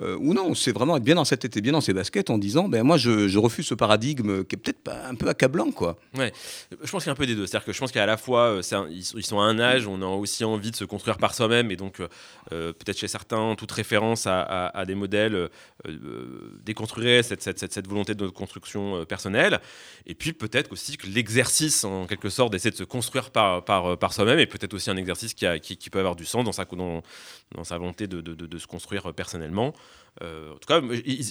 euh, 0.01 0.17
ou 0.19 0.33
non, 0.33 0.53
c'est 0.55 0.73
vraiment 0.73 0.97
être 0.97 1.03
bien 1.03 1.15
dans 1.15 1.23
cette 1.23 1.39
tête 1.39 1.55
et 1.55 1.61
bien 1.61 1.71
dans 1.71 1.79
ses 1.79 1.93
baskets 1.93 2.29
en 2.29 2.37
disant 2.37 2.67
ben 2.67 2.83
moi 2.83 2.97
je, 2.97 3.37
refuse 3.37 3.65
ce 3.65 3.75
paradigme 3.75 4.43
qui 4.43 4.55
est 4.55 4.57
peut-être 4.57 4.91
un 4.91 5.15
peu 5.15 5.29
accablant 5.29 5.71
quoi. 5.71 5.97
Ouais, 6.17 6.33
je 6.71 6.91
pense 6.91 7.03
qu'il 7.03 7.07
y 7.07 7.11
a 7.11 7.13
un 7.13 7.15
peu 7.15 7.25
des 7.25 7.35
deux. 7.35 7.47
C'est-à-dire 7.47 7.65
que 7.65 7.71
je 7.71 7.79
pense 7.79 7.93
qu'à 7.93 8.05
la 8.05 8.17
fois, 8.17 8.59
euh, 8.59 8.87
ils 8.89 9.03
sont- 9.05 9.39
à 9.39 9.43
un 9.43 9.59
âge, 9.59 9.87
on 9.87 10.01
a 10.01 10.05
aussi 10.05 10.43
envie 10.43 10.71
de 10.71 10.75
se 10.75 10.83
construire 10.83 11.17
par 11.17 11.33
soi-même, 11.33 11.71
et 11.71 11.77
donc 11.77 12.01
euh, 12.01 12.73
peut-être 12.73 12.97
chez 12.97 13.07
certains, 13.07 13.55
toute 13.55 13.71
référence 13.71 14.27
à, 14.27 14.83
des 14.85 14.95
modèles 14.95 15.49
déconstruirait 16.63 17.23
cette, 17.23 17.41
cette, 17.41 17.59
cette, 17.59 17.87
volonté 17.87 18.15
de 18.15 18.27
construction 18.27 19.05
personnelle. 19.05 19.59
Et 20.05 20.15
puis 20.15 20.33
peut-être 20.33 20.71
aussi 20.71 20.97
que 20.97 21.07
l'exercice, 21.07 21.83
en 21.83 22.05
quelque 22.05 22.29
sorte, 22.29 22.51
d'essayer 22.51 22.71
de 22.71 22.75
se 22.75 22.83
construire 22.83 23.31
par, 23.31 23.63
par, 23.63 23.97
par 23.97 24.13
soi-même, 24.13 24.39
est 24.39 24.45
peut-être 24.45 24.73
aussi 24.73 24.89
un 24.89 24.97
exercice 24.97 25.33
qui, 25.33 25.45
a, 25.45 25.59
qui, 25.59 25.89
peut 25.89 25.99
avoir 25.99 26.15
du 26.15 26.25
sens 26.25 26.43
dans 26.43 26.51
sa, 26.51 26.65
dans, 26.65 27.01
dans 27.53 27.63
sa 27.63 27.77
volonté 27.77 28.07
de- 28.07 28.21
de 28.21 28.57
se 28.57 28.67
construire 28.67 29.13
personnellement. 29.13 29.73
Euh, 30.23 30.53
en, 30.53 30.57
tout 30.59 30.67
cas, 30.69 30.79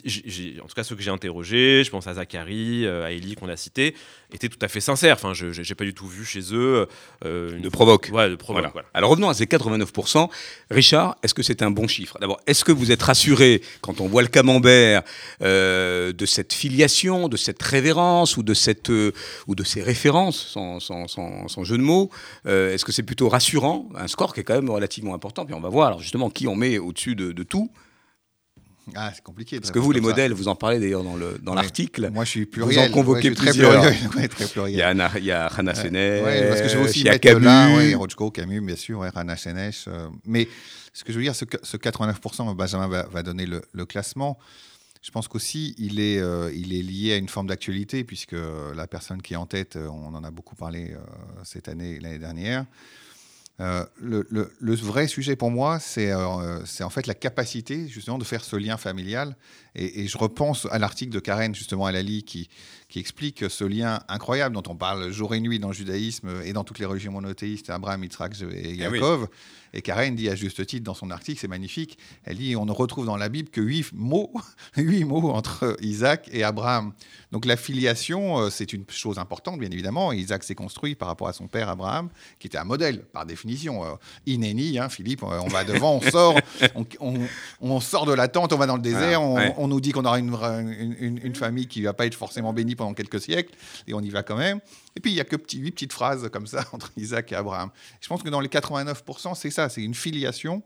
j'ai- 0.04 0.22
j'ai- 0.26 0.60
en 0.60 0.66
tout 0.66 0.74
cas, 0.74 0.84
ceux 0.84 0.94
que 0.94 1.00
j'ai 1.00 1.10
interrogés, 1.10 1.84
je 1.84 1.90
pense 1.90 2.06
à 2.06 2.12
Zachary, 2.12 2.84
euh, 2.84 3.06
à 3.06 3.12
Ellie 3.12 3.34
qu'on 3.34 3.48
a 3.48 3.56
cité, 3.56 3.94
étaient 4.30 4.50
tout 4.50 4.58
à 4.60 4.68
fait 4.68 4.80
sincères. 4.82 5.14
Enfin, 5.14 5.32
je 5.32 5.46
n'ai 5.58 5.74
pas 5.74 5.84
du 5.86 5.94
tout 5.94 6.06
vu 6.06 6.26
chez 6.26 6.40
eux 6.52 6.86
euh, 7.24 7.56
une 7.56 7.62
De 7.62 7.70
provoque. 7.70 8.10
Ouais, 8.12 8.28
de 8.28 8.34
provoque. 8.36 8.60
Voilà. 8.60 8.72
voilà. 8.74 8.88
Alors 8.92 9.08
revenons 9.08 9.30
à 9.30 9.32
ces 9.34 9.46
89%. 9.46 10.28
Richard, 10.70 11.16
est-ce 11.22 11.32
que 11.32 11.42
c'est 11.42 11.62
un 11.62 11.70
bon 11.70 11.88
chiffre? 11.88 12.18
D'abord, 12.20 12.38
est-ce 12.46 12.62
que 12.62 12.72
vous 12.72 12.92
êtes 12.92 13.02
rassuré 13.02 13.62
quand 13.80 14.02
on 14.02 14.06
voit 14.06 14.20
le 14.20 14.28
camembert 14.28 15.02
euh, 15.40 16.12
de 16.12 16.26
cette 16.26 16.52
filiation, 16.52 17.28
de 17.28 17.38
cette 17.38 17.62
révérence 17.62 18.36
ou 18.36 18.42
de, 18.42 18.52
cette, 18.52 18.90
euh, 18.90 19.12
ou 19.46 19.54
de 19.54 19.64
ces 19.64 19.80
références, 19.82 20.46
sans, 20.48 20.78
sans- 20.78 21.08
sans- 21.08 21.48
sans 21.48 21.64
jeu 21.64 21.78
de 21.78 21.82
mots 21.82 22.10
Euh, 22.46 22.74
Est-ce 22.74 22.84
que 22.84 22.92
c'est 22.92 23.02
plutôt 23.02 23.30
rassurant? 23.30 23.88
Un 23.96 24.08
score 24.08 24.34
qui 24.34 24.40
est 24.40 24.44
quand 24.44 24.54
même 24.56 24.68
relativement 24.68 25.14
important. 25.14 25.46
Puis 25.46 25.54
on 25.54 25.60
va 25.60 25.70
voir 25.70 25.86
alors 25.86 26.00
justement 26.00 26.28
qui 26.28 26.46
on 26.46 26.54
met 26.54 26.76
au-dessus 26.76 27.14
de, 27.14 27.32
de 27.32 27.42
tout. 27.42 27.70
Ah, 28.94 29.10
c'est 29.14 29.22
compliqué. 29.22 29.58
Parce 29.60 29.70
que 29.70 29.78
vous, 29.78 29.92
les 29.92 30.00
ça. 30.00 30.06
modèles, 30.08 30.32
vous 30.32 30.48
en 30.48 30.54
parlez 30.54 30.78
d'ailleurs 30.78 31.04
dans 31.04 31.16
le- 31.16 31.38
dans 31.42 31.52
Ouais. 31.54 31.62
l'article. 31.62 32.10
Moi, 32.10 32.24
je 32.24 32.30
suis 32.30 32.40
Vous 32.44 32.50
pluriel. 32.50 32.90
en 32.90 32.92
convoquez 32.92 33.28
Ouais, 33.30 33.34
suis 33.34 33.34
très 33.34 33.50
plusieurs. 33.50 33.80
pluriel. 33.80 33.96
Ouais, 34.16 34.28
très 34.28 34.46
Il 34.74 34.78
y 34.78 34.82
a, 34.82 34.88
Anna- 34.88 35.10
il 35.16 35.24
y 35.24 35.30
a 35.32 35.46
Hannah 35.46 35.74
parce 36.48 36.60
que 36.62 36.68
je 36.68 36.76
veux 36.78 36.84
aussi 36.84 37.00
il 37.00 37.06
y 37.06 37.08
a 37.08 37.12
mettre 37.12 37.22
Camus. 37.22 37.44
là, 37.44 37.68
Camus, 38.30 38.60
bien 38.60 38.76
sûr, 38.76 39.00
Rana 39.14 39.36
Senesh, 39.36 39.86
euh, 39.88 40.08
mais 40.26 40.48
ce 40.92 41.02
que 41.04 41.12
je 41.12 41.18
veux 41.18 41.24
dire, 41.24 41.34
ce, 41.34 41.44
que- 41.44 41.56
ce 41.62 41.76
89%, 41.76 42.54
Benjamin 42.54 42.88
va, 42.88 43.04
va 43.06 43.22
donner 43.22 43.46
le, 43.46 43.62
le 43.72 43.86
classement. 43.86 44.38
Je 45.02 45.10
pense 45.10 45.28
qu'aussi, 45.28 45.74
il, 45.78 46.00
est, 46.00 46.18
euh, 46.18 46.50
il 46.54 46.72
est 46.72 46.80
lié 46.82 47.12
à 47.12 47.16
une 47.16 47.28
forme 47.28 47.46
d'actualité, 47.46 48.04
puisque 48.04 48.34
la 48.74 48.86
personne 48.86 49.20
qui 49.20 49.34
est 49.34 49.36
en 49.36 49.44
tête, 49.46 49.76
euh, 49.76 49.88
on 49.88 50.14
en 50.14 50.24
a 50.24 50.30
beaucoup 50.30 50.56
parlé 50.56 50.92
euh, 50.92 50.98
cette 51.42 51.68
année 51.68 51.98
l'année 52.00 52.18
dernière. 52.18 52.64
Euh, 53.60 53.84
le, 54.00 54.26
le- 54.30 54.50
le 54.58 54.74
vrai 54.74 55.06
sujet 55.06 55.36
pour 55.36 55.48
moi, 55.50 55.78
c'est 55.78 56.10
euh, 56.10 56.64
c'est 56.66 56.82
en 56.82 56.90
fait 56.90 57.06
la 57.06 57.14
capacité 57.14 57.86
justement 57.86 58.18
de 58.18 58.24
faire 58.24 58.42
ce 58.42 58.56
lien 58.56 58.76
familial. 58.76 59.36
Et, 59.76 60.02
et 60.02 60.08
je 60.08 60.18
repense 60.18 60.66
à 60.72 60.78
l'article 60.80 61.12
de 61.12 61.20
Karen 61.20 61.54
justement 61.54 61.86
à 61.86 61.92
Lali 61.92 62.24
qui, 62.24 62.48
qui 62.88 62.98
explique 62.98 63.44
ce 63.48 63.62
lien 63.64 64.00
incroyable 64.08 64.54
dont 64.56 64.62
on 64.68 64.74
parle 64.76 65.10
jour 65.12 65.34
et 65.36 65.40
nuit 65.40 65.60
dans 65.60 65.68
le 65.68 65.74
judaïsme 65.74 66.30
et 66.44 66.52
dans 66.52 66.64
toutes 66.64 66.80
les 66.80 66.84
religions 66.84 67.12
monothéistes, 67.12 67.70
Abraham, 67.70 68.02
Yitzhak 68.02 68.34
et 68.52 68.76
Eh 68.80 68.88
oui. 68.88 68.98
Et 69.74 69.82
Karen 69.82 70.14
dit 70.14 70.28
à 70.28 70.34
juste 70.36 70.64
titre 70.66 70.84
dans 70.84 70.94
son 70.94 71.10
article, 71.10 71.38
c'est 71.40 71.48
magnifique, 71.48 71.98
elle 72.24 72.36
dit 72.38 72.54
on 72.56 72.64
ne 72.64 72.72
retrouve 72.72 73.04
dans 73.06 73.16
la 73.16 73.28
Bible 73.28 73.50
que 73.50 73.60
huit 73.60 73.86
mots, 73.92 74.32
huit 74.76 75.04
mots 75.04 75.30
entre 75.32 75.76
Isaac 75.82 76.28
et 76.32 76.44
Abraham. 76.44 76.92
Donc 77.32 77.44
la 77.44 77.56
filiation, 77.56 78.38
euh, 78.38 78.50
c'est 78.50 78.72
une 78.72 78.84
chose 78.88 79.18
importante, 79.18 79.58
bien 79.58 79.70
évidemment. 79.70 80.12
Isaac 80.12 80.44
s'est 80.44 80.54
construit 80.54 80.94
par 80.94 81.08
rapport 81.08 81.26
à 81.28 81.32
son 81.32 81.48
père 81.48 81.68
Abraham, 81.68 82.08
qui 82.38 82.46
était 82.46 82.58
un 82.58 82.64
modèle, 82.64 83.02
par 83.12 83.26
définition. 83.26 83.84
Euh, 83.84 83.88
Inéni, 84.26 84.78
hein, 84.78 84.88
Philippe, 84.88 85.24
euh, 85.24 85.40
on 85.42 85.48
va 85.48 85.64
devant, 85.64 85.94
on 85.96 86.00
sort, 86.10 86.38
on, 86.76 86.86
on- 87.00 87.26
on 87.60 87.80
sort 87.80 88.06
de 88.06 88.12
la 88.12 88.28
tente, 88.28 88.52
on 88.52 88.56
va 88.58 88.66
dans 88.66 88.76
le 88.76 88.82
désert, 88.82 89.20
on, 89.22 89.34
ouais. 89.34 89.54
on 89.58 89.66
nous 89.66 89.80
dit 89.80 89.90
qu'on 89.90 90.04
aura 90.04 90.20
une, 90.20 90.30
vra- 90.30 90.60
une- 90.60 90.96
une- 91.00 91.18
une 91.24 91.34
famille 91.34 91.66
qui 91.66 91.80
ne 91.80 91.86
va 91.86 91.92
pas 91.94 92.06
être 92.06 92.14
forcément 92.14 92.52
bénie 92.52 92.76
pendant 92.76 92.94
quelques 92.94 93.20
siècles, 93.20 93.52
et 93.88 93.94
on 93.94 94.00
y 94.00 94.10
va 94.10 94.22
quand 94.22 94.36
même. 94.36 94.60
Et 94.96 95.00
puis 95.00 95.10
il 95.10 95.14
y 95.16 95.20
a 95.20 95.24
que 95.24 95.34
petit, 95.36 95.58
huit 95.58 95.72
petites 95.72 95.92
phrases 95.92 96.28
comme 96.32 96.46
ça 96.46 96.64
entre 96.72 96.92
Isaac 96.96 97.32
et 97.32 97.34
Abraham. 97.34 97.70
Je 98.00 98.06
pense 98.08 98.22
que 98.22 98.28
dans 98.28 98.40
les 98.40 98.48
89%, 98.48 99.34
c'est 99.34 99.50
ça, 99.50 99.68
c'est 99.68 99.82
une 99.82 99.94
filiation, 99.94 100.62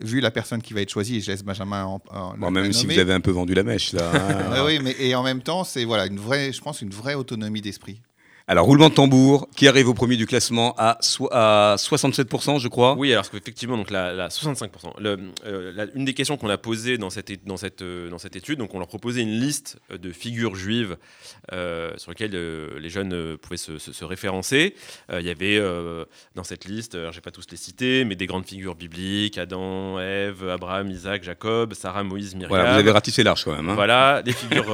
vu 0.00 0.20
la 0.20 0.30
personne 0.30 0.60
qui 0.60 0.74
va 0.74 0.82
être 0.82 0.90
choisie, 0.90 1.16
et 1.16 1.20
je 1.20 1.30
laisse 1.30 1.42
Benjamin 1.42 1.84
en, 1.84 2.02
en- 2.10 2.34
Bon, 2.36 2.46
la 2.50 2.62
même 2.62 2.72
si 2.72 2.86
vous 2.86 2.98
avez 2.98 3.12
un 3.14 3.20
peu 3.20 3.30
vendu 3.30 3.54
la 3.54 3.62
mèche 3.62 3.92
là. 3.92 4.10
hein. 4.12 4.52
Ouais, 4.52 4.60
oui, 4.78 4.80
mais 4.82 4.94
et 4.98 5.14
en 5.14 5.22
même 5.22 5.42
temps, 5.42 5.64
c'est 5.64 5.84
voilà 5.84 6.06
une 6.06 6.18
vraie, 6.18 6.52
je 6.52 6.60
pense, 6.60 6.82
une 6.82 6.90
vraie 6.90 7.14
autonomie 7.14 7.62
d'esprit. 7.62 8.02
Alors, 8.50 8.66
roulement 8.66 8.88
de 8.88 8.94
tambour, 8.94 9.48
qui 9.54 9.68
arrive 9.68 9.88
au 9.88 9.94
premier 9.94 10.16
du 10.16 10.26
classement 10.26 10.74
à, 10.76 10.98
so- 11.02 11.28
à 11.30 11.76
67%, 11.78 12.58
je 12.58 12.66
crois. 12.66 12.96
Oui, 12.98 13.12
alors 13.12 13.24
effectivement, 13.32 13.76
donc 13.76 13.92
la, 13.92 14.12
la 14.12 14.26
65%. 14.28 14.68
Le, 14.98 15.18
euh, 15.46 15.72
la- 15.72 15.86
une 15.94 16.04
des 16.04 16.14
questions 16.14 16.36
qu'on 16.36 16.48
a 16.50 16.58
posées 16.58 16.98
dans 16.98 17.10
cette, 17.10 17.46
dans, 17.46 17.56
cette, 17.56 17.82
euh, 17.82 18.10
dans 18.10 18.18
cette 18.18 18.34
étude, 18.34 18.58
donc 18.58 18.74
on 18.74 18.80
leur 18.80 18.88
proposait 18.88 19.22
une 19.22 19.38
liste 19.38 19.78
euh, 19.92 19.98
de 19.98 20.10
figures 20.10 20.56
juives 20.56 20.96
euh, 21.52 21.92
sur 21.96 22.10
lesquelles 22.10 22.34
euh, 22.34 22.80
les 22.80 22.90
jeunes 22.90 23.36
pouvaient 23.38 23.56
se, 23.56 23.78
se- 23.78 23.92
se 23.92 24.04
référencer. 24.04 24.74
Il 25.12 25.24
y 25.24 25.30
avait 25.30 25.60
dans 26.34 26.42
cette 26.42 26.64
liste, 26.64 26.94
je 26.96 27.14
vais 27.14 27.20
pas 27.20 27.30
tous 27.30 27.46
les 27.52 27.56
citer, 27.56 28.04
mais 28.04 28.16
des 28.16 28.26
grandes 28.26 28.46
figures 28.46 28.74
bibliques 28.74 29.38
Adam, 29.38 30.00
Ève, 30.00 30.48
Abraham, 30.48 30.90
Isaac, 30.90 31.22
Jacob, 31.22 31.74
Sarah, 31.74 32.02
Moïse, 32.02 32.34
Myriam. 32.34 32.48
Voilà, 32.48 32.72
vous 32.72 32.78
avez 32.80 32.90
ratissé 32.90 33.22
large 33.22 33.44
quand 33.44 33.54
même. 33.54 33.68
hein. 33.68 33.74
Voilà, 33.76 34.22
des 34.22 34.32
figures 34.32 34.66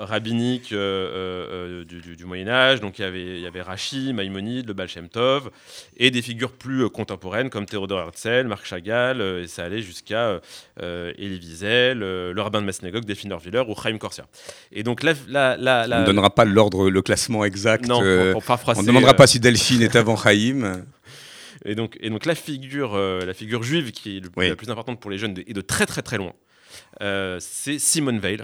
rabbiniques 0.00 0.70
du, 0.70 2.00
du- 2.00 2.16
du 2.16 2.24
Moyen 2.24 2.48
Âge. 2.48 2.80
Donc 2.80 2.98
il 2.98 3.02
y 3.02 3.04
avait, 3.10 3.36
il 3.36 3.40
y 3.42 3.46
avait 3.46 3.62
Rachi, 3.62 4.12
Maïmonide, 4.12 4.66
le 4.68 4.72
Baal 4.72 4.88
Shem 4.88 5.08
Tov, 5.08 5.50
et 5.96 6.10
des 6.10 6.22
figures 6.22 6.52
plus 6.52 6.84
euh, 6.84 6.88
contemporaines 6.88 7.50
comme 7.50 7.66
Théodore 7.66 8.00
Herzl, 8.00 8.46
Marc 8.46 8.64
Chagall, 8.66 9.20
euh, 9.20 9.42
et 9.42 9.46
ça 9.46 9.64
allait 9.64 9.82
jusqu'à 9.82 10.40
euh, 10.82 11.12
Elie 11.18 11.38
Wiesel, 11.38 11.98
le 11.98 12.40
rabbin 12.40 12.60
de 12.60 12.66
ma 12.66 12.72
synagogue, 12.72 13.04
Delphine 13.04 13.32
Orviller 13.32 13.62
ou 13.68 13.74
Chaim 13.80 13.98
Corsia. 13.98 14.26
Et 14.72 14.82
donc 14.82 15.02
la, 15.02 15.12
la, 15.28 15.56
la, 15.56 15.86
On 15.98 16.00
ne 16.00 16.06
donnera 16.06 16.30
pas 16.34 16.44
l'ordre, 16.44 16.88
le 16.90 17.02
classement 17.02 17.44
exact. 17.44 17.86
non, 17.86 18.00
pour, 18.00 18.32
pour 18.32 18.44
paraphraser, 18.44 18.80
on 18.80 18.82
ne 18.82 18.86
demandera 18.88 19.14
pas 19.14 19.26
si 19.26 19.40
Delphine 19.40 19.82
est 19.82 19.96
avant 19.96 20.16
Chaïm. 20.16 20.84
Et 21.66 21.74
donc, 21.74 21.98
et 22.00 22.08
donc 22.08 22.24
la 22.24 22.34
figure, 22.34 22.94
euh, 22.94 23.26
la 23.26 23.34
figure 23.34 23.62
juive 23.62 23.90
qui 23.92 24.16
est 24.16 24.20
le- 24.20 24.30
Oui. 24.38 24.48
la 24.48 24.56
plus 24.56 24.70
importante 24.70 24.98
pour 24.98 25.10
les 25.10 25.18
jeunes 25.18 25.34
de- 25.34 25.44
et 25.46 25.52
de 25.52 25.60
très 25.60 25.84
très 25.84 26.00
très 26.00 26.16
loin, 26.16 26.32
euh, 27.02 27.36
c'est 27.38 27.78
Simone 27.78 28.18
Veil, 28.18 28.38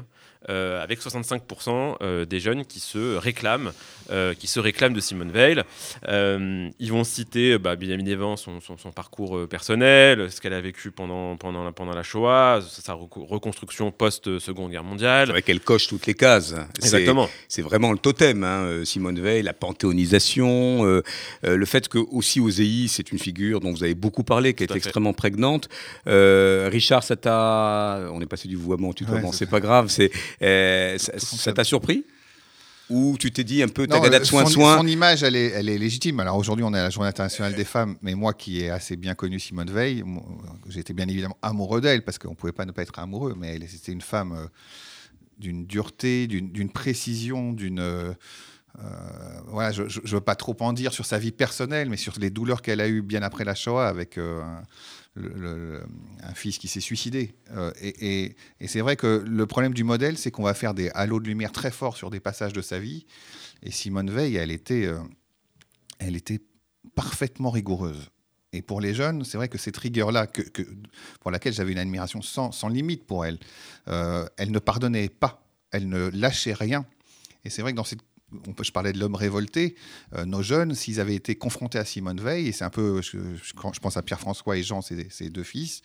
euh, 0.49 0.83
avec 0.83 1.01
65% 1.01 1.97
euh, 2.03 2.25
des 2.25 2.41
jeunes 2.41 2.65
qui 2.65 2.81
se 2.81 3.17
réclament, 3.17 3.73
euh, 4.11 4.35
qui 4.35 4.47
se 4.47 4.61
réclament 4.61 4.95
de 4.95 5.01
Simone 5.01 5.31
Veil. 5.31 5.63
Euh, 6.09 6.69
ils 6.79 6.93
vont 6.93 7.05
citer, 7.05 7.59
bah, 7.59 7.77
bien 7.77 7.95
évidemment, 7.99 8.37
son, 8.37 8.61
son- 8.61 8.77
son 8.79 8.93
parcours 8.93 9.49
personnel, 9.49 10.31
ce 10.31 10.41
qu'elle 10.41 10.53
a 10.55 10.61
vécu 10.61 10.91
pendant, 10.91 11.37
pendant, 11.37 11.65
la- 11.65 11.73
pendant 11.73 11.95
la 11.95 12.03
Shoah, 12.03 12.61
sa 12.63 12.93
reco- 12.95 13.27
reconstruction 13.27 13.91
post-Seconde 13.91 14.71
Guerre 14.71 14.83
C'est 14.83 14.89
mondiale. 14.89 15.29
vrai 15.31 15.43
qu'elle 15.43 15.61
coche 15.61 15.89
toutes 15.89 16.07
les 16.07 16.15
cases. 16.15 16.55
C'est- 16.79 16.85
Exactement. 16.87 17.29
C'est 17.49 17.63
vraiment 17.63 17.93
le 17.93 17.99
totem, 17.99 18.45
hein, 18.45 18.83
Simone 18.85 19.21
Veil, 19.21 19.43
la 19.43 19.53
panthéonisation, 19.53 20.85
euh, 20.87 21.03
euh, 21.45 21.57
le 21.57 21.67
fait 21.67 21.89
que 21.89 21.99
aussi 21.99 22.41
Osei, 22.41 22.87
c'est 22.89 23.11
une 23.13 23.19
figure 23.19 23.61
dont 23.61 23.71
vous 23.73 23.83
avez 23.83 23.95
beaucoup 23.95 24.23
parlé, 24.25 24.55
qui 24.55 24.67
Tout 24.67 24.75
est 24.75 24.77
extrêmement 24.77 25.13
prégnante. 25.13 25.69
Euh, 26.07 26.69
Richard, 26.71 27.03
ça 27.03 27.17
t'a, 27.17 28.09
on 28.13 28.21
est 28.21 28.27
passé 28.27 28.49
du 28.49 28.57
vouvoiement 28.57 28.91
au 28.91 28.95
tutoiement, 28.95 29.29
Ouais, 29.29 29.33
c'est 29.33 29.45
c'est- 29.45 29.51
pas 29.51 29.61
grave. 29.61 29.89
C'est, 29.89 30.11
euh, 30.43 30.99
ça- 30.99 31.19
t'a 31.53 31.65
surpris 31.65 32.05
Ou 32.89 33.17
tu 33.19 33.33
t'es 33.33 33.43
dit 33.45 33.63
un 33.63 33.69
peu 33.69 33.87
de 33.87 33.93
euh, 34.07 34.25
soin 34.25 34.43
son, 34.45 34.51
soin 34.55 34.79
son 34.79 34.87
image, 34.87 35.23
elle 35.25 35.35
est, 35.37 35.47
elle 35.49 35.69
est 35.69 35.79
légitime. 35.79 36.21
Alors 36.21 36.37
aujourd'hui, 36.37 36.65
on 36.65 36.73
est 36.73 36.79
à 36.79 36.85
la 36.85 36.91
Journée 36.91 37.09
internationale 37.09 37.55
des 37.55 37.65
femmes, 37.65 37.97
mais 38.03 38.15
moi 38.15 38.33
qui 38.33 38.61
ai 38.61 38.71
assez 38.71 38.97
bien 38.97 39.15
connu 39.15 39.41
Simone 39.41 39.71
Veil, 39.71 40.05
j'étais 40.69 40.93
bien 40.95 41.09
évidemment 41.09 41.37
amoureux 41.43 41.81
d'elle 41.81 42.05
parce 42.05 42.19
qu'on 42.19 42.31
ne 42.31 42.35
pouvait 42.37 42.53
pas 42.53 42.65
ne 42.65 42.73
pas 42.73 42.83
être 42.83 42.99
amoureux, 42.99 43.35
mais 43.37 43.59
c'était 43.67 43.93
une 43.93 44.01
femme 44.03 44.33
euh, 44.33 44.47
d'une 45.39 45.67
dureté, 45.67 46.27
d'une 46.29 46.71
précision, 46.71 47.53
d'une. 47.53 47.81
euh, 47.81 48.13
voilà, 49.49 49.73
je 49.73 49.83
ne 49.83 50.09
veux 50.09 50.21
pas 50.21 50.35
trop 50.37 50.55
en 50.61 50.73
dire 50.73 50.93
sur 50.93 51.07
sa 51.07 51.19
vie 51.19 51.33
personnelle, 51.33 51.89
mais 51.89 51.97
sur 51.97 52.15
les 52.21 52.31
douleurs 52.31 52.63
qu'elle 52.63 52.81
a 52.81 52.89
eues 52.89 53.03
bien 53.03 53.23
après 53.23 53.45
la 53.45 53.55
Shoah 53.55 53.89
avec 53.89 54.17
euh, 54.19 54.43
un, 54.43 54.63
un 55.17 56.35
fils 56.35 56.59
qui 56.59 56.69
s'est 56.69 56.81
suicidé. 56.81 57.35
Euh, 57.53 57.73
et 57.81 58.37
et- 58.61 58.69
c'est 58.69 58.81
vrai 58.81 58.97
que 58.97 59.25
le 59.27 59.47
problème 59.47 59.75
du 59.75 59.85
modèle, 59.85 60.19
c'est 60.19 60.31
qu'on 60.31 60.43
va 60.43 60.55
faire 60.55 60.75
des 60.75 60.91
halos 60.95 61.21
de 61.21 61.27
lumière 61.29 61.53
très 61.53 61.71
forts 61.71 61.97
sur 61.97 62.11
des 62.11 62.21
passages 62.21 62.53
de 62.53 62.63
sa 62.63 62.79
vie. 62.79 63.07
Et 63.63 63.71
Simone 63.71 64.11
Veil, 64.11 64.37
elle 64.37 64.51
était, 64.51 64.87
euh, 64.87 64.99
elle 65.99 66.17
était 66.17 66.41
parfaitement 66.95 67.51
rigoureuse. 67.51 68.11
Et 68.53 68.63
pour 68.63 68.81
les 68.81 68.95
jeunes, 68.95 69.25
c'est 69.25 69.37
vrai 69.37 69.49
que 69.49 69.59
cette 69.59 69.77
rigueur-là, 69.77 70.27
que- 70.27 70.43
pour 71.21 71.31
laquelle 71.31 71.53
j'avais 71.53 71.73
une 71.73 71.79
admiration 71.79 72.23
sans, 72.23 72.53
sans 72.53 72.69
limite 72.69 73.05
pour 73.07 73.25
elle, 73.27 73.39
euh, 73.89 74.27
elle 74.37 74.51
ne 74.51 74.59
pardonnait 74.59 75.09
pas, 75.09 75.45
elle 75.73 75.89
ne 75.89 76.09
lâchait 76.11 76.55
rien. 76.55 76.87
Et 77.45 77.51
c'est 77.51 77.63
vrai 77.63 77.73
que 77.73 77.77
dans 77.77 77.85
cette 77.85 78.01
on 78.47 78.53
peut, 78.53 78.65
je 78.65 78.73
parlais 78.73 78.93
de 78.93 78.99
l'homme 78.99 79.15
révolté. 79.15 79.77
euh, 80.15 80.25
nos 80.25 80.43
jeunes, 80.43 80.75
s'ils 80.75 81.01
avaient 81.01 81.15
été 81.15 81.37
confrontés 81.37 81.79
à 81.79 81.85
Simone 81.85 82.21
Veil, 82.21 82.49
et 82.49 82.53
c'est 82.53 82.65
un 82.65 82.71
peu, 82.71 83.01
je, 83.03 83.19
je- 83.43 83.53
quand 83.55 83.73
je 83.73 83.81
pense 83.81 83.97
à 83.97 84.03
Pierre-François 84.03 84.57
et 84.57 84.63
Jean, 84.63 84.83
ses, 84.83 85.09
ses 85.11 85.31
deux 85.31 85.45
fils, 85.45 85.83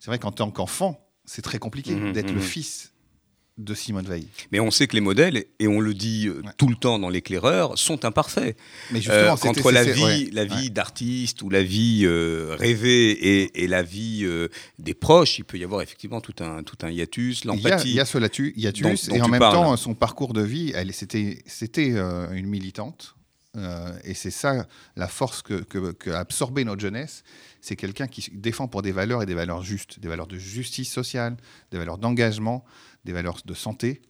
c'est 0.00 0.06
vrai 0.06 0.18
qu'en 0.18 0.32
tant 0.32 0.50
qu'enfant, 0.50 1.08
c'est 1.24 1.42
très 1.42 1.58
compliqué 1.58 1.94
Mhm, 1.94 2.12
d'être 2.12 2.30
mhm. 2.30 2.36
le 2.36 2.40
fils 2.40 2.91
de 3.58 3.74
Simone 3.74 4.06
Veil. 4.06 4.26
Mais 4.50 4.60
on 4.60 4.70
sait 4.70 4.86
que 4.86 4.94
les 4.94 5.00
modèles, 5.02 5.44
et 5.58 5.68
on 5.68 5.78
le 5.80 5.92
dit 5.92 6.26
euh, 6.26 6.40
Ouais. 6.42 6.50
tout 6.56 6.68
le 6.68 6.74
temps 6.74 6.98
dans 6.98 7.10
l'éclaireur, 7.10 7.78
sont 7.78 8.04
imparfaits. 8.06 8.56
Mais 8.90 8.98
Euh, 8.98 9.02
justement, 9.02 9.36
c'était- 9.36 9.48
entre 9.48 9.70
la 9.72 9.84
vie, 9.84 10.02
ouais, 10.02 10.28
la 10.32 10.42
ouais. 10.44 10.48
vie 10.48 10.70
d'artiste 10.70 11.42
ou 11.42 11.50
la 11.50 11.62
vie 11.62 12.02
euh, 12.04 12.56
rêvée 12.58 13.10
et, 13.10 13.62
et 13.62 13.68
la 13.68 13.82
vie 13.82 14.22
euh, 14.24 14.48
des 14.78 14.94
proches, 14.94 15.38
il 15.38 15.44
peut 15.44 15.58
y 15.58 15.64
avoir 15.64 15.82
effectivement 15.82 16.20
tout 16.22 16.34
un, 16.42 16.62
tout 16.62 16.76
un 16.82 16.90
hiatus, 16.90 17.42
Il 17.42 17.46
y 17.46 17.50
a, 17.50 17.52
l'empathie. 17.54 17.88
il 17.90 17.94
y 17.94 18.00
a 18.00 18.04
ce 18.06 18.18
hiatus, 18.58 18.82
dont- 19.08 19.12
dont 19.12 19.18
et 19.18 19.22
en 19.22 19.28
même 19.28 19.38
parles. 19.40 19.54
temps, 19.54 19.76
son 19.76 19.94
parcours 19.94 20.32
de 20.32 20.42
vie, 20.42 20.72
c'était, 20.92 21.42
euh, 21.92 22.30
une 22.32 22.46
militante. 22.46 23.14
euh, 23.54 23.92
et 24.04 24.14
c'est 24.14 24.30
ça 24.30 24.66
la 24.96 25.08
force 25.08 25.42
que, 25.42 25.62
que, 25.62 25.92
que 25.92 26.08
a 26.10 26.20
absorbé 26.20 26.64
notre 26.64 26.80
jeunesse. 26.80 27.22
C'est 27.60 27.76
quelqu'un 27.76 28.06
qui 28.08 28.26
défend 28.32 28.66
pour 28.66 28.80
des 28.80 28.92
valeurs 28.92 29.22
et 29.22 29.26
des 29.26 29.34
valeurs 29.34 29.62
justes, 29.62 30.00
des 30.00 30.08
valeurs 30.08 30.26
de 30.26 30.38
justice 30.38 30.90
sociale, 30.90 31.36
des 31.70 31.76
valeurs 31.76 31.98
d'engagement, 31.98 32.64
des 33.04 33.12
valeurs 33.12 33.38
de 33.44 33.54
santé, 33.54 34.02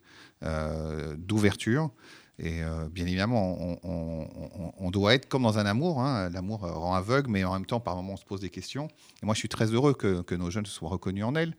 euh, 0.45 1.15
d'ouverture. 1.19 1.91
Et 2.39 2.63
euh, 2.63 2.89
bien 2.91 3.07
évidemment, 3.07 3.57
on, 3.61 3.79
on- 3.85 4.29
on- 4.59 4.73
on 4.79 4.91
doit 4.91 5.15
être 5.15 5.29
comme 5.29 5.43
dans 5.43 5.59
un 5.59 5.67
amour. 5.67 6.01
hein. 6.01 6.31
L'amour 6.31 6.61
rend 6.61 6.95
aveugle, 6.95 7.31
mais 7.31 7.45
en 7.45 7.53
même 7.53 7.67
temps, 7.67 7.79
par 7.79 7.95
moments, 7.97 8.15
on 8.15 8.17
se 8.17 8.25
pose 8.25 8.41
des 8.41 8.51
questions. 8.51 8.89
Et 9.23 9.27
moi, 9.27 9.35
je 9.35 9.39
suis 9.41 9.49
très 9.49 9.67
heureux 9.67 9.95
que, 9.95 10.23
que 10.23 10.35
nos 10.35 10.51
jeunes 10.51 10.67
soient 10.67 10.89
reconnus 10.89 11.25
en 11.25 11.35
elle. 11.35 11.55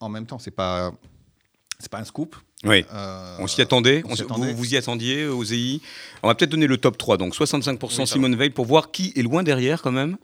En 0.00 0.08
même 0.08 0.26
temps, 0.26 0.38
c'est 0.38 0.50
pas 0.50 0.92
c'est 1.78 1.90
pas 1.90 1.98
un 1.98 2.04
scoop. 2.04 2.36
Oui. 2.64 2.84
Euh, 2.92 3.36
On 3.38 3.46
s'y 3.46 3.62
attendait, 3.62 4.02
on 4.04 4.10
On 4.12 4.14
s'y 4.14 4.20
s- 4.22 4.26
attendait. 4.26 4.52
Vous, 4.52 4.58
vous 4.58 4.74
y 4.74 4.76
attendiez 4.76 5.26
aux 5.26 5.44
EI 5.44 5.80
On 6.22 6.28
va 6.28 6.34
peut-être 6.34 6.50
donner 6.50 6.66
le 6.66 6.76
top 6.76 6.98
3, 6.98 7.16
donc 7.16 7.34
65% 7.34 8.00
Oui, 8.00 8.06
Simone 8.06 8.36
Veil 8.36 8.50
pour 8.50 8.66
voir 8.66 8.90
qui 8.90 9.14
est 9.16 9.22
loin 9.22 9.42
derrière 9.42 9.80
quand 9.80 9.92
même. 9.92 10.18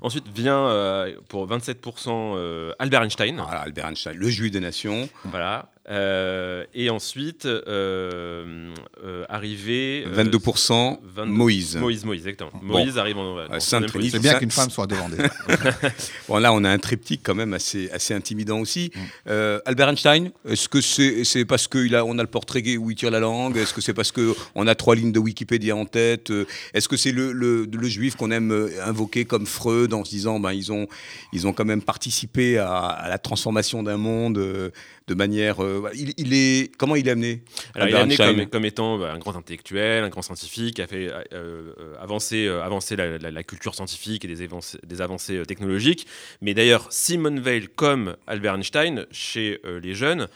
Ensuite 0.00 0.26
vient 0.28 0.66
euh, 0.68 1.14
pour 1.28 1.46
27% 1.46 2.08
euh, 2.08 2.72
Albert 2.78 3.02
Einstein. 3.02 3.36
Voilà, 3.36 3.60
Albert 3.60 3.86
Einstein, 3.86 4.16
le 4.16 4.28
juif 4.30 4.50
des 4.50 4.60
nations. 4.60 5.08
Voilà. 5.26 5.70
Euh, 5.90 6.64
et 6.72 6.88
ensuite, 6.88 7.44
euh, 7.44 8.70
euh, 9.04 9.24
arrivé. 9.28 10.04
euh, 10.06 10.24
22% 10.24 10.98
22 11.04 11.30
Moïse. 11.30 11.76
Moïse, 11.76 12.04
Moïse, 12.06 12.26
exactement. 12.26 12.50
Bon. 12.62 12.78
Moïse 12.78 12.96
arrive 12.96 13.18
en. 13.18 13.36
Euh, 13.38 13.46
en 13.50 13.60
Sainte 13.60 13.86
troisième 13.86 13.88
Trinité. 13.88 14.10
C'est 14.16 14.20
bien 14.20 14.38
qu'une 14.38 14.50
femme 14.50 14.70
soit 14.70 14.86
devant 14.86 15.08
des. 15.08 15.16
Bon, 16.28 16.38
là, 16.38 16.52
on 16.54 16.64
a 16.64 16.70
un 16.70 16.78
triptyque 16.78 17.20
quand 17.22 17.34
même 17.34 17.52
assez, 17.52 17.90
assez 17.90 18.14
intimidant 18.14 18.60
aussi. 18.60 18.90
Mm. 18.94 18.98
Euh, 19.28 19.60
Albert 19.66 19.90
Einstein, 19.90 20.30
est-ce 20.48 20.68
que 20.70 20.80
c'est 20.80 21.44
parce 21.44 21.68
qu'on 21.68 22.18
a, 22.18 22.22
le 22.22 22.28
portrait 22.28 22.62
gay 22.62 22.76
où 22.78 22.90
il 22.90 22.96
tire 22.96 23.10
la 23.10 23.20
langue? 23.20 23.56
Est-ce 23.58 23.74
que 23.74 23.80
c'est 23.82 23.94
parce 23.94 24.10
qu'on 24.12 24.66
a 24.66 24.74
trois 24.74 24.94
lignes 24.94 25.12
de 25.12 25.18
Wikipédia 25.18 25.76
en 25.76 25.84
tête? 25.84 26.30
Euh, 26.30 26.46
Est-ce 26.72 26.88
que 26.88 26.96
c'est 26.96 27.12
le, 27.12 27.32
le, 27.32 27.66
le 27.70 27.88
juif 27.88 28.16
qu'on 28.16 28.30
aime 28.30 28.52
euh, 28.52 28.70
invoquer 28.86 29.26
comme 29.26 29.44
Freud 29.46 29.92
en 29.92 30.04
se 30.04 30.10
disant 30.10 30.40
ben, 30.40 30.52
ils, 30.52 30.72
ont, 30.72 30.86
ils 31.34 31.46
ont 31.46 31.52
quand 31.52 31.66
même 31.66 31.82
participé 31.82 32.56
à, 32.58 32.74
à 32.78 33.08
la 33.10 33.18
transformation 33.18 33.82
d'un 33.82 33.98
monde 33.98 34.38
euh, 34.38 34.70
de 35.06 35.14
manière. 35.14 35.62
euh, 35.62 35.90
il, 35.94 36.14
il 36.16 36.32
est, 36.34 36.74
comment 36.78 36.96
il 36.96 37.06
est 37.08 37.10
amené? 37.10 37.42
Alors, 37.74 37.88
il 37.88 37.92
est 37.92 37.98
amené 38.02 38.16
comme, 38.26 38.46
comme 38.50 38.64
étant 38.64 38.98
bah, 38.98 39.12
un 39.12 39.18
grand 39.18 39.36
intellectuel, 39.36 40.02
un 40.04 40.08
grand 40.08 40.22
scientifique, 40.22 40.76
qui 40.76 40.82
a 40.82 40.86
fait 40.86 41.10
euh, 41.32 41.72
avancer, 42.00 42.46
euh, 42.46 42.62
avancer 42.62 42.96
la, 42.96 43.18
la- 43.18 43.30
la 43.30 43.42
culture 43.42 43.74
scientifique 43.74 44.24
et 44.24 44.28
des 44.28 44.42
avancées, 44.42 44.78
des 44.86 45.00
avancées 45.02 45.42
technologiques. 45.46 46.06
Mais 46.40 46.54
d'ailleurs, 46.54 46.86
Simone 46.90 47.40
Veil, 47.40 47.68
comme 47.74 48.16
Albert 48.26 48.54
Einstein, 48.54 49.06
chez 49.10 49.60
les 49.82 49.94
jeunes, 49.94 50.28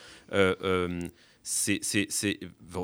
c'est, 1.43 1.79
c'est- 1.83 2.07
c'est- 2.11 2.39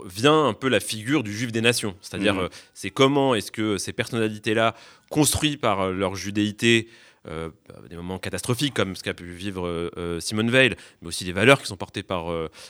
vient 0.06 0.46
un 0.46 0.54
peu 0.54 0.68
la 0.68 0.80
figure 0.80 1.22
du 1.22 1.36
juif 1.36 1.52
des 1.52 1.60
nations. 1.60 1.94
C'est-à-dire, 2.00 2.38
euh, 2.44 2.48
c'est 2.72 2.88
comment 2.90 3.34
est-ce 3.34 3.50
que 3.52 3.76
ces 3.76 3.92
personnalités-là, 3.92 4.74
construites 5.10 5.60
par 5.60 5.90
leur 5.90 6.16
judéité, 6.16 6.88
euh, 7.28 7.48
des 7.88 7.96
moments 7.96 8.18
catastrophiques 8.18 8.74
comme 8.74 8.94
ce 8.96 9.02
qu'a 9.02 9.14
pu 9.14 9.24
vivre 9.32 9.66
euh, 9.66 9.90
euh, 9.96 10.20
Simone 10.20 10.50
Veil, 10.50 10.74
mais 11.02 11.08
aussi 11.08 11.24
des 11.24 11.32
valeurs 11.32 11.60
qui 11.60 11.66
sont 11.66 11.76
portées 11.76 12.02
par, 12.02 12.26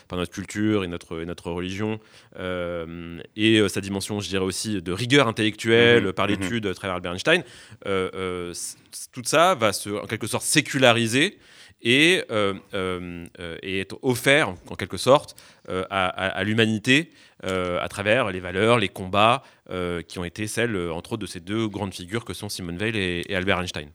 par 0.07 0.17
notre 0.17 0.31
culture 0.31 0.83
et 0.83 0.87
notre, 0.87 1.21
et 1.21 1.25
notre 1.25 1.51
religion, 1.51 1.99
et 3.35 3.67
sa 3.69 3.81
dimension, 3.81 4.19
je 4.19 4.29
dirais 4.29 4.43
aussi, 4.45 4.81
de 4.81 4.91
rigueur 4.91 5.27
intellectuelle 5.27 6.05
Mhm, 6.05 6.13
par 6.13 6.27
mhm. 6.27 6.31
l'étude 6.39 6.65
à 6.67 6.73
travers 6.73 6.95
Albert 6.95 7.13
Einstein. 7.13 7.43
C- 8.53 8.77
tout 9.11 9.21
ça 9.25 9.55
va 9.55 9.73
se, 9.73 9.89
en 9.89 10.05
quelque 10.05 10.27
sorte 10.27 10.43
séculariser 10.45 11.37
et, 11.81 12.23
et 12.73 13.79
être 13.79 13.99
offert, 14.01 14.49
en, 14.69 14.75
quelque 14.75 14.97
sorte, 14.97 15.35
à, 15.69 15.81
à- 15.89 16.07
à 16.29 16.43
l'humanité 16.43 17.11
euh, 17.43 17.79
à 17.81 17.89
travers 17.89 18.31
les 18.31 18.39
valeurs, 18.39 18.79
les 18.79 18.87
combats 18.89 19.43
euh, 19.69 20.01
qui 20.01 20.17
ont 20.19 20.23
été 20.25 20.47
celles, 20.47 20.75
entre 20.91 21.13
autres, 21.13 21.21
de 21.21 21.27
ces 21.27 21.39
deux 21.41 21.67
grandes 21.67 21.93
figures 21.93 22.23
que 22.25 22.33
sont 22.33 22.49
Simone 22.49 22.77
Veil 22.77 22.95
et, 22.97 23.31
et 23.31 23.35
Albert 23.35 23.59
Einstein. 23.59 23.89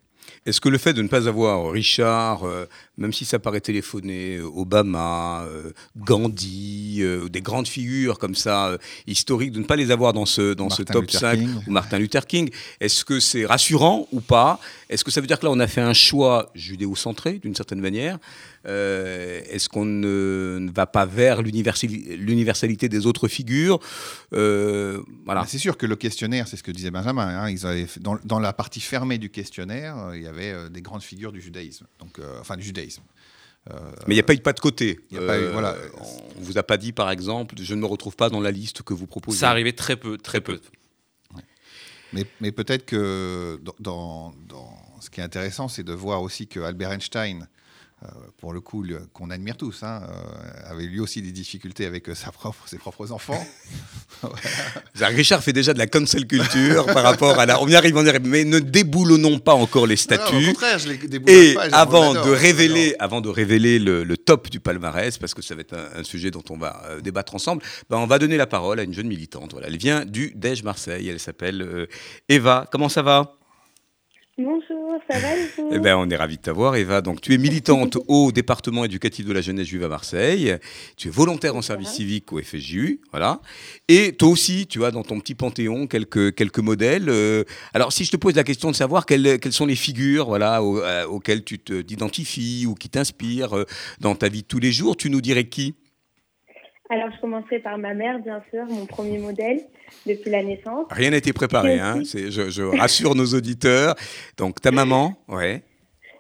Est-ce 0.47 0.61
que 0.61 0.68
le 0.68 0.78
fait 0.78 0.93
de 0.93 1.03
ne 1.03 1.09
pas 1.09 1.28
avoir 1.28 1.70
Richard, 1.70 2.45
euh, 2.45 2.66
même 2.97 3.12
si 3.12 3.24
ça 3.24 3.39
paraît 3.39 3.61
téléphoné, 3.61 4.37
euh, 4.37 4.45
Obama, 4.45 5.45
euh, 5.47 5.72
Gandhi, 5.97 6.99
euh, 7.01 7.28
des 7.28 7.41
grandes 7.41 7.68
figures 7.68 8.18
comme 8.18 8.35
ça, 8.35 8.68
euh, 8.68 8.78
historiques, 9.07 9.53
de 9.53 9.59
ne 9.59 9.64
pas 9.64 9.76
les 9.76 9.91
avoir 9.91 10.12
dans 10.12 10.26
ce, 10.26 10.55
dans 10.55 10.70
ce 10.70 10.83
top 10.83 11.03
Luther 11.03 11.18
5, 11.20 11.39
King. 11.39 11.55
ou 11.66 11.70
Martin 11.70 11.99
Luther 11.99 12.26
King, 12.26 12.51
est-ce 12.81 13.05
que 13.05 13.20
c'est 13.20 13.47
rassurant 13.47 14.07
ou 14.12 14.20
pas? 14.20 14.61
Est-ce 14.89 15.05
que 15.05 15.11
ça 15.11 15.20
veut 15.20 15.26
dire 15.26 15.39
que 15.39 15.47
là, 15.47 15.53
on 15.53 15.61
a 15.61 15.66
fait 15.66 15.81
un 15.81 15.95
choix 15.95 16.51
judéo-centré, 16.55 17.39
d'une 17.39 17.55
certaine 17.55 17.81
manière 17.81 18.18
Euh, 18.66 19.40
Est-ce 19.48 19.68
qu'on 19.68 19.84
ne, 19.86 20.58
ne 20.61 20.70
va 20.70 20.86
pas 20.86 21.06
vers 21.06 21.40
l'universali- 21.42 22.16
l'universalité 22.16 22.88
des 22.88 23.06
autres 23.06 23.26
figures 23.28 23.78
Euh, 24.34 25.02
Voilà. 25.24 25.44
C'est 25.46 25.58
sûr 25.58 25.76
que 25.78 25.86
le 25.86 25.96
questionnaire, 25.96 26.46
c'est 26.46 26.56
ce 26.56 26.62
que 26.62 26.70
disait 26.70 26.90
Benjamin. 26.90 27.26
hein, 27.26 27.48
ils 27.50 27.66
avaient 27.66 27.86
dans, 28.00 28.18
dans 28.24 28.38
la 28.38 28.52
partie 28.52 28.80
fermée 28.80 29.18
du 29.18 29.30
questionnaire, 29.30 29.96
euh, 29.98 30.16
il 30.16 30.22
y 30.22 30.26
avait 30.26 30.52
euh, 30.52 30.68
des 30.68 30.82
grandes 30.82 31.02
figures 31.02 31.32
du 31.32 31.40
judaïsme, 31.40 31.86
donc 31.98 32.18
euh, 32.18 32.38
enfin 32.40 32.56
du 32.56 32.62
judaïsme. 32.62 33.02
Mais 34.06 34.14
il 34.14 34.16
n'y 34.16 34.20
a 34.20 34.24
pas 34.24 34.32
eu 34.32 34.36
de 34.38 34.42
pas 34.42 34.54
de 34.54 34.61
côté. 34.61 34.98
Il 35.11 35.16
y 35.18 35.20
a 35.22 35.26
pas 35.26 35.38
eu- 35.38 35.48
voilà. 35.52 35.76
On 36.00 36.40
vous 36.40 36.56
a 36.58 36.62
pas 36.62 36.76
dit, 36.78 36.92
par 36.92 37.11
exemple, 37.11 37.54
je 37.61 37.74
ne 37.74 37.80
me 37.80 37.86
retrouve 37.86 38.16
pas 38.16 38.28
dans 38.30 38.40
la 38.40 38.50
liste 38.50 38.82
que 38.82 38.94
vous 38.94 39.06
proposez. 39.06 39.38
Ça 39.38 39.50
arrivait 39.50 39.74
très 39.74 39.96
peu, 39.96 40.16
très 40.16 40.40
peu. 40.40 40.58
Mais, 42.12 42.24
mais 42.40 42.50
peut-être 42.52 42.84
que 42.86 43.61
dans, 43.62 43.74
dans- 43.78 44.34
dans- 44.48 44.76
ce 45.00 45.08
qui 45.11 45.20
est 45.20 45.24
intéressant, 45.24 45.68
c'est 45.68 45.84
de 45.84 45.92
voir 45.92 46.22
aussi 46.22 46.46
que 46.48 46.58
Albert 46.61 46.90
Einstein, 46.92 47.42
euh, 47.42 47.46
pour 48.38 48.53
le 48.53 48.61
coup, 48.61 48.84
qu'on 49.12 49.30
admire 49.30 49.57
tous, 49.57 49.82
hein, 49.82 50.03
euh, 50.09 50.70
avait 50.70 50.84
lui 50.84 51.01
aussi 51.01 51.20
des 51.20 51.32
difficultés 51.32 51.84
avec 51.84 52.09
euh, 52.09 52.14
sa 52.16 52.32
propre, 52.32 52.66
ses 52.66 52.78
propres 52.78 53.12
enfants. 53.12 53.46
Richard 55.01 55.42
fait 55.42 55.53
déjà 55.53 55.74
de 55.74 55.78
la 55.78 55.86
cancel 55.86 56.26
culture 56.26 56.86
par 56.86 57.03
rapport 57.03 57.38
à 57.38 57.46
la. 57.46 57.61
On 57.61 57.68
y 57.68 57.74
arrive, 57.74 57.96
on 57.96 58.05
y 58.05 58.09
arrive. 58.09 58.26
Mais 58.26 58.44
ne 58.44 58.59
déboulonnons 58.59 59.38
pas 59.38 59.55
encore 59.55 59.86
les 59.86 59.94
non, 59.94 60.01
au 60.01 60.03
statuts. 60.03 60.46
contraire, 60.46 60.78
je 60.78 60.88
les 60.88 60.96
déboulonne 60.96 61.36
Et 61.36 61.55
pas, 61.55 61.64
avant 61.72 62.14
de 62.14 62.30
révéler, 62.30 62.94
avant 62.98 63.20
de 63.20 63.28
révéler 63.28 63.78
le, 63.78 64.05
le 64.05 64.16
top 64.16 64.48
du 64.51 64.61
palmarès, 64.61 65.18
parce 65.18 65.34
que 65.34 65.42
ça 65.42 65.55
va 65.55 65.61
être 65.61 65.74
un, 65.74 66.01
un 66.01 66.05
sujet 66.05 66.30
dont 66.30 66.44
on 66.51 66.57
va 66.57 66.82
euh, 66.86 67.01
débattre 67.01 67.34
ensemble, 67.34 67.62
ben 67.88 67.98
on 67.98 68.07
va 68.07 68.18
donner 68.18 68.36
la 68.36 68.46
parole 68.46 68.80
à 68.80 68.82
une 68.82 68.94
jeune 68.94 69.09
militante. 69.09 69.53
Voilà, 69.53 69.66
elle 69.68 69.76
vient 69.76 70.05
du 70.05 70.32
Dège 70.34 70.62
Marseille. 70.62 71.09
Elle 71.09 71.20
s'appelle 71.20 71.62
euh, 71.62 71.86
Eva. 72.28 72.66
Comment 72.70 72.88
ça 72.88 73.03
va? 73.03 73.39
Bonjour, 74.43 74.95
ça 75.11 75.18
va 75.18 75.28
vous 75.59 75.68
Eh 75.70 75.78
ben, 75.80 75.97
on 75.97 76.09
est 76.09 76.16
ravis 76.16 76.36
de 76.38 76.41
t'avoir, 76.43 76.76
Eva. 76.76 77.03
Donc, 77.03 77.20
tu 77.20 77.34
es 77.34 77.38
militante 77.38 77.99
au 78.09 78.32
département 78.32 78.86
éducatif 78.86 79.26
de 79.26 79.32
la 79.34 79.43
jeunesse 79.43 79.66
juive 79.66 79.84
à 79.84 79.88
Marseille. 79.88 80.57
Tu 80.97 81.09
es 81.09 81.11
volontaire 81.11 81.57
en 81.57 81.62
service 81.62 81.91
civique 81.91 82.32
au 82.32 82.41
FSJU, 82.41 83.01
voilà. 83.11 83.41
Et 83.88 84.12
toi 84.12 84.28
aussi, 84.30 84.66
tu 84.66 84.82
as 84.84 84.93
dans 84.93 85.03
ton 85.03 85.20
petit 85.20 85.34
panthéon 85.34 85.86
quelques, 85.86 86.34
quelques 86.34 86.59
modèles. 86.61 87.09
Euh, 87.11 87.45
alors, 87.74 87.93
si 87.93 88.05
je 88.05 88.12
te 88.12 88.16
pose 88.16 88.34
la 88.34 88.45
question 88.45 88.70
de 88.70 88.76
savoir 88.76 89.05
quelles, 89.05 89.38
quelles 89.41 89.53
sont 89.53 89.66
les 89.66 89.76
figures, 89.76 90.26
voilà, 90.26 90.62
au- 90.62 90.78
euh, 90.80 91.05
auxquelles 91.07 91.45
tu 91.45 91.59
t'identifies 91.59 92.64
ou 92.66 92.74
qui 92.74 92.88
t'inspirent 92.88 93.57
euh, 93.59 93.64
dans 94.01 94.14
ta 94.14 94.28
vie 94.28 94.41
de 94.43 94.47
tous 94.47 94.59
les 94.61 94.72
jours, 94.72 94.97
tu 94.97 95.11
nous 95.11 95.20
dirais 95.20 95.45
qui? 95.49 95.74
Alors, 96.91 97.09
je 97.14 97.20
commencerai 97.20 97.61
par 97.61 97.78
ma 97.78 97.95
mère, 97.95 98.18
bien 98.18 98.43
sûr, 98.51 98.64
mon 98.66 98.84
premier 98.84 99.18
modèle 99.18 99.61
depuis 100.07 100.30
la 100.30 100.43
naissance. 100.43 100.86
Rien 100.91 101.11
n'a 101.11 101.18
été 101.18 101.32
préparé, 101.32 101.78
hein. 101.78 102.03
C'est- 102.05 102.30
Je, 102.32 102.51
je 102.51 102.62
rassure 102.62 103.14
nos 103.14 103.26
auditeurs. 103.26 103.95
Donc, 104.36 104.61
ta 104.61 104.70
maman, 104.72 105.14
ouais. 105.28 105.62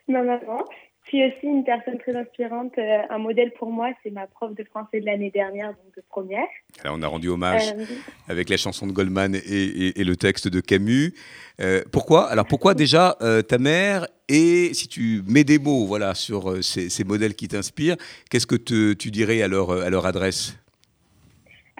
Ma 0.08 0.22
maman. 0.22 0.64
Puis 1.04 1.24
aussi 1.24 1.44
une 1.46 1.64
personne 1.64 1.98
très 1.98 2.14
inspirante, 2.14 2.72
euh, 2.78 2.98
un 3.10 3.18
modèle 3.18 3.50
pour 3.58 3.72
moi, 3.72 3.90
c'est 4.04 4.10
ma 4.12 4.28
prof 4.28 4.54
de 4.54 4.62
français 4.62 5.00
de 5.00 5.06
l'année 5.06 5.32
dernière, 5.32 5.70
donc 5.70 5.92
de 5.96 6.02
première. 6.08 6.46
Alors, 6.84 6.94
on 6.96 7.02
a 7.02 7.08
rendu 7.08 7.28
hommage 7.28 7.62
Euh, 7.76 7.84
avec 8.28 8.48
la 8.48 8.56
chanson 8.56 8.86
de 8.86 8.92
Goldman 8.92 9.34
et, 9.34 9.38
et- 9.38 10.00
et 10.00 10.04
le 10.04 10.14
texte 10.14 10.46
de 10.46 10.60
Camus. 10.60 11.12
Euh, 11.60 11.82
pourquoi 11.90 12.30
Alors 12.30 12.46
pourquoi 12.46 12.74
déjà 12.74 13.16
ta 13.48 13.58
mère 13.58 14.06
et 14.28 14.72
si 14.72 14.86
tu 14.86 15.22
mets 15.26 15.42
des 15.42 15.58
mots 15.58 15.84
voilà 15.84 16.14
sur 16.14 16.62
ces, 16.62 16.88
ces 16.88 17.02
modèles 17.02 17.34
qui 17.34 17.48
t'inspirent, 17.48 17.96
qu'est-ce 18.30 18.46
que 18.46 18.54
te- 18.54 18.92
tu 18.92 19.10
dirais 19.10 19.42
à 19.42 19.48
leur, 19.48 19.72
à 19.72 19.90
leur 19.90 20.06
adresse? 20.06 20.56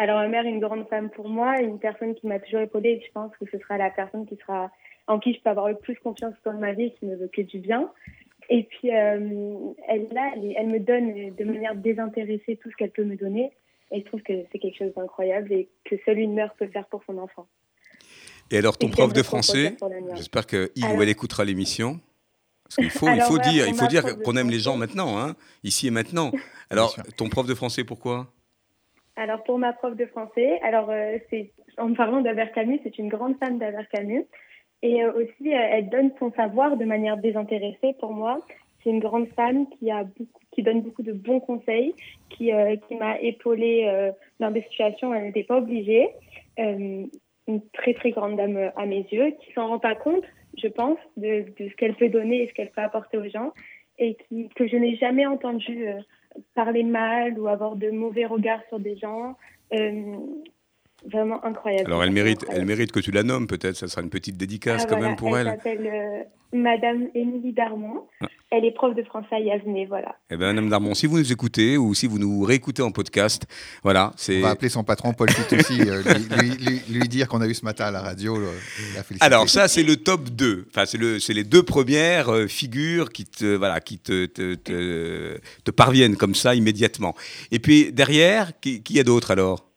Alors, 0.01 0.16
ma 0.16 0.28
mère 0.28 0.46
est 0.46 0.48
une 0.48 0.61
grande 0.61 0.88
femme 0.88 1.11
pour 1.11 1.28
moi, 1.28 1.61
une 1.61 1.78
personne 1.78 2.14
qui 2.14 2.26
m'a 2.26 2.38
toujours 2.38 2.61
épaulée 2.61 2.92
et 2.92 3.05
je 3.07 3.12
pense 3.12 3.30
que 3.36 3.44
ce 3.53 3.59
sera 3.59 3.76
la 3.76 3.90
personne 3.90 4.26
qui 4.26 4.34
sera, 4.36 4.70
en 5.07 5.18
qui 5.18 5.34
je 5.34 5.42
peux 5.42 5.51
avoir 5.51 5.68
le 5.68 5.74
plus 5.74 5.94
confiance 5.96 6.32
dans 6.42 6.55
ma 6.55 6.72
vie 6.72 6.84
et 6.84 6.94
qui 6.94 7.05
ne 7.05 7.16
veut 7.16 7.28
que 7.28 7.42
du 7.42 7.59
bien. 7.59 7.92
Et 8.48 8.62
puis, 8.62 8.96
euh, 8.96 9.74
elle, 9.86 10.09
là, 10.11 10.32
elle, 10.57 10.68
me 10.68 10.78
donne 10.78 11.34
de 11.34 11.44
manière 11.44 11.74
désintéressée 11.74 12.59
tout 12.62 12.70
ce 12.70 12.76
qu'elle 12.76 12.92
peut 12.92 13.05
me 13.05 13.14
donner. 13.14 13.53
Et 13.90 14.01
je 14.01 14.07
trouve 14.07 14.22
que 14.22 14.32
c'est 14.51 14.59
quelque 14.59 14.78
chose 14.78 14.94
d'incroyable 14.94 15.53
et 15.53 15.68
que 15.84 15.96
seule 16.07 16.18
une 16.18 16.32
mère 16.32 16.55
peut 16.55 16.68
faire 16.68 16.86
pour 16.86 17.05
son 17.05 17.18
enfant. 17.18 17.46
Et 18.51 18.57
alors 18.57 18.78
ton 18.78 18.88
Et 18.88 18.92
prof 18.92 19.12
de 19.12 19.22
français, 19.22 19.76
j'espère 20.14 20.46
qu'il 20.46 20.70
ou 20.96 21.03
elle 21.03 21.11
écoutera 21.11 21.44
l'émission. 21.44 22.01
Parce 22.64 22.76
qu'il 22.76 22.90
faut, 22.90 23.07
il 23.07 23.11
Alors, 23.11 23.26
faut 23.26 23.34
voilà, 23.34 23.51
dire, 23.51 23.68
il 23.68 23.74
faut 23.74 23.86
dire 23.86 24.16
qu'on 24.22 24.36
aime 24.38 24.48
les 24.48 24.61
gens 24.61 24.78
maintenant, 24.78 25.18
hein, 25.18 25.36
ici 25.62 25.88
et 25.88 25.90
maintenant. 25.90 26.32
Alors 26.70 26.96
ton 27.18 27.28
prof 27.28 27.46
de 27.46 27.55
français, 27.55 27.84
pourquoi? 27.84 28.32
Alors 29.20 29.42
pour 29.42 29.58
ma 29.58 29.74
prof 29.74 29.94
de 29.96 30.06
français, 30.06 30.58
alors 30.62 30.90
c'est 31.28 31.50
en 31.76 31.92
parlant 31.92 32.22
d'Albert 32.22 32.52
Camus, 32.52 32.80
c'est 32.82 32.96
une 32.96 33.08
grande 33.08 33.36
fan 33.36 33.58
d'Albert 33.58 33.86
Camus 33.90 34.24
et 34.80 35.04
aussi 35.04 35.50
elle 35.50 35.90
donne 35.90 36.10
son 36.18 36.32
savoir 36.32 36.78
de 36.78 36.86
manière 36.86 37.18
désintéressée 37.18 37.94
pour 38.00 38.14
moi. 38.14 38.38
C'est 38.82 38.88
une 38.88 38.98
grande 38.98 39.28
femme 39.36 39.68
qui 39.68 39.90
a 39.90 40.06
qui 40.52 40.62
donne 40.62 40.80
beaucoup 40.80 41.02
de 41.02 41.12
bons 41.12 41.38
conseils, 41.38 41.94
qui, 42.30 42.50
qui 42.88 42.94
m'a 42.94 43.20
épaulée 43.20 44.10
dans 44.38 44.50
des 44.50 44.62
situations 44.62 45.10
où 45.10 45.14
elle 45.14 45.24
n'était 45.24 45.44
pas 45.44 45.58
obligée. 45.58 46.08
une 46.56 47.10
très 47.74 47.92
très 47.92 48.12
grande 48.12 48.38
dame 48.38 48.72
à 48.74 48.86
mes 48.86 49.06
yeux, 49.12 49.32
qui 49.42 49.52
s'en 49.52 49.68
rend 49.68 49.78
pas 49.78 49.96
compte, 49.96 50.24
je 50.56 50.68
pense, 50.68 50.98
de, 51.18 51.44
de 51.58 51.68
ce 51.68 51.76
qu'elle 51.76 51.94
peut 51.94 52.08
donner 52.08 52.44
et 52.44 52.46
ce 52.46 52.54
qu'elle 52.54 52.70
peut 52.70 52.80
apporter 52.80 53.18
aux 53.18 53.28
gens, 53.28 53.52
et 53.98 54.14
qui, 54.14 54.48
que 54.56 54.66
je 54.66 54.76
n'ai 54.76 54.96
jamais 54.96 55.26
entendu 55.26 55.84
parler 56.55 56.84
mal 56.84 57.38
ou 57.38 57.49
avoir 57.49 57.76
de 57.76 57.91
mauvais 57.91 58.26
regards 58.26 58.62
sur 58.68 58.78
des 58.78 58.97
gens. 58.97 59.36
Euh, 59.72 60.16
vraiment 61.05 61.44
incroyable. 61.44 61.86
Alors 61.86 62.05
elle 62.05 62.11
mérite, 62.11 62.44
elle 62.51 62.64
mérite 62.64 62.92
que 62.92 63.01
tu 63.01 63.11
la 63.11 63.22
nommes 63.22 63.46
peut-être, 63.46 63.76
ça 63.76 63.88
sera 63.88 64.03
une 64.03 64.11
petite 64.11 64.36
dédicace 64.36 64.82
ah, 64.84 64.88
quand 64.88 65.01
même 65.01 65.16
pour 65.16 65.36
elle. 65.36 65.48
Elle 65.48 65.57
s'appelle 65.57 65.86
euh, 65.86 66.22
Madame 66.53 67.09
Émilie 67.14 67.53
Darmon. 67.53 68.07
Ah. 68.20 68.26
Elle 68.53 68.64
est 68.64 68.72
prof 68.72 68.96
de 68.96 69.03
français 69.05 69.36
à 69.36 69.38
Yasné, 69.38 69.86
voilà. 69.86 70.16
Eh 70.28 70.36
bien, 70.36 70.48
Madame 70.48 70.68
Darmon, 70.68 70.94
si 70.94 71.07
vous 71.07 71.18
nous 71.18 71.32
écoutez 71.32 71.76
ou 71.76 71.94
si 71.94 72.09
vous 72.09 72.18
nous 72.18 72.42
réécoutez 72.42 72.82
en 72.82 72.90
podcast, 72.90 73.46
voilà, 73.84 74.11
c'est. 74.16 74.38
On 74.38 74.42
va 74.42 74.51
appeler 74.51 74.68
son 74.68 74.82
patron 74.82 75.12
Paul 75.12 75.30
Fitoussi, 75.30 75.82
euh, 75.82 76.03
lui, 76.40 76.82
lui, 76.90 77.09
dire 77.09 77.28
qu'on 77.28 77.40
a 77.40 77.46
eu 77.46 77.55
ce 77.55 77.64
matin 77.64 77.84
à 77.86 77.90
la 77.92 78.01
radio. 78.01 78.36
Alors 79.20 79.48
ça, 79.48 79.68
c'est 79.68 79.84
le 79.84 79.98
top 79.98 80.30
2. 80.30 80.66
Enfin, 80.68 80.84
c'est 80.84 80.98
le, 80.98 81.20
c'est 81.20 81.32
les 81.32 81.44
deux 81.44 81.62
premières 81.62 82.28
euh, 82.30 82.48
figures 82.48 83.11
qui 83.11 83.24
te, 83.24 83.55
voilà, 83.55 83.80
qui 83.80 83.98
te, 83.98 84.26
te, 84.26 84.55
te, 84.55 85.70
parviennent 85.70 86.16
comme 86.16 86.34
ça 86.34 86.57
immédiatement. 86.57 87.14
Et 87.53 87.61
puis 87.61 87.92
derrière, 87.92 88.59
qui, 88.59 88.82
qui 88.82 88.94
y 88.94 89.01
a 89.01 89.05
d'autres 89.05 89.30
alors? 89.30 89.69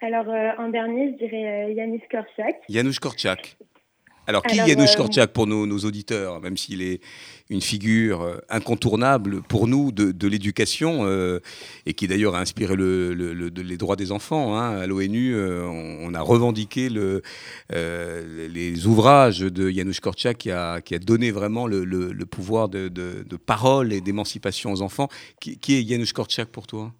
Alors, 0.00 0.28
euh, 0.28 0.50
en 0.58 0.68
dernier, 0.68 1.12
je 1.12 1.24
dirais 1.24 1.74
Yanusz 1.74 2.02
Korczak. 2.10 2.56
Janusz 2.68 3.00
Korczak. 3.00 3.56
Alors, 4.28 4.42
qui 4.42 4.58
est 4.58 4.68
Janusz 4.68 4.94
Korczak 4.94 5.32
pour 5.32 5.46
nos, 5.46 5.66
nos, 5.66 5.78
auditeurs, 5.78 6.40
même 6.40 6.56
s'il 6.56 6.82
est 6.82 7.00
une 7.48 7.62
figure 7.62 8.20
euh, 8.20 8.36
incontournable 8.50 9.42
pour 9.42 9.66
nous 9.66 9.90
de, 9.90 10.12
de 10.12 10.28
l'éducation 10.28 11.00
euh, 11.06 11.40
et 11.86 11.94
qui 11.94 12.06
d'ailleurs 12.06 12.36
a 12.36 12.40
inspiré 12.40 12.76
le, 12.76 13.14
le, 13.14 13.48
les 13.48 13.76
droits 13.76 13.96
des 13.96 14.12
enfants. 14.12 14.54
Hein. 14.54 14.78
À 14.78 14.86
l'ONU, 14.86 15.34
on, 15.34 16.14
a 16.14 16.20
revendiqué 16.20 16.90
le, 16.90 17.22
les 17.70 18.86
ouvrages 18.86 19.40
de 19.40 19.70
Janusz 19.70 20.00
Korczak 20.00 20.38
qui 20.38 20.50
a, 20.50 20.80
qui 20.80 20.94
a 20.94 20.98
donné 20.98 21.30
vraiment 21.30 21.66
le, 21.66 22.12
pouvoir 22.26 22.68
de, 22.68 22.88
de, 22.88 23.24
de, 23.26 23.36
parole 23.36 23.92
et 23.92 24.00
d'émancipation 24.00 24.72
aux 24.72 24.82
enfants. 24.82 25.08
Qui, 25.40 25.58
qui 25.58 25.74
est 25.74 25.88
Janusz 25.88 26.12
Korczak 26.12 26.50
pour 26.50 26.66
toi? 26.66 26.92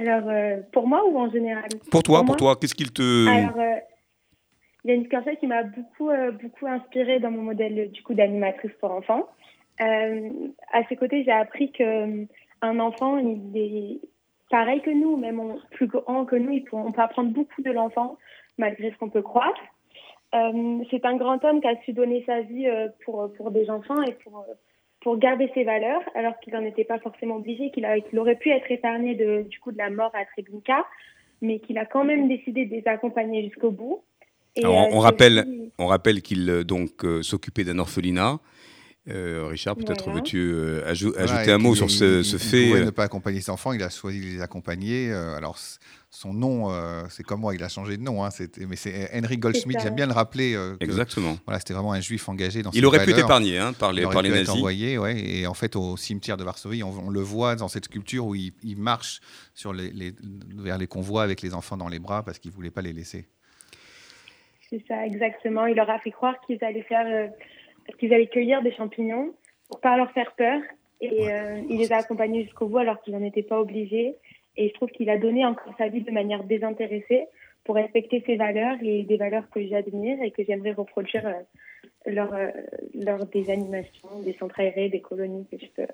Alors, 0.00 0.28
euh, 0.28 0.56
pour 0.72 0.86
moi 0.86 1.04
ou 1.06 1.18
en 1.18 1.30
général? 1.30 1.68
Pour 1.90 2.02
toi, 2.02 2.22
pour, 2.24 2.36
toi, 2.36 2.56
qu'est-ce 2.56 2.74
qu'il 2.74 2.92
te... 2.92 3.28
Alors, 3.28 3.58
euh, 3.58 3.78
il 4.84 4.90
y 4.90 4.92
a 4.92 4.94
une 4.94 5.08
personne 5.08 5.36
qui 5.36 5.46
m'a 5.46 5.62
beaucoup, 5.64 6.10
euh, 6.10 6.30
beaucoup 6.30 6.66
inspirée 6.66 7.18
dans 7.18 7.30
mon 7.30 7.42
modèle 7.42 7.90
du 7.90 8.02
coup 8.02 8.14
d'animatrice 8.14 8.72
pour 8.80 8.92
enfants. 8.92 9.26
à 9.78 10.84
ses 10.88 10.96
côtés, 10.96 11.24
j'ai 11.24 11.32
appris 11.32 11.72
que 11.72 12.26
un 12.62 12.78
enfant, 12.80 13.18
il 13.18 13.56
est 13.56 14.00
pareil 14.48 14.80
que 14.80 14.90
nous, 14.90 15.16
même 15.16 15.40
plus 15.72 15.88
grand 15.88 16.24
que 16.24 16.36
nous, 16.36 16.52
il 16.52 16.64
peut, 16.64 16.76
on 16.76 16.92
peut 16.92 17.02
apprendre 17.02 17.30
beaucoup 17.30 17.62
de 17.62 17.70
l'enfant, 17.70 18.16
malgré 18.58 18.90
ce 18.90 18.96
qu'on 18.96 19.10
peut 19.10 19.22
croire. 19.22 19.54
c'est 20.32 21.04
un 21.04 21.16
grand 21.16 21.44
homme 21.44 21.60
qui 21.60 21.68
a 21.68 21.76
su 21.82 21.92
donner 21.92 22.22
sa 22.24 22.42
vie 22.42 22.68
pour, 23.04 23.32
pour 23.36 23.50
des 23.50 23.68
enfants 23.68 24.02
et 24.02 24.12
pour 24.12 24.46
pour 25.06 25.18
garder 25.18 25.48
ses 25.54 25.62
valeurs, 25.62 26.00
alors 26.16 26.32
qu'il 26.40 26.52
n'en 26.52 26.64
était 26.64 26.82
pas 26.82 26.98
forcément 26.98 27.36
obligé, 27.36 27.70
qu'il 27.70 28.18
aurait 28.18 28.34
pu 28.34 28.50
être 28.50 28.68
épargné 28.68 29.14
de, 29.14 29.46
du 29.48 29.60
coup 29.60 29.70
de 29.70 29.78
la 29.78 29.88
mort 29.88 30.10
à 30.14 30.24
Treblinka, 30.24 30.84
mais 31.40 31.60
qu'il 31.60 31.78
a 31.78 31.86
quand 31.86 32.04
même 32.04 32.26
décidé 32.26 32.66
de 32.66 32.74
les 32.74 32.82
accompagner 32.86 33.44
jusqu'au 33.44 33.70
bout. 33.70 34.02
Et 34.56 34.66
on, 34.66 34.96
euh, 34.96 34.98
rappelle, 34.98 35.70
on 35.78 35.86
rappelle 35.86 36.22
qu'il 36.22 36.50
euh, 36.50 36.64
donc 36.64 37.04
euh, 37.04 37.22
s'occupait 37.22 37.62
d'un 37.62 37.78
orphelinat. 37.78 38.40
Richard, 39.06 39.76
peut-être 39.76 40.10
veux-tu 40.10 40.52
ajouter 40.84 41.52
un 41.52 41.58
mot 41.58 41.76
sur 41.76 41.88
ce, 41.88 42.24
ce 42.24 42.36
fait 42.36 42.70
Il 42.70 42.84
ne 42.84 42.90
pas 42.90 43.04
accompagner 43.04 43.40
ses 43.40 43.52
enfants, 43.52 43.72
il 43.72 43.82
a 43.84 43.90
choisi 43.90 44.18
de 44.18 44.24
les 44.24 44.42
accompagner. 44.42 45.12
alors, 45.12 45.56
son 46.16 46.32
nom, 46.32 46.70
euh, 46.70 47.02
c'est 47.10 47.22
comme 47.22 47.40
moi, 47.40 47.54
il 47.54 47.62
a 47.62 47.68
changé 47.68 47.98
de 47.98 48.02
nom. 48.02 48.24
Hein, 48.24 48.30
mais 48.66 48.76
c'est 48.76 49.10
Henry 49.14 49.36
Goldsmith. 49.36 49.78
J'aime 49.82 49.94
bien 49.94 50.06
le 50.06 50.14
rappeler. 50.14 50.54
Euh, 50.54 50.74
Exactement. 50.80 51.36
Voilà, 51.44 51.58
c'était 51.58 51.74
vraiment 51.74 51.92
un 51.92 52.00
juif 52.00 52.26
engagé 52.30 52.62
dans. 52.62 52.70
Il 52.70 52.86
aurait 52.86 53.04
pu 53.04 53.10
être 53.10 53.18
épargné 53.18 53.58
hein, 53.58 53.74
par 53.74 53.92
les, 53.92 54.02
il 54.02 54.08
par 54.08 54.22
les 54.22 54.30
nazis. 54.30 54.48
envoyé, 54.48 54.96
ouais, 54.96 55.18
et 55.18 55.46
en 55.46 55.52
fait, 55.52 55.76
au 55.76 55.98
cimetière 55.98 56.38
de 56.38 56.44
Varsovie, 56.44 56.82
on, 56.82 57.10
le 57.10 57.20
voit 57.20 57.54
dans 57.54 57.68
cette 57.68 57.84
sculpture 57.84 58.24
où 58.24 58.34
il, 58.34 58.52
marche 58.78 59.20
sur 59.52 59.74
les, 59.74 60.14
vers 60.54 60.78
les 60.78 60.86
convois 60.86 61.22
avec 61.22 61.42
les 61.42 61.52
enfants 61.52 61.76
dans 61.76 61.88
les 61.88 61.98
bras 61.98 62.22
parce 62.22 62.38
qu'il 62.38 62.50
voulait 62.50 62.70
pas 62.70 62.82
les 62.82 62.94
laisser. 62.94 63.26
C'est 64.70 64.82
ça, 64.88 65.04
exactement. 65.04 65.66
Il 65.66 65.76
leur 65.76 65.90
a 65.90 65.98
fait 65.98 66.12
croire 66.12 66.34
qu'ils 66.46 66.64
allaient 66.64 66.82
faire, 66.82 67.06
euh, 67.06 67.28
qu'ils 67.98 68.14
allaient 68.14 68.28
cueillir 68.28 68.62
des 68.62 68.74
champignons 68.74 69.34
pour 69.68 69.80
pas 69.80 69.98
leur 69.98 70.10
faire 70.12 70.32
peur. 70.34 70.62
Et 71.02 71.28
il 71.68 71.76
les 71.76 71.92
a 71.92 71.98
accompagnés 71.98 72.44
jusqu'au 72.44 72.68
bout 72.68 72.78
alors 72.78 73.02
qu'ils 73.02 73.12
n'en 73.12 73.22
étaient 73.22 73.42
pas 73.42 73.60
obligés. 73.60 74.16
Et 74.56 74.68
je 74.68 74.74
trouve 74.74 74.90
qu'il 74.90 75.10
a 75.10 75.18
donné 75.18 75.44
encore 75.44 75.74
sa 75.78 75.88
vie 75.88 76.02
de 76.02 76.10
manière 76.10 76.44
désintéressée 76.44 77.26
pour 77.64 77.74
respecter 77.74 78.22
ses 78.26 78.36
valeurs 78.36 78.76
et 78.82 79.02
des 79.02 79.16
valeurs 79.16 79.48
que 79.50 79.66
j'admire 79.66 80.22
et 80.22 80.30
que 80.30 80.42
j'aimerais 80.44 80.72
reproduire 80.72 81.26
euh, 81.26 82.10
lors, 82.10 82.32
euh, 82.32 82.48
lors 82.94 83.26
des 83.26 83.50
animations, 83.50 84.22
des 84.24 84.34
centres 84.34 84.60
aérés, 84.60 84.88
des 84.88 85.00
colonies 85.00 85.46
que 85.50 85.58
je 85.58 85.66
peux 85.74 85.86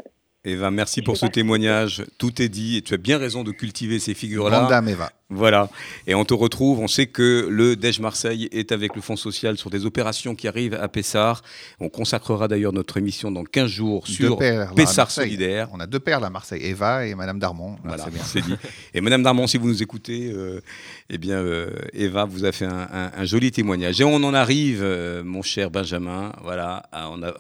Eva, 0.45 0.73
merci 0.73 1.03
pour 1.03 1.17
ce 1.17 1.27
témoignage. 1.27 2.05
Tout 2.19 2.43
est 2.43 2.49
dit 2.49 2.79
et 2.79 2.83
tu 2.83 2.95
as 2.95 2.97
bien 2.97 3.17
raison 3.17 3.45
de 3.45 3.53
cultiver 3.53 4.01
ces 4.01 4.13
figures-là. 4.13 4.67
Dame, 4.69 4.89
Eva. 4.89 5.13
Voilà. 5.35 5.69
Et 6.07 6.15
on 6.15 6.25
te 6.25 6.35
retrouve. 6.35 6.81
On 6.81 6.89
sait 6.89 7.07
que 7.07 7.47
le 7.51 7.77
Dej 7.77 8.01
Marseille 8.01 8.49
est 8.53 8.73
avec 8.73 8.95
le 8.95 9.03
Fonds 9.03 9.17
social 9.17 9.57
sur 9.57 9.71
des 9.71 9.87
opérations 9.87 10.35
qui 10.35 10.49
arrivent 10.49 10.75
à 10.75 10.89
Pessard. 10.89 11.43
On 11.81 11.89
consacrera 11.89 12.49
d'ailleurs 12.49 12.73
notre 12.73 12.97
émission 12.97 13.31
dans 13.31 13.45
15 13.45 13.67
jours 13.69 14.07
sur 14.07 14.39
Pessard 14.77 15.11
Solidaire. 15.11 15.69
On 15.73 15.81
a 15.81 15.87
deux 15.87 16.01
perles 16.01 16.25
à 16.25 16.31
Marseille, 16.31 16.63
Eva 16.63 17.07
et 17.07 17.15
Madame 17.15 17.39
Darmon. 17.39 17.77
Voilà, 17.85 18.07
c'est 18.25 18.43
dit. 18.43 18.55
Et 18.95 19.01
Madame 19.01 19.23
Darmon, 19.23 19.47
si 19.47 19.57
vous 19.57 19.69
nous 19.69 19.83
écoutez, 19.83 20.31
euh, 20.33 20.61
eh 21.09 21.19
bien, 21.19 21.37
euh, 21.37 21.71
Eva 21.93 22.25
vous 22.25 22.45
a 22.45 22.53
fait 22.53 22.67
un, 22.67 23.25
joli 23.25 23.51
témoignage. 23.51 24.01
Et 24.01 24.05
on 24.05 24.17
en 24.17 24.35
arrive, 24.35 24.81
euh, 24.83 25.23
mon 25.25 25.43
cher 25.43 25.71
Benjamin. 25.71 26.33
Voilà. 26.43 26.85
on 26.93 27.23
a, 27.23 27.33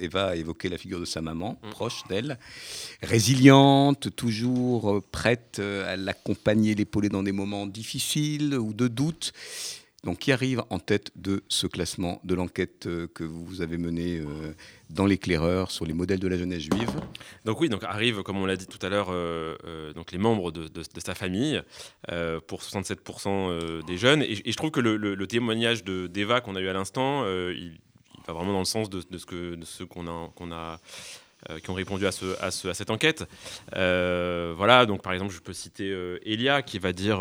Eva 0.00 0.28
a 0.28 0.36
évoqué 0.36 0.68
la 0.68 0.78
figure 0.78 1.00
de 1.00 1.04
sa 1.04 1.20
maman, 1.20 1.58
mm. 1.62 1.70
proche 1.70 2.02
d'elle 2.08 2.38
résiliente, 3.02 4.14
toujours 4.16 4.96
euh, 4.96 5.02
prête 5.12 5.58
euh, 5.60 5.92
à 5.92 5.96
l'accompagner, 5.96 6.74
l'épauler 6.74 7.08
dans 7.08 7.22
des 7.22 7.32
moments 7.38 7.66
difficiles 7.66 8.54
ou 8.54 8.74
de 8.74 8.88
doute. 8.88 9.32
Donc, 10.04 10.18
qui 10.18 10.30
arrive 10.30 10.62
en 10.70 10.78
tête 10.78 11.10
de 11.16 11.42
ce 11.48 11.66
classement 11.66 12.20
de 12.22 12.36
l'enquête 12.36 12.86
euh, 12.86 13.08
que 13.08 13.24
vous 13.24 13.62
avez 13.62 13.78
menée 13.78 14.22
dans 14.90 15.06
l'éclaireur 15.06 15.72
sur 15.72 15.86
les 15.86 15.92
modèles 15.92 16.20
de 16.20 16.28
la 16.28 16.38
jeunesse 16.38 16.62
juive 16.62 16.90
Donc 17.44 17.60
oui, 17.60 17.68
donc 17.68 17.82
arrive, 17.82 18.22
comme 18.22 18.38
on 18.38 18.46
l'a 18.46 18.56
dit 18.56 18.68
tout 18.68 18.78
à 18.86 18.88
l'heure, 18.88 19.08
donc 19.94 20.12
les 20.12 20.18
membres 20.18 20.52
de, 20.52 20.82
sa 21.04 21.14
famille 21.16 21.60
pour 22.46 22.62
67% 22.62 23.84
des 23.84 23.98
jeunes. 23.98 24.22
Et, 24.22 24.36
je 24.36 24.56
trouve 24.56 24.70
que 24.70 24.80
le, 24.80 25.26
témoignage 25.26 25.82
d'Eva 25.82 26.40
qu'on 26.40 26.54
a 26.54 26.60
eu 26.60 26.68
à 26.68 26.72
l'instant, 26.72 27.26
il, 27.26 27.80
va 28.26 28.34
vraiment 28.34 28.52
dans 28.52 28.60
le 28.60 28.64
sens 28.66 28.88
de, 28.88 29.02
de 29.10 29.18
ce 29.18 29.84
qu'on 29.84 30.06
a, 30.06 30.30
qu'on 30.36 30.52
a 30.52 30.56
euh, 30.56 30.76
qui 31.62 31.70
ont 31.70 31.74
répondu 31.74 32.06
à, 32.06 32.12
ce, 32.12 32.26
à, 32.42 32.50
ce, 32.50 32.68
à 32.68 32.74
cette 32.74 32.90
enquête. 32.90 33.24
Euh, 33.74 34.52
voilà, 34.56 34.86
donc 34.86 35.02
par 35.02 35.12
exemple, 35.12 35.32
je 35.32 35.40
peux 35.40 35.52
citer 35.52 35.90
euh, 35.90 36.18
Elia 36.24 36.62
qui 36.62 36.78
va 36.78 36.92
dire, 36.92 37.20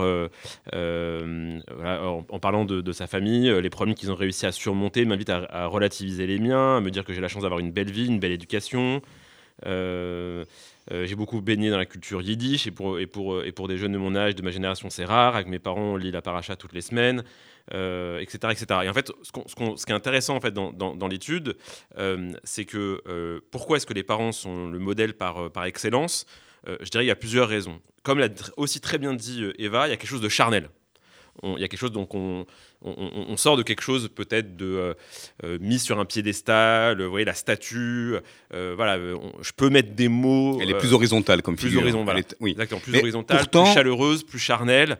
en, 0.73 2.39
parlant 2.39 2.65
de, 2.65 2.91
sa 2.91 3.07
famille, 3.07 3.49
les 3.61 3.69
problèmes 3.69 3.95
qu'ils 3.95 4.11
ont 4.11 4.15
réussi 4.15 4.45
à 4.45 4.51
surmonter 4.51 5.05
m'invitent 5.05 5.29
à, 5.29 5.67
relativiser 5.67 6.27
les 6.27 6.39
miens, 6.39 6.77
à 6.77 6.81
me 6.81 6.91
dire 6.91 7.05
que 7.05 7.13
j'ai 7.13 7.21
la 7.21 7.27
chance 7.27 7.43
d'avoir 7.43 7.59
une 7.59 7.71
belle 7.71 7.91
vie, 7.91 8.07
une 8.07 8.19
belle 8.19 8.31
éducation. 8.31 9.01
j'ai 9.65 11.15
beaucoup 11.15 11.41
baigné 11.41 11.69
dans 11.69 11.77
la 11.77 11.85
culture 11.85 12.21
yiddish 12.21 12.67
et 12.67 12.71
pour, 12.71 12.99
et, 12.99 13.05
pour, 13.07 13.67
des 13.67 13.77
jeunes 13.77 13.93
de 13.93 13.97
mon 13.97 14.15
âge, 14.15 14.35
de 14.35 14.41
ma 14.41 14.51
génération, 14.51 14.89
c'est 14.89 15.05
rare. 15.05 15.35
Avec 15.35 15.47
mes 15.47 15.59
parents, 15.59 15.93
on 15.93 15.95
lit 15.95 16.11
la 16.11 16.21
paracha 16.21 16.55
toutes 16.55 16.73
les 16.73 16.81
semaines 16.81 17.23
euh, 17.73 18.19
etc. 18.19 18.55
Et 18.83 18.89
en 18.89 18.93
fait, 18.93 19.11
ce, 19.23 19.31
ce, 19.75 19.85
qui 19.85 19.91
est 19.91 19.95
intéressant 19.95 20.35
en 20.35 20.39
fait 20.39 20.53
dans, 20.53 20.71
dans, 20.71 21.07
l'étude, 21.07 21.57
euh, 21.97 22.31
c'est 22.43 22.65
que 22.65 23.01
euh, 23.07 23.41
pourquoi 23.51 23.77
est-ce 23.77 23.85
que 23.85 23.93
les 23.93 24.03
parents 24.03 24.31
sont 24.31 24.69
le 24.69 24.79
modèle 24.79 25.13
par, 25.13 25.51
par 25.51 25.65
excellence? 25.65 26.25
Je 26.65 26.89
dirais 26.89 27.05
il 27.05 27.07
y 27.07 27.11
a 27.11 27.15
plusieurs 27.15 27.47
raisons. 27.47 27.79
Comme 28.03 28.19
l'a 28.19 28.27
aussi 28.57 28.81
très 28.81 28.97
bien 28.97 29.13
dit 29.13 29.45
Eva, 29.57 29.87
il 29.87 29.91
y 29.91 29.93
a 29.93 29.97
quelque 29.97 30.09
chose 30.09 30.21
de 30.21 30.27
charnel. 30.27 30.69
il 31.43 31.61
y 31.61 31.63
a 31.63 31.69
quelque 31.69 31.79
chose 31.79 31.93
donc 31.93 32.13
on, 32.13 32.45
on, 32.81 33.37
sort 33.37 33.55
de 33.55 33.63
quelque 33.63 33.81
chose 33.81 34.09
peut-être 34.13 34.57
de 34.57 34.93
mis 35.61 35.79
sur 35.79 35.97
un 35.97 36.03
piédestal, 36.03 37.01
vous 37.01 37.09
voyez 37.09 37.25
la 37.25 37.35
statue, 37.35 38.15
voilà, 38.51 38.97
je 38.97 39.51
peux 39.55 39.69
mettre 39.69 39.93
des 39.93 40.09
mots. 40.09 40.59
Elle 40.61 40.71
est 40.71 40.77
plus 40.77 40.91
horizontale 40.91 41.41
comme 41.41 41.55
plus 41.55 41.67
figure. 41.67 41.83
Horizontale, 41.83 42.23
oui. 42.41 42.51
Exactement, 42.51 42.81
plus 42.81 42.99
horizontale, 42.99 43.47
plus 43.47 43.73
chaleureuse, 43.73 44.23
plus 44.23 44.39
charnelle, 44.39 44.97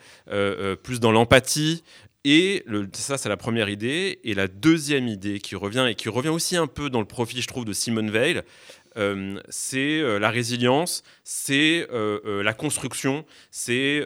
plus 0.84 1.02
dans 1.02 1.12
l'empathie, 1.12 1.84
et 2.24 2.66
ça, 2.94 3.18
c'est 3.18 3.30
la 3.30 3.38
première 3.38 3.70
idée. 3.70 4.20
Et 4.24 4.34
la 4.34 4.48
deuxième 4.48 5.08
idée 5.08 5.40
qui 5.40 5.56
revient, 5.56 5.86
et 5.90 5.96
qui 5.96 6.10
revient 6.10 6.30
aussi 6.30 6.58
un 6.58 6.68
peu 6.68 6.90
dans 6.90 7.00
le 7.00 7.06
profil, 7.06 7.42
je 7.42 7.48
trouve, 7.48 7.66
de 7.66 7.74
Simone 7.74 8.12
Veil, 8.12 8.42
euh, 8.98 9.40
c'est 9.50 10.00
euh, 10.00 10.18
la 10.20 10.30
résilience, 10.30 11.04
c'est 11.24 11.88
euh, 11.92 12.42
la 12.44 12.54
construction, 12.54 13.26
c'est 13.52 14.06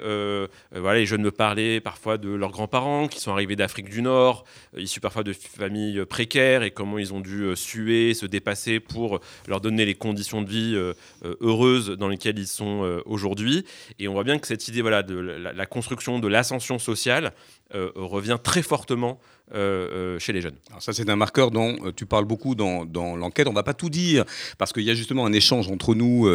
voilà, 0.72 1.00
les 1.00 1.06
jeunes 1.06 1.22
me 1.22 1.32
parlaient 1.32 1.80
parfois 1.80 2.18
de 2.18 2.30
leurs 2.30 2.52
grands-parents 2.52 3.08
qui 3.08 3.20
sont 3.20 3.32
arrivés 3.32 3.56
d'Afrique 3.56 3.90
du 3.90 4.02
Nord, 4.02 4.46
issus 4.78 5.00
parfois 5.00 5.24
de 5.24 5.34
familles 5.34 6.06
précaires 6.06 6.64
et 6.64 6.72
comment 6.72 6.98
ils 6.98 7.14
ont 7.14 7.20
dû 7.20 7.56
suer, 7.56 8.14
se 8.14 8.26
dépasser 8.26 8.80
pour 8.80 9.20
leur 9.48 9.62
donner 9.62 9.86
les 9.86 9.96
conditions 9.96 10.42
de 10.42 10.50
vie 10.50 10.94
heureuses 11.42 11.92
dans 11.92 12.08
lesquelles 12.08 12.40
ils 12.40 12.48
sont 12.48 13.02
aujourd'hui. 13.06 13.66
Et 14.00 14.08
on 14.08 14.14
voit 14.14 14.24
bien 14.24 14.40
que 14.40 14.48
cette 14.48 14.68
idée 14.68 14.82
voilà, 14.82 15.04
de 15.04 15.16
la 15.16 15.66
construction, 15.66 16.20
de 16.20 16.28
l'ascension 16.28 16.80
sociale 16.80 17.34
revient 17.74 18.38
très 18.42 18.62
fortement 18.62 19.20
euh, 19.54 20.16
euh, 20.16 20.20
chez 20.20 20.34
les 20.34 20.42
jeunes. 20.42 20.56
Alors 20.70 20.82
ça, 20.82 20.94
c'est 20.94 21.10
un 21.10 21.16
marqueur 21.16 21.52
dont 21.52 21.76
euh, 21.84 21.92
tu 21.96 22.06
parles 22.06 22.26
beaucoup 22.26 22.56
dans, 22.56 22.86
l'enquête. 23.16 23.48
On 23.48 23.52
ne 23.52 23.56
va 23.56 23.64
pas 23.64 23.74
tout 23.74 23.90
dire, 23.90 24.24
parce 24.58 24.72
qu'il 24.72 24.84
y 24.84 24.90
a 24.90 24.94
justement 24.94 25.26
un 25.26 25.34
échange 25.34 25.68
entre 25.70 25.96
nous 25.96 26.30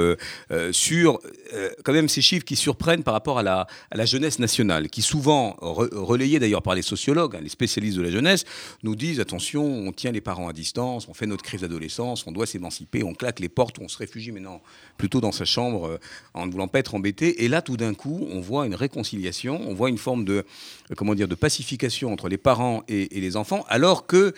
sur 0.73 1.21
quand 1.85 1.93
même 1.93 2.09
ces 2.09 2.23
chiffres 2.23 2.45
qui 2.45 2.57
surprennent 2.57 3.03
par 3.03 3.15
rapport 3.15 3.39
à 3.39 3.43
la, 3.43 3.67
jeunesse 4.05 4.39
nationale, 4.39 4.89
qui 4.89 5.03
souvent, 5.03 5.57
relayés 5.61 6.39
d'ailleurs 6.39 6.63
par 6.63 6.75
les 6.75 6.83
sociologues, 6.83 7.37
hein, 7.37 7.41
les 7.43 7.49
spécialistes 7.49 7.97
de 7.97 8.03
la 8.03 8.11
jeunesse, 8.11 8.45
nous 8.83 8.95
disent, 8.95 9.21
attention, 9.21 9.65
on 9.65 9.93
tient 9.93 10.13
les 10.13 10.21
parents 10.21 10.49
à 10.49 10.53
distance, 10.53 11.09
on 11.09 11.15
fait 11.15 11.27
notre 11.27 11.43
crise 11.43 11.63
d'adolescence, 11.63 12.27
on 12.27 12.33
doit 12.33 12.47
s'émanciper, 12.47 13.03
on 13.03 13.15
claque 13.15 13.41
les 13.41 13.49
portes, 13.49 13.79
on 13.81 13.89
se 13.89 13.99
réfugie 13.99 14.33
maintenant 14.33 14.63
plutôt 14.97 15.21
dans 15.21 15.33
sa 15.33 15.45
chambre 15.45 15.99
en 16.35 16.47
ne 16.47 16.53
voulant 16.53 16.69
pas 16.69 16.79
être 16.81 16.95
embêté. 16.95 17.45
Et 17.45 17.49
là, 17.49 17.63
tout 17.63 17.77
d'un 17.77 17.95
coup, 17.95 18.27
on 18.31 18.41
voit 18.41 18.67
une 18.67 18.75
réconciliation, 18.75 19.61
on 19.67 19.75
voit 19.75 19.89
une 19.89 19.99
forme 19.99 20.25
de, 20.25 20.45
comment 20.97 21.15
dire, 21.15 21.29
de 21.29 21.35
pacification 21.35 22.13
entre 22.13 22.29
les 22.29 22.39
parents 22.39 22.83
et, 22.89 23.06
et, 23.11 23.21
les 23.21 23.37
enfants, 23.37 23.65
alors 23.69 24.07
que 24.07 24.35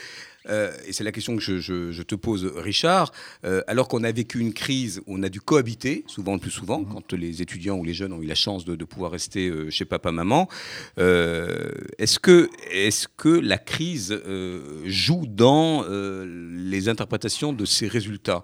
euh, 0.48 0.72
et 0.86 0.92
c'est 0.92 1.04
la 1.04 1.12
question 1.12 1.36
que 1.36 1.42
je, 1.42 2.02
te 2.02 2.14
pose, 2.14 2.50
Richard, 2.56 3.12
euh, 3.44 3.62
alors 3.66 3.88
qu'on 3.88 4.04
a 4.04 4.12
vécu 4.12 4.40
une 4.40 4.52
crise, 4.52 5.02
on 5.06 5.22
a 5.22 5.28
dû 5.28 5.40
cohabiter, 5.40 6.04
souvent 6.06 6.34
le 6.34 6.40
plus 6.40 6.50
souvent, 6.50 6.80
mhm. 6.80 6.88
quand 6.92 7.12
les 7.12 7.42
étudiants 7.42 7.76
ou 7.76 7.84
les 7.84 7.94
jeunes 7.94 8.12
ont 8.12 8.22
eu 8.22 8.26
la 8.26 8.34
chance 8.34 8.64
de, 8.64 8.84
pouvoir 8.84 9.10
rester 9.10 9.48
euh, 9.48 9.70
chez 9.70 9.84
papa-maman, 9.84 10.48
est-ce 10.96 12.18
que, 12.18 12.48
est 12.70 13.08
que 13.16 13.28
la 13.28 13.58
crise 13.58 14.18
joue 14.84 15.26
dans 15.26 15.84
les 15.88 16.88
interprétations 16.88 17.52
de 17.52 17.64
ces 17.64 17.86
résultats? 17.86 18.42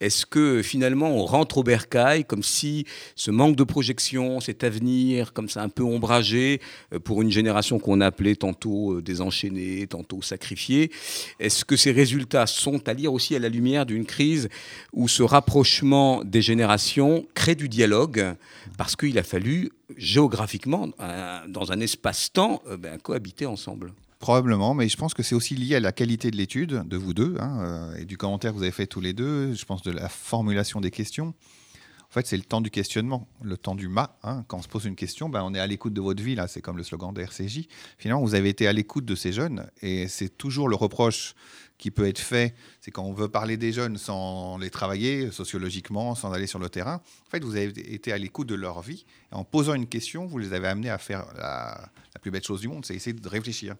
Est-ce 0.00 0.26
que 0.26 0.62
finalement 0.62 1.08
on 1.08 1.24
rentre 1.24 1.58
au 1.58 1.62
bercail 1.62 2.24
comme 2.24 2.42
si 2.42 2.84
ce 3.14 3.30
manque 3.30 3.56
de 3.56 3.64
projection, 3.64 4.40
cet 4.40 4.64
avenir 4.64 5.32
comme 5.32 5.48
ça 5.48 5.62
un 5.62 5.68
peu 5.68 5.82
ombragé 5.82 6.60
pour 7.04 7.22
une 7.22 7.30
génération 7.30 7.78
qu'on 7.78 8.00
appelait 8.00 8.36
tantôt 8.36 9.00
désenchaînée, 9.00 9.86
tantôt 9.86 10.20
sacrifiée, 10.20 10.90
est-ce 11.46 11.64
que 11.64 11.76
ces 11.76 11.92
résultats 11.92 12.46
sont 12.46 12.88
à 12.88 12.92
lire 12.92 13.12
aussi 13.12 13.36
à 13.36 13.38
la 13.38 13.48
lumière 13.48 13.86
d'une 13.86 14.04
crise 14.04 14.48
où 14.92 15.06
ce 15.06 15.22
rapprochement 15.22 16.24
des 16.24 16.42
générations 16.42 17.24
crée 17.34 17.54
du 17.54 17.68
dialogue 17.68 18.34
parce 18.76 18.96
qu'il 18.96 19.16
a 19.18 19.22
fallu 19.22 19.70
géographiquement, 19.96 20.88
euh, 21.00 21.38
dans 21.48 21.70
un 21.70 21.80
espace-temps, 21.80 22.62
euh, 22.66 22.76
ben, 22.76 22.98
cohabiter 22.98 23.46
ensemble? 23.46 23.92
Probablement, 24.18 24.74
mais 24.74 24.88
je 24.88 24.96
pense 24.96 25.14
que 25.14 25.22
c'est 25.22 25.36
aussi 25.36 25.54
lié 25.54 25.76
à 25.76 25.80
la 25.80 25.92
qualité 25.92 26.32
de 26.32 26.36
l'étude 26.36 26.82
de 26.88 26.96
vous 26.96 27.14
deux 27.14 27.36
hein, 27.38 27.58
euh, 27.60 27.96
et 27.96 28.04
du 28.04 28.16
commentaire 28.16 28.50
que 28.50 28.56
vous 28.56 28.62
avez 28.64 28.72
fait 28.72 28.88
tous 28.88 29.00
les 29.00 29.12
deux. 29.12 29.54
Je 29.54 29.64
pense 29.64 29.82
de 29.82 29.92
la 29.92 30.08
formulation 30.08 30.80
des 30.80 30.90
questions. 30.90 31.32
Fait, 32.16 32.26
c'est 32.26 32.38
le 32.38 32.44
temps 32.44 32.62
du 32.62 32.70
questionnement, 32.70 33.28
le 33.42 33.58
temps 33.58 33.74
du 33.74 33.88
ma. 33.88 34.16
Hein. 34.22 34.42
Quand 34.48 34.56
on 34.56 34.62
se 34.62 34.68
pose 34.68 34.86
une 34.86 34.96
question, 34.96 35.28
ben, 35.28 35.42
on 35.42 35.52
est 35.52 35.58
à 35.58 35.66
l'écoute 35.66 35.92
de 35.92 36.00
votre 36.00 36.22
vie, 36.22 36.34
c'est 36.48 36.62
comme 36.62 36.78
le 36.78 36.82
slogan 36.82 37.12
de 37.12 37.20
RCJ. 37.20 37.68
Finalement, 37.98 38.22
vous 38.22 38.34
avez 38.34 38.48
été 38.48 38.66
à 38.66 38.72
l'écoute 38.72 39.04
de 39.04 39.14
ces 39.14 39.34
jeunes, 39.34 39.66
et 39.82 40.08
c'est 40.08 40.30
toujours 40.30 40.70
le 40.70 40.76
reproche 40.76 41.34
qui 41.76 41.90
peut 41.90 42.08
être 42.08 42.18
fait, 42.18 42.54
c'est 42.80 42.90
quand 42.90 43.02
on 43.02 43.12
veut 43.12 43.28
parler 43.28 43.58
des 43.58 43.70
jeunes 43.70 43.98
sans 43.98 44.56
les 44.56 44.70
travailler 44.70 45.30
sociologiquement, 45.30 46.14
sans 46.14 46.32
aller 46.32 46.46
sur 46.46 46.58
le 46.58 46.70
terrain. 46.70 47.02
En 47.26 47.30
fait, 47.30 47.44
vous 47.44 47.54
avez 47.54 47.92
été 47.92 48.12
à 48.12 48.16
l'écoute 48.16 48.48
de 48.48 48.54
leur 48.54 48.80
vie, 48.80 49.04
et 49.30 49.34
en 49.34 49.44
posant 49.44 49.74
une 49.74 49.86
question, 49.86 50.24
vous 50.24 50.38
les 50.38 50.54
avez 50.54 50.68
amenés 50.68 50.88
à 50.88 50.96
faire 50.96 51.26
la 51.36 51.90
plus 52.22 52.30
belle 52.30 52.44
chose 52.44 52.62
du 52.62 52.68
monde, 52.68 52.86
c'est 52.86 52.94
essayer 52.94 53.12
de 53.12 53.28
réfléchir. 53.28 53.74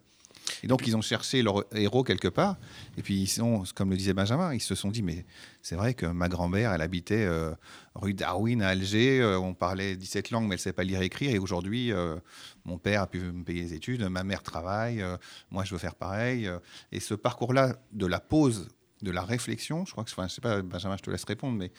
Et 0.63 0.67
donc, 0.67 0.87
ils 0.87 0.97
ont 0.97 1.03
cherché 1.03 1.43
leur 1.43 1.65
héros 1.75 2.03
quelque 2.03 2.29
part. 2.29 2.57
Et 2.97 3.03
puis, 3.03 3.15
ils 3.15 3.27
sont, 3.27 3.65
comme 3.75 3.91
le 3.91 3.97
disait 3.97 4.15
Benjamin, 4.15 4.55
ils 4.55 4.61
se 4.61 4.75
sont 4.75 4.91
dit, 4.91 5.03
mais 5.03 5.25
c'est 5.63 5.77
vrai 5.77 5.95
que 5.95 6.07
ma 6.07 6.29
grand-mère, 6.29 6.73
elle 6.73 6.81
habitait 6.81 7.25
euh, 7.25 7.53
rue 7.95 8.15
Darwin 8.15 8.63
à 8.63 8.69
Alger. 8.69 9.21
Euh, 9.21 9.39
on 9.39 9.55
parlait 9.55 9.97
17 9.97 10.31
langues, 10.31 10.45
mais 10.45 10.55
elle 10.55 10.59
ne 10.59 10.63
savait 10.63 10.75
pas 10.75 10.85
lire 10.85 11.03
et 11.03 11.07
écrire. 11.07 11.35
Et 11.35 11.39
aujourd'hui, 11.39 11.93
euh, 11.93 12.17
mon 12.65 12.79
père 12.79 13.03
a 13.03 13.07
pu 13.07 13.21
me 13.21 13.45
payer 13.45 13.63
les 13.63 13.75
études, 13.75 14.03
ma 14.03 14.25
mère 14.25 14.43
travaille, 14.43 15.05
moi, 15.51 15.65
je 15.65 15.73
veux 15.73 15.79
faire 15.79 15.95
pareil. 15.95 16.51
et 16.93 17.01
ce 17.01 17.15
parcours-là 17.15 17.77
de 17.93 18.07
la 18.07 18.21
pause 18.21 18.69
de 19.07 19.13
la 19.13 19.23
réflexion. 19.23 19.87
Je 19.87 19.93
crois 19.93 20.05
que, 20.05 20.11
enfin, 20.11 20.29
je 20.29 20.35
sais 20.35 20.41
pas, 20.41 20.61
Benjamin, 20.63 20.97
je 20.97 21.03
te 21.03 21.11
laisse 21.11 21.25
répondre, 21.25 21.57
mais 21.57 21.71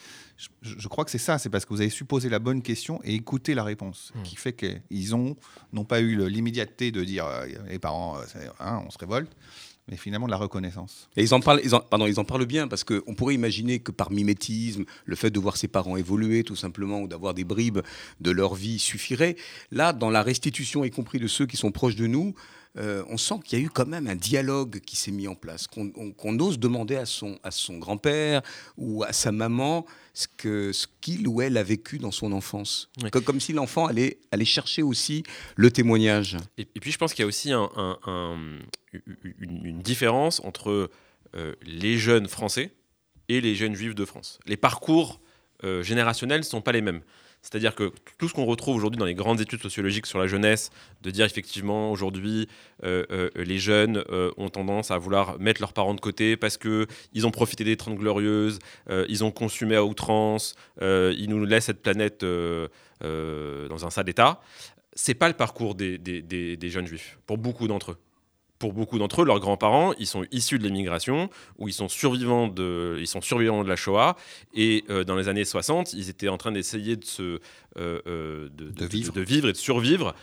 je, 0.62 0.88
crois 0.88 1.04
que 1.04 1.10
c'est 1.10 1.18
ça. 1.18 1.38
C'est 1.38 1.50
parce 1.50 1.64
que 1.64 1.70
vous 1.70 1.80
avez 1.80 1.90
su 1.90 2.04
poser 2.04 2.28
la 2.28 2.38
bonne 2.38 2.62
question 2.62 3.00
et 3.04 3.14
écouter 3.14 3.54
la 3.54 3.64
réponse, 3.64 4.12
hmm. 4.14 4.22
qui 4.22 4.36
fait 4.36 4.54
qu'ils 4.54 5.14
ont 5.14 5.36
n'ont 5.72 5.84
pas 5.84 6.00
eu 6.00 6.28
l'immédiateté 6.28 6.90
de 6.90 7.04
dire 7.04 7.26
euh, 7.26 7.46
les 7.68 7.78
parents, 7.78 8.18
euh, 8.18 8.48
hein, 8.60 8.82
on 8.86 8.90
se 8.90 8.98
révolte. 8.98 9.30
Mais 9.90 9.96
finalement, 9.96 10.26
de 10.26 10.30
la 10.30 10.36
reconnaissance. 10.36 11.08
Et 11.16 11.22
ils 11.22 11.32
en 11.32 11.40
parlent, 11.40 11.60
ils 11.64 11.70
pardon, 11.70 12.06
ils 12.06 12.20
en 12.20 12.24
parlent 12.24 12.44
bien 12.44 12.68
parce 12.68 12.84
qu'on 12.84 13.14
pourrait 13.14 13.34
imaginer 13.34 13.78
que 13.78 13.90
par 13.90 14.10
mimétisme, 14.10 14.84
le 15.06 15.16
fait 15.16 15.30
de 15.30 15.38
voir 15.38 15.56
ses 15.56 15.68
parents 15.68 15.96
évoluer, 15.96 16.44
tout 16.44 16.56
simplement, 16.56 17.00
ou 17.00 17.08
d'avoir 17.08 17.32
des 17.32 17.44
bribes 17.44 17.80
de 18.20 18.30
leur 18.30 18.54
vie 18.54 18.78
suffirait. 18.78 19.36
Là, 19.70 19.94
dans 19.94 20.10
la 20.10 20.22
restitution, 20.22 20.84
y 20.84 20.90
compris 20.90 21.18
de 21.18 21.26
ceux 21.26 21.46
qui 21.46 21.56
sont 21.56 21.72
proches 21.72 21.96
de 21.96 22.06
nous, 22.06 22.34
euh, 22.78 23.02
on 23.08 23.16
sent 23.16 23.36
qu'il 23.44 23.58
y 23.58 23.62
a 23.62 23.64
eu 23.64 23.70
quand 23.70 23.86
même 23.86 24.06
un 24.06 24.14
dialogue 24.14 24.80
qui 24.80 24.96
s'est 24.96 25.10
mis 25.10 25.26
en 25.26 25.34
place, 25.34 25.66
qu'on 25.66 26.38
ose 26.38 26.58
demander 26.58 26.96
à 26.96 27.06
son, 27.06 27.38
à 27.42 27.50
son 27.50 27.78
grand-père 27.78 28.42
ou 28.76 29.02
à 29.02 29.12
sa 29.12 29.32
maman 29.32 29.86
ce 30.14 30.26
qu'il 30.28 30.74
ce 30.74 30.86
ou 31.26 31.42
elle 31.42 31.56
a 31.56 31.62
vécu 31.62 31.98
dans 31.98 32.10
son 32.10 32.32
enfance. 32.32 32.90
Comme, 33.24 33.40
si 33.40 33.52
l'enfant 33.52 33.86
allait, 33.86 34.18
allait 34.32 34.44
chercher 34.44 34.82
aussi 34.82 35.22
le 35.56 35.70
témoignage. 35.70 36.36
Et, 36.56 36.64
puis 36.64 36.92
je 36.92 36.98
pense 36.98 37.14
qu'il 37.14 37.22
y 37.22 37.24
a 37.24 37.26
aussi 37.26 37.52
une, 37.52 38.62
différence 39.82 40.40
entre 40.44 40.90
euh, 41.34 41.54
les 41.62 41.98
jeunes 41.98 42.28
français 42.28 42.72
et 43.28 43.40
les 43.40 43.54
jeunes 43.54 43.74
juifs 43.74 43.94
de 43.94 44.04
France. 44.04 44.38
Les 44.46 44.56
parcours 44.56 45.20
euh, 45.64 45.82
générationnels 45.82 46.40
ne 46.40 46.44
sont 46.44 46.62
pas 46.62 46.72
les 46.72 46.82
mêmes. 46.82 47.02
C'est-à-dire 47.42 47.74
que 47.74 47.92
tout 48.18 48.28
ce 48.28 48.34
qu'on 48.34 48.44
retrouve 48.44 48.76
aujourd'hui 48.76 48.98
dans 48.98 49.04
les 49.04 49.14
grandes 49.14 49.40
études 49.40 49.62
sociologiques 49.62 50.06
sur 50.06 50.18
la 50.18 50.26
jeunesse, 50.26 50.70
de 51.02 51.10
dire 51.10 51.24
effectivement 51.24 51.90
aujourd'hui 51.90 52.48
euh, 52.84 53.04
euh, 53.10 53.30
les 53.36 53.58
jeunes 53.58 54.04
euh, 54.10 54.30
ont 54.36 54.48
tendance 54.48 54.90
à 54.90 54.98
vouloir 54.98 55.38
mettre 55.38 55.60
leurs 55.60 55.72
parents 55.72 55.94
de 55.94 56.00
côté 56.00 56.36
parce 56.36 56.56
que 56.56 56.86
ils 57.12 57.26
ont 57.26 57.30
profité 57.30 57.64
des 57.64 57.76
Trente 57.76 57.96
Glorieuses, 57.96 58.58
ils 59.08 59.24
ont 59.24 59.30
consumé 59.30 59.76
à 59.76 59.84
outrance, 59.84 60.54
ils 60.80 61.26
nous 61.28 61.44
laissent 61.44 61.66
cette 61.66 61.82
planète 61.82 62.24
dans 62.24 63.86
un 63.86 63.90
sale 63.90 64.08
état. 64.08 64.40
C'est 64.94 65.14
pas 65.14 65.28
le 65.28 65.34
parcours 65.34 65.74
des 65.74 66.58
jeunes 66.70 66.86
juifs 66.86 67.18
pour 67.26 67.38
beaucoup 67.38 67.68
d'entre 67.68 67.92
eux 67.92 67.98
pour 68.58 68.72
beaucoup 68.72 68.98
d'entre 68.98 69.22
eux, 69.22 69.24
leurs 69.24 69.40
grands-parents, 69.40 69.94
ils 69.98 70.06
sont 70.06 70.24
issus 70.32 70.58
de 70.58 70.64
l'émigration 70.64 71.30
ou 71.58 71.68
ils 71.68 71.72
sont 71.72 71.88
survivants 71.88 72.48
de, 72.48 72.96
ils 72.98 73.06
sont 73.06 73.20
survivants 73.20 73.62
de 73.62 73.68
la 73.68 73.76
Shoah. 73.76 74.16
Et 74.54 74.84
euh, 74.90 75.04
dans 75.04 75.16
les 75.16 75.28
années 75.28 75.44
60, 75.44 75.92
ils 75.92 76.10
étaient 76.10 76.28
en 76.28 76.38
train 76.38 76.52
d'essayer 76.52 76.96
de, 76.96 77.04
se, 77.04 77.22
euh, 77.22 78.00
euh, 78.06 78.48
de, 78.52 78.84
vivre. 78.86 79.12
de, 79.12 79.20
vivre. 79.20 79.48
et 79.48 79.52
de 79.52 79.56
survivre 79.56 80.14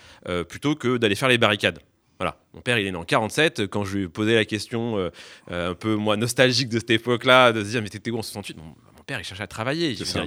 plutôt 0.50 0.76
que 0.76 0.98
d'aller 0.98 1.16
faire 1.16 1.30
les 1.30 1.38
barricades. 1.38 1.80
Voilà. 2.20 2.38
Mon 2.54 2.62
père, 2.62 2.78
il 2.80 2.88
est 2.88 2.92
né 2.92 2.98
en 2.98 3.04
47. 3.04 3.68
Quand 3.68 3.84
je 3.84 3.98
lui 3.98 4.04
ai 4.06 4.08
posé 4.08 4.36
la 4.36 4.46
question 4.46 5.12
un 5.50 5.74
peu 5.74 5.96
moi 5.96 6.16
nostalgique 6.18 6.70
de 6.70 6.80
cette 6.80 6.92
époque-là, 6.92 7.52
de 7.52 7.64
se 7.64 7.70
dire 7.70 7.82
mais 7.82 7.90
t'étais 7.90 8.12
où 8.12 8.18
en 8.18 8.22
68 8.22 8.58
père, 9.06 9.20
il 9.20 9.24
cherchait 9.24 9.44
à 9.44 9.48
travailler. 9.48 9.96
ça. 10.04 10.26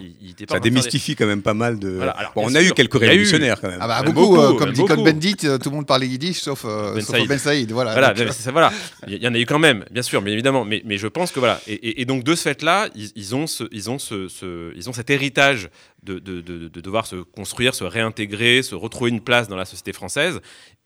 démystifie 0.61 1.16
quand 1.16 1.26
même 1.26 1.43
pas 1.43 1.55
mal 1.55 1.79
de. 1.79 2.01
on 2.37 2.55
a 2.55 2.62
eu 2.62 2.70
quelques 2.72 2.99
révolutionnaires 2.99 3.61
quand 3.61 3.68
même. 3.68 3.79
Ah 3.81 3.89
bah, 3.89 4.03
beaucoup, 4.03 4.41
euh, 4.41 4.55
comme 4.55 4.72
dit 4.72 4.85
Cohn-Bendit, 4.85 5.37
euh, 5.45 5.59
tout 5.59 5.70
le 5.70 5.76
monde 5.76 5.87
parlait 5.87 6.07
yiddish 6.07 6.41
sauf, 6.41 6.64
euh, 6.64 6.95
ben, 6.95 7.03
sauf 7.03 7.26
ben 7.26 7.39
Saïd. 7.39 7.72
Voilà. 7.72 7.93
Voilà, 7.93 8.70
il 9.07 9.22
y 9.22 9.29
en 9.29 9.35
a 9.35 9.39
eu 9.39 9.47
quand 9.47 9.59
même, 9.59 9.85
bien 9.91 10.03
sûr, 10.03 10.22
bien 10.22 10.33
évidemment. 10.33 10.64
Mais, 10.64 10.83
mais 10.85 10.99
je 10.99 11.07
pense 11.07 11.33
que 11.33 11.39
voilà. 11.39 11.61
Et, 11.66 12.05
donc 12.05 12.24
de 12.24 12.35
ce 12.35 12.43
fait-là, 12.43 12.89
ils, 12.95 13.35
ont 13.35 13.47
ce, 13.47 13.64
ils 13.72 13.91
ont 13.91 13.99
ce, 13.99 14.72
ils 14.76 14.89
ont 14.89 14.93
cet 14.93 15.11
héritage 15.11 15.68
de, 16.03 16.18
de, 16.18 16.41
de, 16.41 16.68
de, 16.68 16.81
devoir 16.81 17.07
se 17.07 17.16
construire, 17.16 17.74
se 17.74 17.85
réintégrer, 17.85 18.62
se 18.62 18.74
retrouver 18.74 19.11
une 19.11 19.20
place 19.20 19.49
dans 19.49 19.57
la 19.57 19.64
société 19.64 19.93
française. 19.93 20.41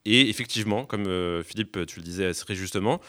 Et 0.04 0.28
effectivement, 0.28 0.84
comme 0.84 1.06
Philippe, 1.44 1.86
tu 1.86 2.00
le 2.00 2.04
disais 2.04 2.32
très 2.32 2.54
justement, 2.54 3.00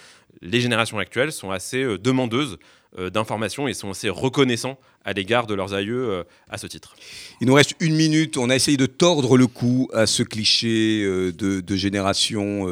les 0.42 0.62
générations 0.62 1.00
actuelles 1.00 1.32
sont 1.32 1.50
assez 1.50 1.98
demandeuses 1.98 2.58
d'informations 2.98 3.68
et 3.68 3.74
sont 3.74 3.90
assez 3.90 4.10
reconnaissants 4.10 4.78
à 5.06 5.14
l'égard 5.14 5.48
de 5.48 5.54
leurs 5.54 5.74
aïeux 5.74 6.10
euh, 6.10 6.24
à 6.50 6.58
ce 6.58 6.68
titre. 6.68 6.96
Il 7.42 7.48
nous 7.48 7.54
reste 7.54 7.76
une 7.80 7.96
minute. 7.96 8.38
On 8.38 8.50
a 8.50 8.56
essayé 8.56 8.78
de 8.78 8.86
tordre 8.86 9.38
le 9.38 9.48
cou 9.48 9.90
à 9.94 10.06
ce 10.06 10.24
cliché 10.24 11.04
euh, 11.04 11.32
de, 11.32 11.76
génération 11.76 12.66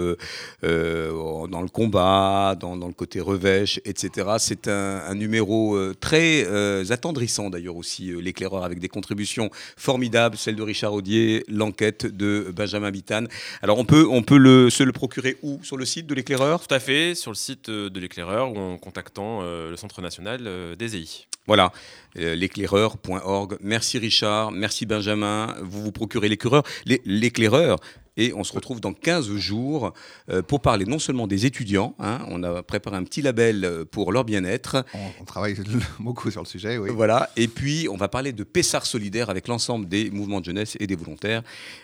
dans 0.62 1.62
le 1.62 1.68
combat, 1.68 2.56
dans, 2.60 2.76
le 2.76 2.94
côté 2.94 3.20
revêche, 3.20 3.80
etc. 3.84 4.36
C'est 4.38 4.68
un, 4.68 5.16
numéro 5.16 5.78
très 5.96 6.46
attendrissant 6.92 7.50
d'ailleurs 7.50 7.76
aussi, 7.76 8.14
l'éclaireur, 8.22 8.64
avec 8.64 8.80
des 8.80 8.88
contributions 8.88 9.50
formidables, 9.76 10.38
celle 10.38 10.56
de 10.56 10.62
Richard 10.62 10.94
Audier, 10.94 11.44
l'enquête 11.48 12.06
de 12.06 12.54
Benjamin 12.56 12.92
Bitane. 12.92 13.28
Alors 13.64 13.80
on 13.80 13.86
peut, 13.86 14.08
on 14.10 14.22
peut 14.22 14.38
le, 14.38 14.70
se 14.70 14.84
le 14.84 14.92
procurer 14.92 15.38
où? 15.42 15.60
Sur 15.64 15.78
le 15.78 15.86
site 15.86 16.06
de 16.06 16.14
l'éclaireur? 16.14 16.66
Tout 16.66 16.74
à 16.74 16.80
fait, 16.80 17.16
sur 17.16 17.32
le 17.32 17.36
site 17.36 17.70
de 17.70 18.00
l'éclaireur 18.00 18.54
ou 18.54 18.60
en 18.60 18.78
contactant 18.78 19.42
le 19.42 19.76
Centre 19.76 20.02
national 20.02 20.42
euh, 20.46 20.76
des 20.76 20.96
EI. 20.96 21.31
Voilà, 21.48 21.72
euh, 22.18 22.36
l'éclaireur.org. 22.36 23.58
Merci 23.62 23.98
Richard, 23.98 24.52
merci 24.52 24.86
Benjamin. 24.86 25.56
Vous 25.62 25.82
vous 25.84 25.92
procurez 25.92 26.30
l'éclaireur. 26.30 26.64
L'é- 26.86 27.02
L'éclaireur, 27.06 27.80
et 28.18 28.34
on 28.34 28.44
se 28.44 28.54
retrouve 28.54 28.82
dans 28.82 28.94
15 28.94 29.36
jours 29.38 29.94
euh, 30.30 30.42
pour 30.42 30.62
parler 30.62 30.86
non 30.86 31.00
seulement 31.00 31.28
des 31.28 31.46
étudiants, 31.46 31.96
hein, 32.00 32.20
on 32.30 32.44
a 32.44 32.62
préparé 32.64 32.98
un 32.98 33.04
petit 33.04 33.22
label 33.22 33.64
euh, 33.64 33.86
pour 33.86 34.12
leur 34.12 34.26
bien-être, 34.26 34.84
On, 34.94 34.98
on 35.22 35.26
travaille 35.26 35.56
beaucoup 36.00 36.30
sur 36.32 36.42
le 36.42 36.48
sujet, 36.48 36.78
oui. 36.78 36.90
voilà, 36.94 37.30
et 37.36 37.48
puis 37.48 37.88
on 37.90 37.98
va 37.98 38.08
parler 38.08 38.32
de 38.34 38.44
Pessar 38.44 38.86
solidaire 38.86 39.30
avec 39.30 39.48
l'ensemble 39.48 39.88
des 39.88 40.10
mouvements 40.12 40.40
de 40.40 40.46
jeunesse 40.46 40.78
et 40.80 40.88
des 40.88 40.96
volontaires 40.96 41.42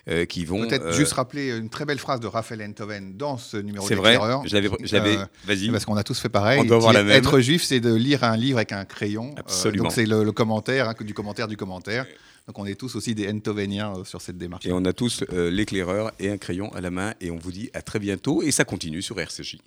euh, 0.10 0.26
qui 0.26 0.46
vont... 0.46 0.68
Peut-être 0.68 0.88
euh, 0.88 0.94
juste 0.94 1.14
rappeler 1.14 1.56
une 1.58 1.70
très 1.70 1.86
belle 1.86 2.00
phrase 2.00 2.20
de 2.20 2.28
Raphaël 2.28 2.62
Enthoven 2.62 3.16
dans 3.16 3.38
ce 3.38 3.58
numéro 3.58 3.88
C'est 3.88 3.96
vrai, 3.96 4.14
d'éclaireur. 4.14 4.44
je 4.46 4.54
l'avais... 4.96 5.18
Euh, 5.18 5.26
Vas-y. 5.46 5.70
Parce 5.70 5.86
qu'on 5.86 5.96
a 5.98 6.04
tous 6.04 6.20
fait 6.20 6.30
pareil. 6.30 6.60
On 6.60 6.66
doit 6.66 6.78
avoir 6.78 6.94
la 6.94 7.04
même. 7.04 7.16
Être 7.16 7.40
juif, 7.40 7.64
c'est 7.64 7.80
de 7.80 7.94
lire 7.94 8.24
un 8.24 8.38
livre 8.38 8.58
avec 8.58 8.72
un 8.72 8.86
crayon. 8.86 9.34
Absolument. 9.38 9.86
donc 9.86 9.94
c'est 9.94 10.06
le, 10.06 10.24
le 10.24 10.32
commentaire, 10.32 10.90
hein, 10.90 10.96
du 11.00 11.14
commentaire 11.14 11.48
du 11.48 11.58
commentaire. 11.58 12.06
Donc 12.48 12.60
on 12.60 12.66
est 12.66 12.76
tous 12.76 12.96
aussi 12.96 13.14
des 13.14 13.30
Enthoveniens 13.30 13.94
euh, 13.98 14.04
sur 14.06 14.22
cette 14.22 14.38
démarche. 14.38 14.66
Et 14.66 14.72
on 14.72 14.86
a 14.86 14.94
tous 14.94 15.24
euh, 15.34 15.52
l'éclaireur 15.52 16.12
et 16.18 16.30
un 16.30 16.38
crayon 16.38 16.74
à 16.74 16.80
la 16.80 16.90
main 16.90 17.14
et 17.20 17.30
on 17.30 17.36
vous 17.36 17.52
dit 17.52 17.70
à 17.74 17.82
très 17.82 18.00
bientôt 18.00 18.42
et 18.42 18.52
ça 18.52 18.64
continue 18.64 19.02
sur 19.02 19.20
RCJ. 19.20 19.58